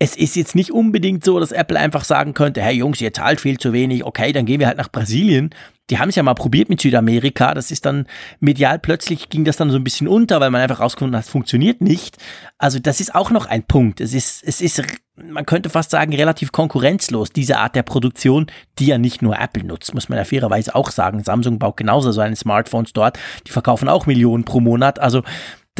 [0.02, 3.38] es ist jetzt nicht unbedingt so, dass Apple einfach sagen könnte, hey Jungs, ihr zahlt
[3.38, 5.50] viel zu wenig, okay, dann gehen wir halt nach Brasilien.
[5.90, 7.52] Die haben es ja mal probiert mit Südamerika.
[7.52, 8.06] Das ist dann
[8.38, 11.30] medial plötzlich ging das dann so ein bisschen unter, weil man einfach rausgefunden hat, es
[11.30, 12.16] funktioniert nicht.
[12.56, 14.00] Also das ist auch noch ein Punkt.
[14.00, 14.82] Es ist, es ist,
[15.16, 18.46] man könnte fast sagen, relativ konkurrenzlos, diese Art der Produktion,
[18.78, 21.22] die ja nicht nur Apple nutzt, muss man ja fairerweise auch sagen.
[21.22, 23.18] Samsung baut genauso seine Smartphones dort.
[23.46, 24.98] Die verkaufen auch Millionen pro Monat.
[24.98, 25.24] Also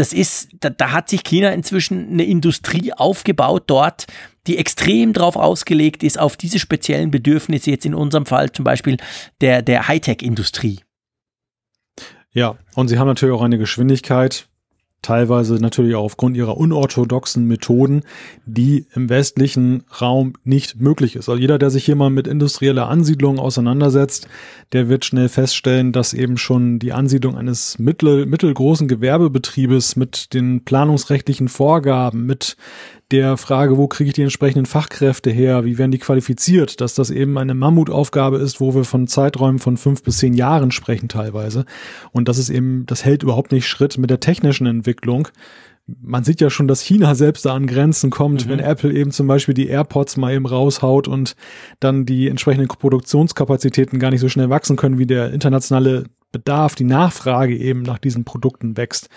[0.01, 4.07] das ist, da, da hat sich China inzwischen eine Industrie aufgebaut dort,
[4.47, 8.97] die extrem darauf ausgelegt ist, auf diese speziellen Bedürfnisse, jetzt in unserem Fall zum Beispiel
[9.43, 10.81] der, der Hightech-Industrie.
[12.33, 14.49] Ja, und sie haben natürlich auch eine Geschwindigkeit,
[15.03, 18.03] teilweise natürlich auch aufgrund ihrer unorthodoxen Methoden,
[18.45, 21.29] die im westlichen Raum nicht möglich ist.
[21.29, 24.29] Also jeder, der sich hier mal mit industrieller Ansiedlung auseinandersetzt,
[24.73, 30.65] der wird schnell feststellen, dass eben schon die Ansiedlung eines mittel, mittelgroßen Gewerbebetriebes mit den
[30.65, 32.57] planungsrechtlichen Vorgaben, mit
[33.11, 37.11] der Frage, wo kriege ich die entsprechenden Fachkräfte her, wie werden die qualifiziert, dass das
[37.11, 41.65] eben eine Mammutaufgabe ist, wo wir von Zeiträumen von fünf bis zehn Jahren sprechen teilweise.
[42.13, 45.29] Und das ist eben, das hält überhaupt nicht Schritt mit der technischen Entwicklung.
[46.01, 48.51] Man sieht ja schon, dass China selbst da an Grenzen kommt, mhm.
[48.51, 51.35] wenn Apple eben zum Beispiel die AirPods mal eben raushaut und
[51.81, 56.85] dann die entsprechenden Produktionskapazitäten gar nicht so schnell wachsen können, wie der internationale Bedarf, die
[56.85, 59.09] Nachfrage eben nach diesen Produkten wächst.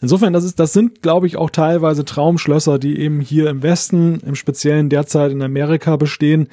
[0.00, 4.20] Insofern, das ist, das sind, glaube ich, auch teilweise Traumschlösser, die eben hier im Westen,
[4.20, 6.48] im Speziellen derzeit in Amerika bestehen,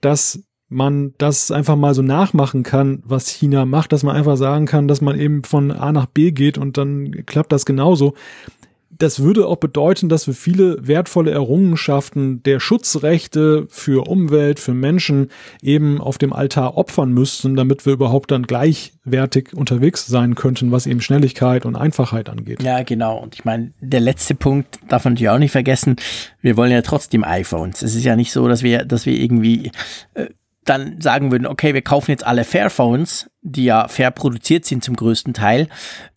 [0.00, 4.66] dass man das einfach mal so nachmachen kann, was China macht, dass man einfach sagen
[4.66, 8.14] kann, dass man eben von A nach B geht und dann klappt das genauso
[8.90, 15.30] das würde auch bedeuten, dass wir viele wertvolle Errungenschaften der Schutzrechte für Umwelt, für Menschen
[15.62, 20.86] eben auf dem Altar opfern müssten, damit wir überhaupt dann gleichwertig unterwegs sein könnten, was
[20.86, 22.62] eben Schnelligkeit und Einfachheit angeht.
[22.62, 23.18] Ja, genau.
[23.18, 25.96] Und ich meine, der letzte Punkt darf man natürlich auch nicht vergessen.
[26.40, 27.82] Wir wollen ja trotzdem iPhones.
[27.82, 29.72] Es ist ja nicht so, dass wir, dass wir irgendwie
[30.14, 30.26] äh,
[30.66, 34.96] dann sagen würden, okay, wir kaufen jetzt alle Fairphones, die ja fair produziert sind zum
[34.96, 35.68] größten Teil.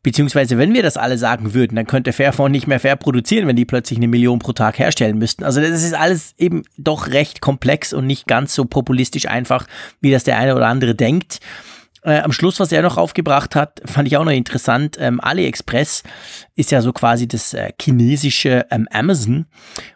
[0.03, 3.55] Beziehungsweise, wenn wir das alle sagen würden, dann könnte Fairphone nicht mehr fair produzieren, wenn
[3.55, 5.43] die plötzlich eine Million pro Tag herstellen müssten.
[5.43, 9.67] Also das ist alles eben doch recht komplex und nicht ganz so populistisch einfach,
[10.01, 11.39] wie das der eine oder andere denkt.
[12.03, 14.97] Äh, am Schluss, was er noch aufgebracht hat, fand ich auch noch interessant.
[14.99, 16.03] Ähm, AliExpress
[16.55, 19.47] ist ja so quasi das äh, chinesische ähm, Amazon.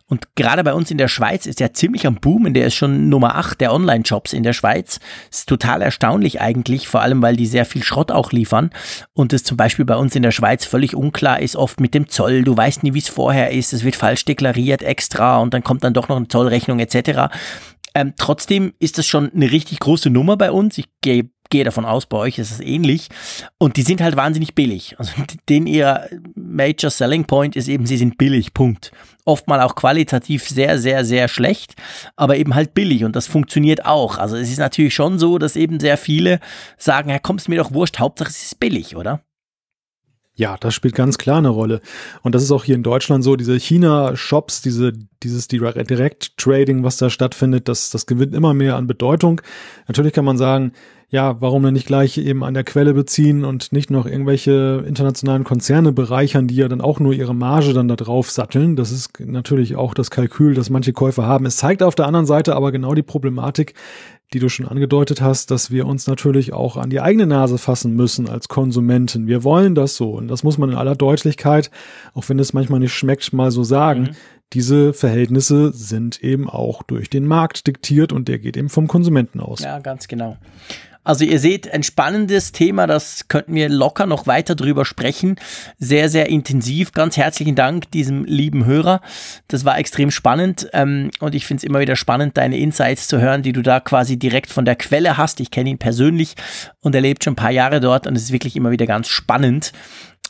[0.08, 2.54] Und gerade bei uns in der Schweiz ist er ziemlich am Boomen.
[2.54, 5.00] Der ist schon Nummer 8 der Online-Shops in der Schweiz.
[5.32, 8.70] ist total erstaunlich eigentlich, vor allem weil die sehr viel Schrott auch liefern.
[9.14, 12.10] Und es zum Beispiel bei uns in der Schweiz völlig unklar ist, oft mit dem
[12.10, 12.44] Zoll.
[12.44, 13.74] Du weißt nie, wie es vorher ist.
[13.74, 17.34] Es wird falsch deklariert extra und dann kommt dann doch noch eine Zollrechnung etc.
[17.96, 20.78] Ähm, trotzdem ist das schon eine richtig große Nummer bei uns.
[20.78, 23.10] Ich gehe gehe davon aus, bei euch ist es ähnlich.
[23.58, 24.96] Und die sind halt wahnsinnig billig.
[24.98, 25.14] Also
[25.50, 28.92] den ihr Major Selling Point ist eben, sie sind billig, Punkt.
[29.26, 31.76] Oftmal auch qualitativ sehr, sehr, sehr schlecht,
[32.16, 34.18] aber eben halt billig und das funktioniert auch.
[34.18, 36.40] Also es ist natürlich schon so, dass eben sehr viele
[36.78, 39.22] sagen, ja, kommst mir doch wurscht, Hauptsache es ist billig, oder?
[40.36, 41.80] Ja, das spielt ganz klar eine Rolle.
[42.24, 44.92] Und das ist auch hier in Deutschland so, diese China-Shops, diese,
[45.22, 49.42] dieses Direct-Trading, was da stattfindet, das, das gewinnt immer mehr an Bedeutung.
[49.88, 50.72] Natürlich kann man sagen,
[51.10, 55.44] ja, warum denn nicht gleich eben an der Quelle beziehen und nicht noch irgendwelche internationalen
[55.44, 58.76] Konzerne bereichern, die ja dann auch nur ihre Marge dann da drauf satteln.
[58.76, 61.46] Das ist natürlich auch das Kalkül, das manche Käufer haben.
[61.46, 63.76] Es zeigt auf der anderen Seite aber genau die Problematik,
[64.34, 67.96] die du schon angedeutet hast, dass wir uns natürlich auch an die eigene Nase fassen
[67.96, 69.28] müssen als Konsumenten.
[69.28, 71.70] Wir wollen das so und das muss man in aller Deutlichkeit,
[72.14, 74.02] auch wenn es manchmal nicht schmeckt, mal so sagen.
[74.02, 74.16] Mhm.
[74.54, 79.40] Diese Verhältnisse sind eben auch durch den Markt diktiert und der geht eben vom Konsumenten
[79.40, 79.62] aus.
[79.62, 80.38] Ja, ganz genau.
[81.04, 85.36] Also ihr seht, ein spannendes Thema, das könnten wir locker noch weiter drüber sprechen.
[85.78, 86.94] Sehr, sehr intensiv.
[86.94, 89.02] Ganz herzlichen Dank diesem lieben Hörer.
[89.48, 93.20] Das war extrem spannend ähm, und ich finde es immer wieder spannend, deine Insights zu
[93.20, 95.40] hören, die du da quasi direkt von der Quelle hast.
[95.40, 96.36] Ich kenne ihn persönlich
[96.80, 99.10] und er lebt schon ein paar Jahre dort und es ist wirklich immer wieder ganz
[99.10, 99.74] spannend.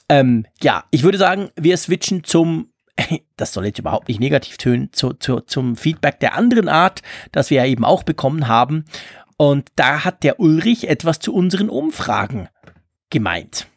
[0.10, 2.70] Ähm, ja, ich würde sagen, wir switchen zum
[3.38, 7.02] das soll jetzt überhaupt nicht negativ tönen, zu, zu, zum Feedback der anderen Art,
[7.32, 8.86] das wir ja eben auch bekommen haben.
[9.38, 12.50] Und da hat der Ulrich etwas zu unseren Umfragen
[13.10, 13.68] gemeint.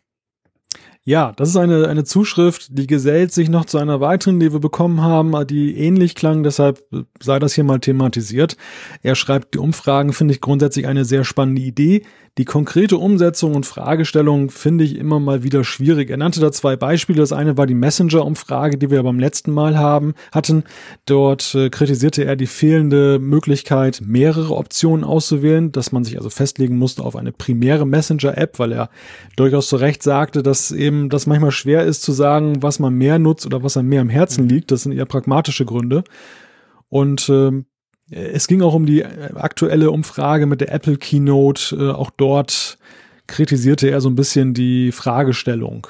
[1.08, 4.58] Ja, das ist eine, eine Zuschrift, die gesellt sich noch zu einer weiteren, die wir
[4.58, 6.82] bekommen haben, die ähnlich klang, deshalb
[7.20, 8.56] sei das hier mal thematisiert.
[9.02, 12.02] Er schreibt, die Umfragen finde ich grundsätzlich eine sehr spannende Idee.
[12.38, 16.10] Die konkrete Umsetzung und Fragestellung finde ich immer mal wieder schwierig.
[16.10, 17.18] Er nannte da zwei Beispiele.
[17.18, 20.64] Das eine war die Messenger-Umfrage, die wir beim letzten Mal haben, hatten.
[21.06, 26.76] Dort äh, kritisierte er die fehlende Möglichkeit, mehrere Optionen auszuwählen, dass man sich also festlegen
[26.76, 28.90] musste auf eine primäre Messenger-App, weil er
[29.36, 33.18] durchaus zu Recht sagte, dass eben das manchmal schwer ist zu sagen, was man mehr
[33.18, 34.50] nutzt oder was einem mehr am Herzen mhm.
[34.50, 34.70] liegt.
[34.72, 36.04] Das sind eher pragmatische Gründe.
[36.90, 37.64] Und ähm,
[38.10, 41.76] es ging auch um die äh, aktuelle Umfrage mit der Apple Keynote.
[41.76, 42.78] Äh, auch dort
[43.26, 45.86] kritisierte er so ein bisschen die Fragestellung.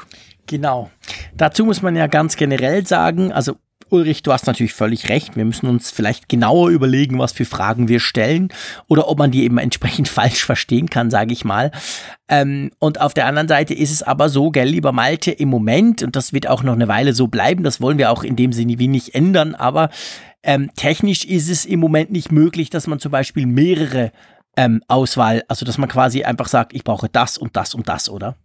[0.47, 0.91] Genau.
[1.37, 3.57] Dazu muss man ja ganz generell sagen, also
[3.89, 5.37] Ulrich, du hast natürlich völlig recht.
[5.37, 8.49] Wir müssen uns vielleicht genauer überlegen, was für Fragen wir stellen
[8.89, 11.71] oder ob man die eben entsprechend falsch verstehen kann, sage ich mal.
[12.29, 16.03] Ähm, und auf der anderen Seite ist es aber so, gell, lieber Malte, im Moment,
[16.03, 18.53] und das wird auch noch eine Weile so bleiben, das wollen wir auch in dem
[18.53, 19.91] Sinne wie nicht ändern, aber
[20.47, 24.13] ähm, technisch ist es im Moment nicht möglich, dass man zum Beispiel mehrere
[24.57, 28.09] ähm, Auswahl, also dass man quasi einfach sagt, ich brauche das und das und das,
[28.09, 28.37] oder?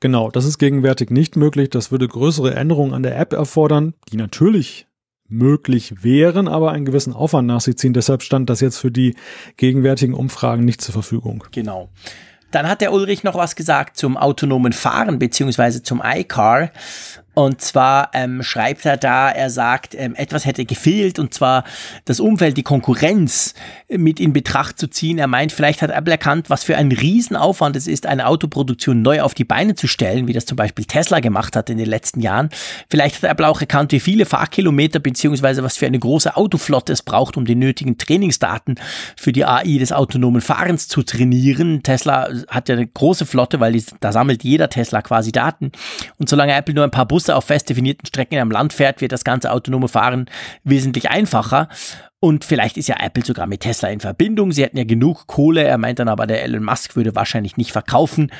[0.00, 1.68] Genau, das ist gegenwärtig nicht möglich.
[1.68, 4.86] Das würde größere Änderungen an der App erfordern, die natürlich
[5.28, 7.92] möglich wären, aber einen gewissen Aufwand nach sich ziehen.
[7.92, 9.14] Deshalb stand das jetzt für die
[9.58, 11.44] gegenwärtigen Umfragen nicht zur Verfügung.
[11.52, 11.90] Genau.
[12.50, 16.70] Dann hat der Ulrich noch was gesagt zum autonomen Fahren beziehungsweise zum iCar.
[17.32, 21.62] Und zwar ähm, schreibt er da, er sagt, ähm, etwas hätte gefehlt und zwar
[22.04, 23.54] das Umfeld, die Konkurrenz
[23.88, 25.18] mit in Betracht zu ziehen.
[25.18, 29.22] Er meint, vielleicht hat Apple erkannt, was für ein Riesenaufwand es ist, eine Autoproduktion neu
[29.22, 32.20] auf die Beine zu stellen, wie das zum Beispiel Tesla gemacht hat in den letzten
[32.20, 32.50] Jahren.
[32.88, 37.02] Vielleicht hat Apple auch erkannt, wie viele Fahrkilometer beziehungsweise was für eine große Autoflotte es
[37.02, 38.74] braucht, um die nötigen Trainingsdaten
[39.16, 41.84] für die AI des autonomen Fahrens zu trainieren.
[41.84, 45.70] Tesla hat ja eine große Flotte, weil die, da sammelt jeder Tesla quasi Daten.
[46.18, 49.12] Und solange Apple nur ein paar Busse auf fest definierten Strecken am Land fährt, wird
[49.12, 50.26] das ganze autonome Fahren
[50.64, 51.68] wesentlich einfacher.
[52.20, 54.52] Und vielleicht ist ja Apple sogar mit Tesla in Verbindung.
[54.52, 55.64] Sie hätten ja genug Kohle.
[55.64, 58.30] Er meint dann aber, der Elon Musk würde wahrscheinlich nicht verkaufen.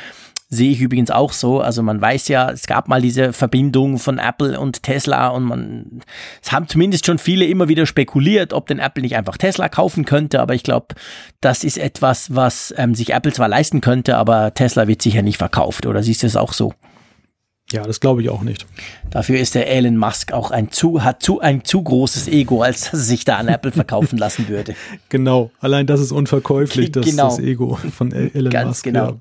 [0.53, 1.61] Sehe ich übrigens auch so.
[1.61, 6.03] Also man weiß ja, es gab mal diese Verbindung von Apple und Tesla und man,
[6.43, 10.05] es haben zumindest schon viele immer wieder spekuliert, ob denn Apple nicht einfach Tesla kaufen
[10.05, 10.41] könnte.
[10.41, 10.89] Aber ich glaube,
[11.41, 15.39] das ist etwas, was ähm, sich Apple zwar leisten könnte, aber Tesla wird sicher nicht
[15.39, 15.87] verkauft.
[15.87, 16.75] Oder siehst du es auch so?
[17.73, 18.67] Ja, das glaube ich auch nicht.
[19.11, 22.91] Dafür ist der Elon Musk auch ein zu, hat zu, ein zu großes Ego, als
[22.91, 24.75] dass er sich da an Apple verkaufen lassen würde.
[25.09, 27.29] Genau, allein das ist unverkäuflich, das, genau.
[27.31, 28.85] das Ego von Elon Ganz Musk.
[28.85, 29.07] genau.
[29.07, 29.17] Ja.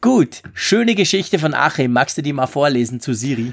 [0.00, 1.92] Gut, schöne Geschichte von Achim.
[1.92, 3.52] Magst du die mal vorlesen zu Siri?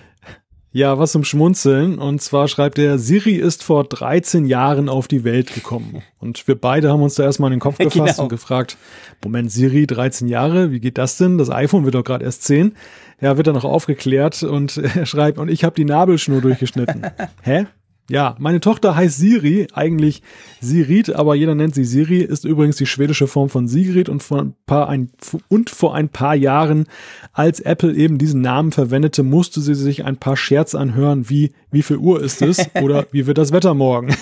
[0.76, 2.00] Ja, was zum Schmunzeln.
[2.00, 6.02] Und zwar schreibt er, Siri ist vor 13 Jahren auf die Welt gekommen.
[6.18, 8.24] Und wir beide haben uns da erstmal in den Kopf gefasst genau.
[8.24, 8.76] und gefragt,
[9.24, 11.38] Moment, Siri, 13 Jahre, wie geht das denn?
[11.38, 12.74] Das iPhone wird doch gerade erst 10.
[13.22, 17.06] Ja, wird dann noch aufgeklärt und er schreibt, und ich habe die Nabelschnur durchgeschnitten.
[17.44, 17.68] Hä?
[18.10, 20.22] Ja, meine Tochter heißt Siri, eigentlich
[20.60, 24.42] Sirit, aber jeder nennt sie Siri, ist übrigens die schwedische Form von Sigrid und vor
[24.42, 25.10] ein paar, ein,
[25.48, 26.88] und vor ein paar Jahren,
[27.32, 31.82] als Apple eben diesen Namen verwendete, musste sie sich ein paar Scherz anhören, wie, wie
[31.82, 34.14] viel Uhr ist es oder wie wird das Wetter morgen?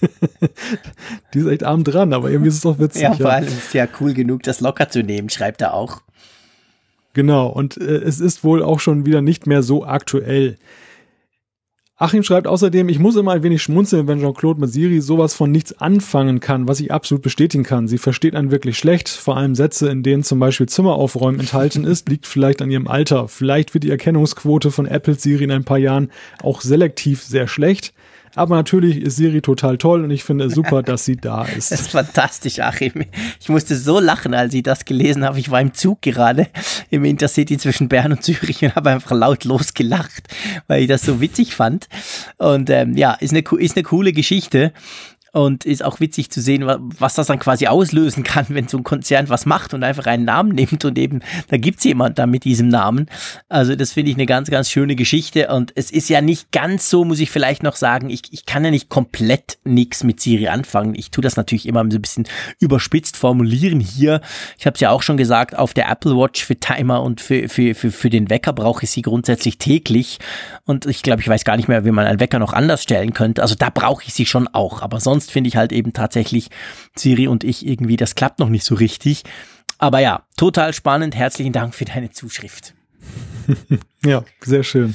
[1.34, 3.02] die ist echt arm dran, aber irgendwie ist es doch witzig.
[3.02, 6.02] Ja, vor allem ist ja cool genug, das locker zu nehmen, schreibt er auch.
[7.14, 10.56] Genau, und äh, es ist wohl auch schon wieder nicht mehr so aktuell.
[12.00, 15.50] Achim schreibt außerdem, ich muss immer ein wenig schmunzeln, wenn Jean-Claude mit Siri sowas von
[15.50, 17.88] nichts anfangen kann, was ich absolut bestätigen kann.
[17.88, 21.82] Sie versteht einen wirklich schlecht, vor allem Sätze, in denen zum Beispiel Zimmer aufräumen enthalten
[21.82, 23.26] ist, liegt vielleicht an ihrem Alter.
[23.26, 27.92] Vielleicht wird die Erkennungsquote von Apple Siri in ein paar Jahren auch selektiv sehr schlecht.
[28.38, 31.72] Aber natürlich ist Siri total toll und ich finde es super, dass sie da ist.
[31.72, 33.04] Das ist fantastisch, Achim.
[33.40, 35.40] Ich musste so lachen, als ich das gelesen habe.
[35.40, 36.46] Ich war im Zug gerade
[36.90, 40.28] im Intercity zwischen Bern und Zürich und habe einfach laut losgelacht,
[40.68, 41.88] weil ich das so witzig fand.
[42.36, 44.72] Und ähm, ja, ist eine, ist eine coole Geschichte.
[45.38, 48.82] Und ist auch witzig zu sehen, was das dann quasi auslösen kann, wenn so ein
[48.82, 52.42] Konzern was macht und einfach einen Namen nimmt und eben, da gibt's jemand da mit
[52.42, 53.06] diesem Namen.
[53.48, 55.46] Also das finde ich eine ganz, ganz schöne Geschichte.
[55.46, 58.64] Und es ist ja nicht ganz so, muss ich vielleicht noch sagen, ich, ich kann
[58.64, 60.96] ja nicht komplett nichts mit Siri anfangen.
[60.96, 62.26] Ich tue das natürlich immer so ein bisschen
[62.58, 64.20] überspitzt formulieren hier.
[64.58, 67.48] Ich habe es ja auch schon gesagt, auf der Apple Watch für Timer und für,
[67.48, 70.18] für, für, für den Wecker brauche ich sie grundsätzlich täglich.
[70.64, 73.14] Und ich glaube, ich weiß gar nicht mehr, wie man einen Wecker noch anders stellen
[73.14, 73.40] könnte.
[73.40, 74.82] Also da brauche ich sie schon auch.
[74.82, 76.48] Aber sonst sonst finde ich halt eben tatsächlich
[76.96, 79.22] Siri und ich irgendwie, das klappt noch nicht so richtig.
[79.78, 81.14] Aber ja, total spannend.
[81.14, 82.74] Herzlichen Dank für deine Zuschrift.
[84.04, 84.94] ja, sehr schön.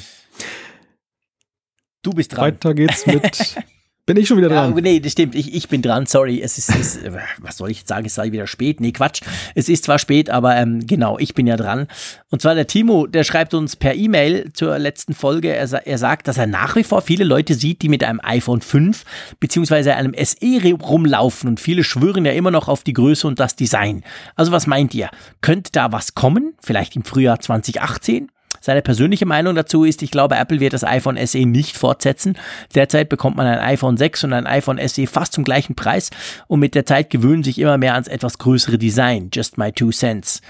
[2.02, 2.46] Du bist dran.
[2.46, 3.56] Weiter geht's mit
[4.06, 4.74] Bin ich schon wieder dran?
[4.76, 5.34] Ja, nee, das stimmt.
[5.34, 6.04] Ich, ich bin dran.
[6.04, 6.42] Sorry.
[6.42, 6.98] Es ist, es,
[7.38, 8.04] was soll ich jetzt sagen?
[8.04, 8.78] Es sei wieder spät.
[8.78, 9.22] Nee, Quatsch.
[9.54, 11.86] Es ist zwar spät, aber ähm, genau, ich bin ja dran.
[12.28, 15.54] Und zwar der Timo, der schreibt uns per E-Mail zur letzten Folge.
[15.54, 18.60] Er, er sagt, dass er nach wie vor viele Leute sieht, die mit einem iPhone
[18.60, 19.04] 5
[19.40, 23.56] beziehungsweise einem SE rumlaufen und viele schwören ja immer noch auf die Größe und das
[23.56, 24.04] Design.
[24.36, 25.08] Also was meint ihr?
[25.40, 26.52] Könnte da was kommen?
[26.62, 28.30] Vielleicht im Frühjahr 2018?
[28.64, 32.38] Seine persönliche Meinung dazu ist, ich glaube, Apple wird das iPhone SE nicht fortsetzen.
[32.74, 36.08] Derzeit bekommt man ein iPhone 6 und ein iPhone SE fast zum gleichen Preis
[36.46, 39.28] und mit der Zeit gewöhnen sich immer mehr ans etwas größere Design.
[39.30, 40.40] Just my two cents.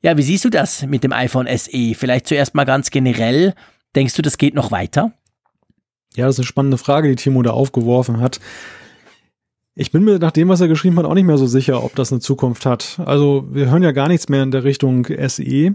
[0.00, 1.96] Ja, wie siehst du das mit dem iPhone SE?
[1.96, 3.52] Vielleicht zuerst mal ganz generell.
[3.96, 5.10] Denkst du, das geht noch weiter?
[6.14, 8.38] Ja, das ist eine spannende Frage, die Timo da aufgeworfen hat.
[9.74, 11.96] Ich bin mir nach dem, was er geschrieben hat, auch nicht mehr so sicher, ob
[11.96, 13.00] das eine Zukunft hat.
[13.04, 15.74] Also wir hören ja gar nichts mehr in der Richtung SE.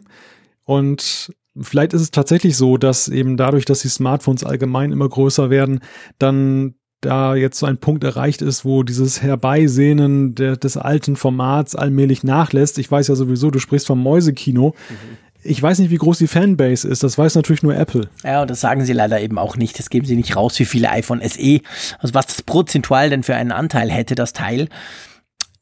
[0.63, 5.49] Und Vielleicht ist es tatsächlich so, dass eben dadurch, dass die Smartphones allgemein immer größer
[5.49, 5.81] werden,
[6.17, 11.75] dann da jetzt so ein Punkt erreicht ist, wo dieses Herbeisehnen der, des alten Formats
[11.75, 12.77] allmählich nachlässt.
[12.77, 14.75] Ich weiß ja sowieso, du sprichst vom Mäusekino.
[14.89, 15.17] Mhm.
[15.43, 17.01] Ich weiß nicht, wie groß die Fanbase ist.
[17.01, 18.09] Das weiß natürlich nur Apple.
[18.23, 19.79] Ja, und das sagen sie leider eben auch nicht.
[19.79, 21.61] Das geben sie nicht raus, wie viele iPhone SE.
[21.97, 24.69] Also was das prozentual denn für einen Anteil hätte, das Teil.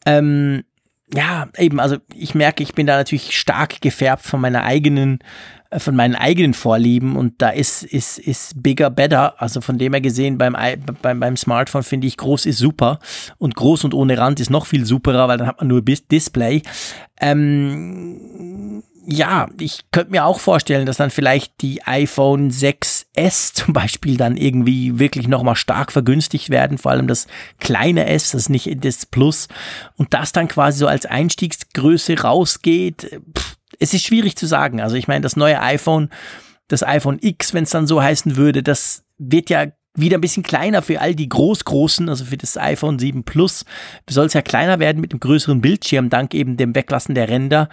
[0.05, 0.63] Ähm,
[1.13, 5.19] ja, eben, also ich merke, ich bin da natürlich stark gefärbt von meiner eigenen
[5.77, 9.39] von meinen eigenen Vorlieben und da ist, ist, ist bigger better.
[9.41, 10.55] Also von dem her gesehen, beim,
[11.01, 12.99] beim, beim Smartphone finde ich groß ist super
[13.37, 16.63] und groß und ohne Rand ist noch viel superer, weil dann hat man nur Display.
[17.21, 24.17] Ähm, ja, ich könnte mir auch vorstellen, dass dann vielleicht die iPhone 6S zum Beispiel
[24.17, 27.27] dann irgendwie wirklich nochmal stark vergünstigt werden, vor allem das
[27.59, 29.47] kleine S, das nicht das Plus,
[29.97, 33.19] und das dann quasi so als Einstiegsgröße rausgeht.
[33.35, 34.81] Pff, es ist schwierig zu sagen.
[34.81, 36.09] Also ich meine, das neue iPhone,
[36.67, 40.43] das iPhone X, wenn es dann so heißen würde, das wird ja wieder ein bisschen
[40.43, 43.65] kleiner für all die Großgroßen, also für das iPhone 7 Plus
[44.09, 47.69] soll es ja kleiner werden mit einem größeren Bildschirm, dank eben dem Weglassen der Ränder.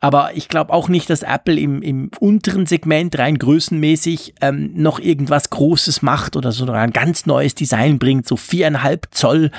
[0.00, 5.00] Aber ich glaube auch nicht, dass Apple im, im unteren Segment rein größenmäßig ähm, noch
[5.00, 9.50] irgendwas Großes macht oder so ein ganz neues Design bringt, so viereinhalb Zoll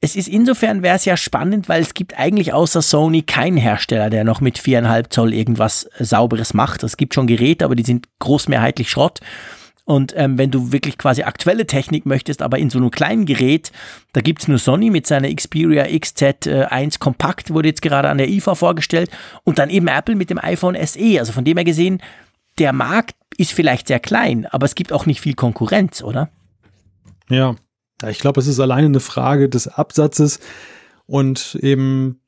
[0.00, 4.10] es ist insofern wäre es ja spannend, weil es gibt eigentlich außer Sony keinen Hersteller,
[4.10, 6.82] der noch mit viereinhalb Zoll irgendwas äh, Sauberes macht.
[6.84, 9.20] Es gibt schon Geräte, aber die sind großmehrheitlich Schrott.
[9.84, 13.72] Und ähm, wenn du wirklich quasi aktuelle Technik möchtest, aber in so einem kleinen Gerät,
[14.12, 18.28] da gibt's nur Sony mit seiner Xperia XZ1 äh, Kompakt, wurde jetzt gerade an der
[18.28, 19.10] IFA vorgestellt.
[19.44, 21.18] Und dann eben Apple mit dem iPhone SE.
[21.18, 22.02] Also von dem her gesehen,
[22.58, 26.28] der Markt ist vielleicht sehr klein, aber es gibt auch nicht viel Konkurrenz, oder?
[27.30, 27.56] Ja,
[28.02, 30.40] ja, ich glaube, es ist alleine eine Frage des Absatzes
[31.06, 32.20] und eben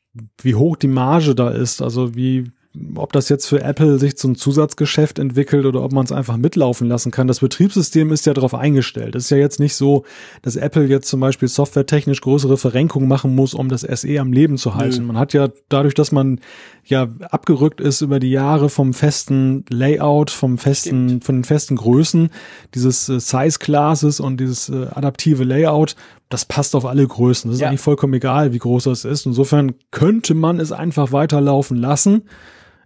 [0.43, 1.83] wie hoch die Marge da ist.
[1.83, 2.51] Also wie,
[2.97, 6.89] ob das jetzt für Apple sich zum Zusatzgeschäft entwickelt oder ob man es einfach mitlaufen
[6.89, 7.29] lassen kann.
[7.29, 9.15] Das Betriebssystem ist ja darauf eingestellt.
[9.15, 10.05] Es ist ja jetzt nicht so,
[10.43, 14.57] dass Apple jetzt zum Beispiel softwaretechnisch größere Verrenkungen machen muss, um das SE am Leben
[14.57, 15.03] zu halten.
[15.03, 15.09] Mhm.
[15.09, 16.41] Man hat ja dadurch, dass man
[16.85, 21.24] ja abgerückt ist über die Jahre vom festen Layout, vom festen, Stimmt.
[21.24, 22.31] von den festen Größen,
[22.74, 25.97] dieses äh, Size Classes und dieses äh, adaptive Layout,
[26.28, 27.51] das passt auf alle Größen.
[27.51, 27.69] Das ist ja.
[27.69, 29.27] eigentlich vollkommen egal, wie groß das ist.
[29.27, 32.23] Insofern könnte man es einfach weiterlaufen lassen.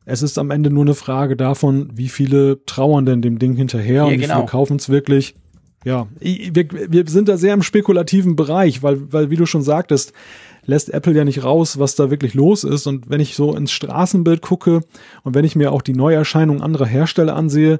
[0.06, 3.94] Es ist am Ende nur eine Frage davon, wie viele trauern denn dem Ding hinterher
[3.94, 4.36] ja, und wie genau.
[4.36, 5.34] viele kaufen es wirklich.
[5.84, 10.14] Ja, wir, wir sind da sehr im spekulativen Bereich, weil, weil, wie du schon sagtest,
[10.66, 12.86] lässt Apple ja nicht raus, was da wirklich los ist.
[12.86, 14.80] Und wenn ich so ins Straßenbild gucke
[15.22, 17.78] und wenn ich mir auch die Neuerscheinungen anderer Hersteller ansehe,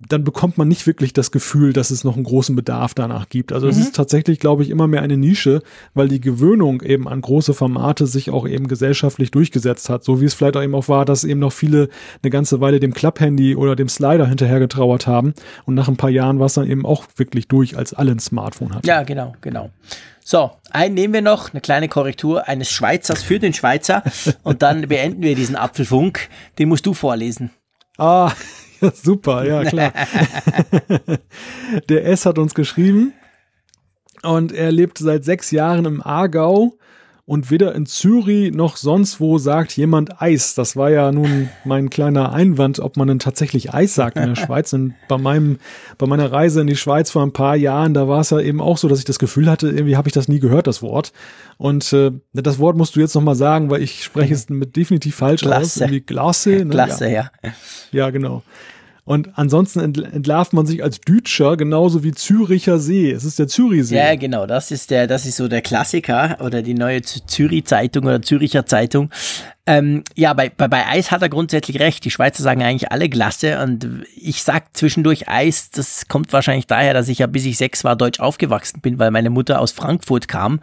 [0.00, 3.52] dann bekommt man nicht wirklich das Gefühl, dass es noch einen großen Bedarf danach gibt.
[3.52, 3.72] Also mhm.
[3.72, 5.60] es ist tatsächlich, glaube ich, immer mehr eine Nische,
[5.94, 10.04] weil die Gewöhnung eben an große Formate sich auch eben gesellschaftlich durchgesetzt hat.
[10.04, 11.88] So wie es vielleicht auch eben auch war, dass eben noch viele
[12.22, 15.34] eine ganze Weile dem Klapphandy oder dem Slider hinterher getrauert haben.
[15.66, 18.20] Und nach ein paar Jahren war es dann eben auch wirklich durch, als alle ein
[18.20, 18.86] Smartphone hatten.
[18.86, 19.70] Ja, genau, genau.
[20.24, 24.04] So, einen nehmen wir noch, eine kleine Korrektur eines Schweizers für den Schweizer
[24.44, 26.28] und dann beenden wir diesen Apfelfunk.
[26.58, 27.50] Den musst du vorlesen.
[27.96, 28.30] Ah,
[28.94, 29.92] super, ja klar.
[31.88, 33.12] Der S hat uns geschrieben
[34.22, 36.77] und er lebt seit sechs Jahren im Aargau
[37.28, 40.54] und weder in Zürich noch sonst wo sagt jemand Eis.
[40.54, 44.34] Das war ja nun mein kleiner Einwand, ob man denn tatsächlich Eis sagt in der
[44.46, 44.72] Schweiz.
[44.72, 45.58] Und bei meinem,
[45.98, 48.62] bei meiner Reise in die Schweiz vor ein paar Jahren, da war es ja eben
[48.62, 51.12] auch so, dass ich das Gefühl hatte, irgendwie habe ich das nie gehört, das Wort.
[51.58, 55.16] Und äh, das Wort musst du jetzt nochmal sagen, weil ich spreche es mit definitiv
[55.16, 55.60] falsch Klasse.
[55.60, 55.76] aus.
[55.76, 56.50] Irgendwie Glasse.
[56.50, 56.70] Ne?
[56.70, 57.30] Klasse, ja.
[57.42, 57.52] ja.
[57.92, 58.42] Ja, genau.
[59.08, 63.10] Und ansonsten entlarvt man sich als Dütscher genauso wie Züricher See.
[63.10, 63.96] Es ist der Zürichsee.
[63.96, 64.44] Ja, genau.
[64.44, 68.66] Das ist der, das ist so der Klassiker oder die neue Zürich Zeitung oder Züricher
[68.66, 69.08] Zeitung.
[69.64, 72.04] Ähm, ja, bei, bei, bei Eis hat er grundsätzlich recht.
[72.04, 75.70] Die Schweizer sagen eigentlich alle Glasse und ich sag zwischendurch Eis.
[75.70, 79.10] Das kommt wahrscheinlich daher, dass ich ja bis ich sechs war deutsch aufgewachsen bin, weil
[79.10, 80.60] meine Mutter aus Frankfurt kam.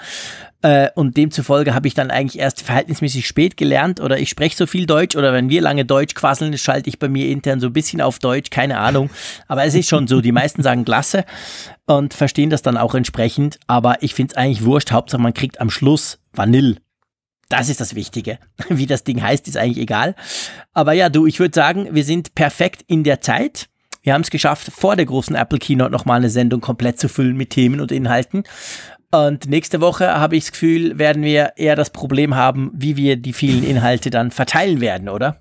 [0.65, 4.65] Äh, und demzufolge habe ich dann eigentlich erst verhältnismäßig spät gelernt oder ich spreche so
[4.65, 7.73] viel Deutsch oder wenn wir lange Deutsch quasseln, schalte ich bei mir intern so ein
[7.73, 9.11] bisschen auf Deutsch, keine Ahnung.
[9.47, 11.23] Aber es ist schon so, die meisten sagen Glasse
[11.85, 13.59] und verstehen das dann auch entsprechend.
[13.67, 14.91] Aber ich finde es eigentlich wurscht.
[14.91, 16.77] Hauptsache man kriegt am Schluss Vanille.
[17.47, 18.39] Das ist das Wichtige.
[18.69, 20.15] Wie das Ding heißt, ist eigentlich egal.
[20.73, 23.67] Aber ja, du, ich würde sagen, wir sind perfekt in der Zeit.
[24.01, 27.37] Wir haben es geschafft, vor der großen Apple Keynote nochmal eine Sendung komplett zu füllen
[27.37, 28.43] mit Themen und Inhalten.
[29.15, 33.17] Und nächste Woche habe ich das Gefühl, werden wir eher das Problem haben, wie wir
[33.17, 35.39] die vielen Inhalte dann verteilen werden, oder?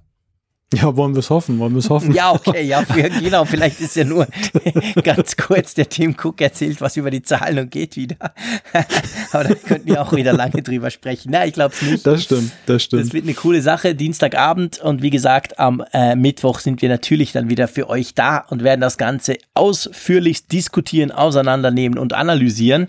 [0.72, 2.12] Ja, wollen wir es hoffen, wollen wir es hoffen.
[2.12, 4.26] Ja, okay, ja, genau, vielleicht ist ja nur
[5.04, 8.16] ganz kurz, der Tim Cook erzählt was über die Zahlen und geht wieder.
[9.32, 11.30] Aber da könnten wir auch wieder lange drüber sprechen.
[11.30, 12.06] Na, ich glaube es nicht.
[12.06, 13.04] Das stimmt, das stimmt.
[13.04, 17.30] Das wird eine coole Sache, Dienstagabend und wie gesagt, am äh, Mittwoch sind wir natürlich
[17.32, 22.88] dann wieder für euch da und werden das Ganze ausführlich diskutieren, auseinandernehmen und analysieren.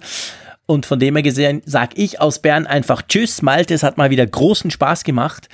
[0.65, 4.09] Und von dem her gesehen sage ich aus Bern einfach Tschüss, Malte, es hat mal
[4.09, 5.47] wieder großen Spaß gemacht.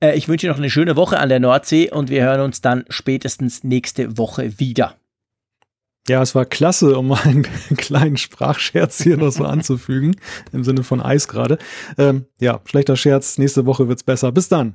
[0.00, 2.84] Äh, ich wünsche noch eine schöne Woche an der Nordsee und wir hören uns dann
[2.88, 4.96] spätestens nächste Woche wieder.
[6.08, 7.42] Ja, es war klasse, um einen
[7.76, 10.16] kleinen Sprachscherz hier noch so anzufügen,
[10.52, 11.58] im Sinne von Eis gerade.
[11.98, 14.32] Ähm, ja, schlechter Scherz, nächste Woche wird's besser.
[14.32, 14.74] Bis dann.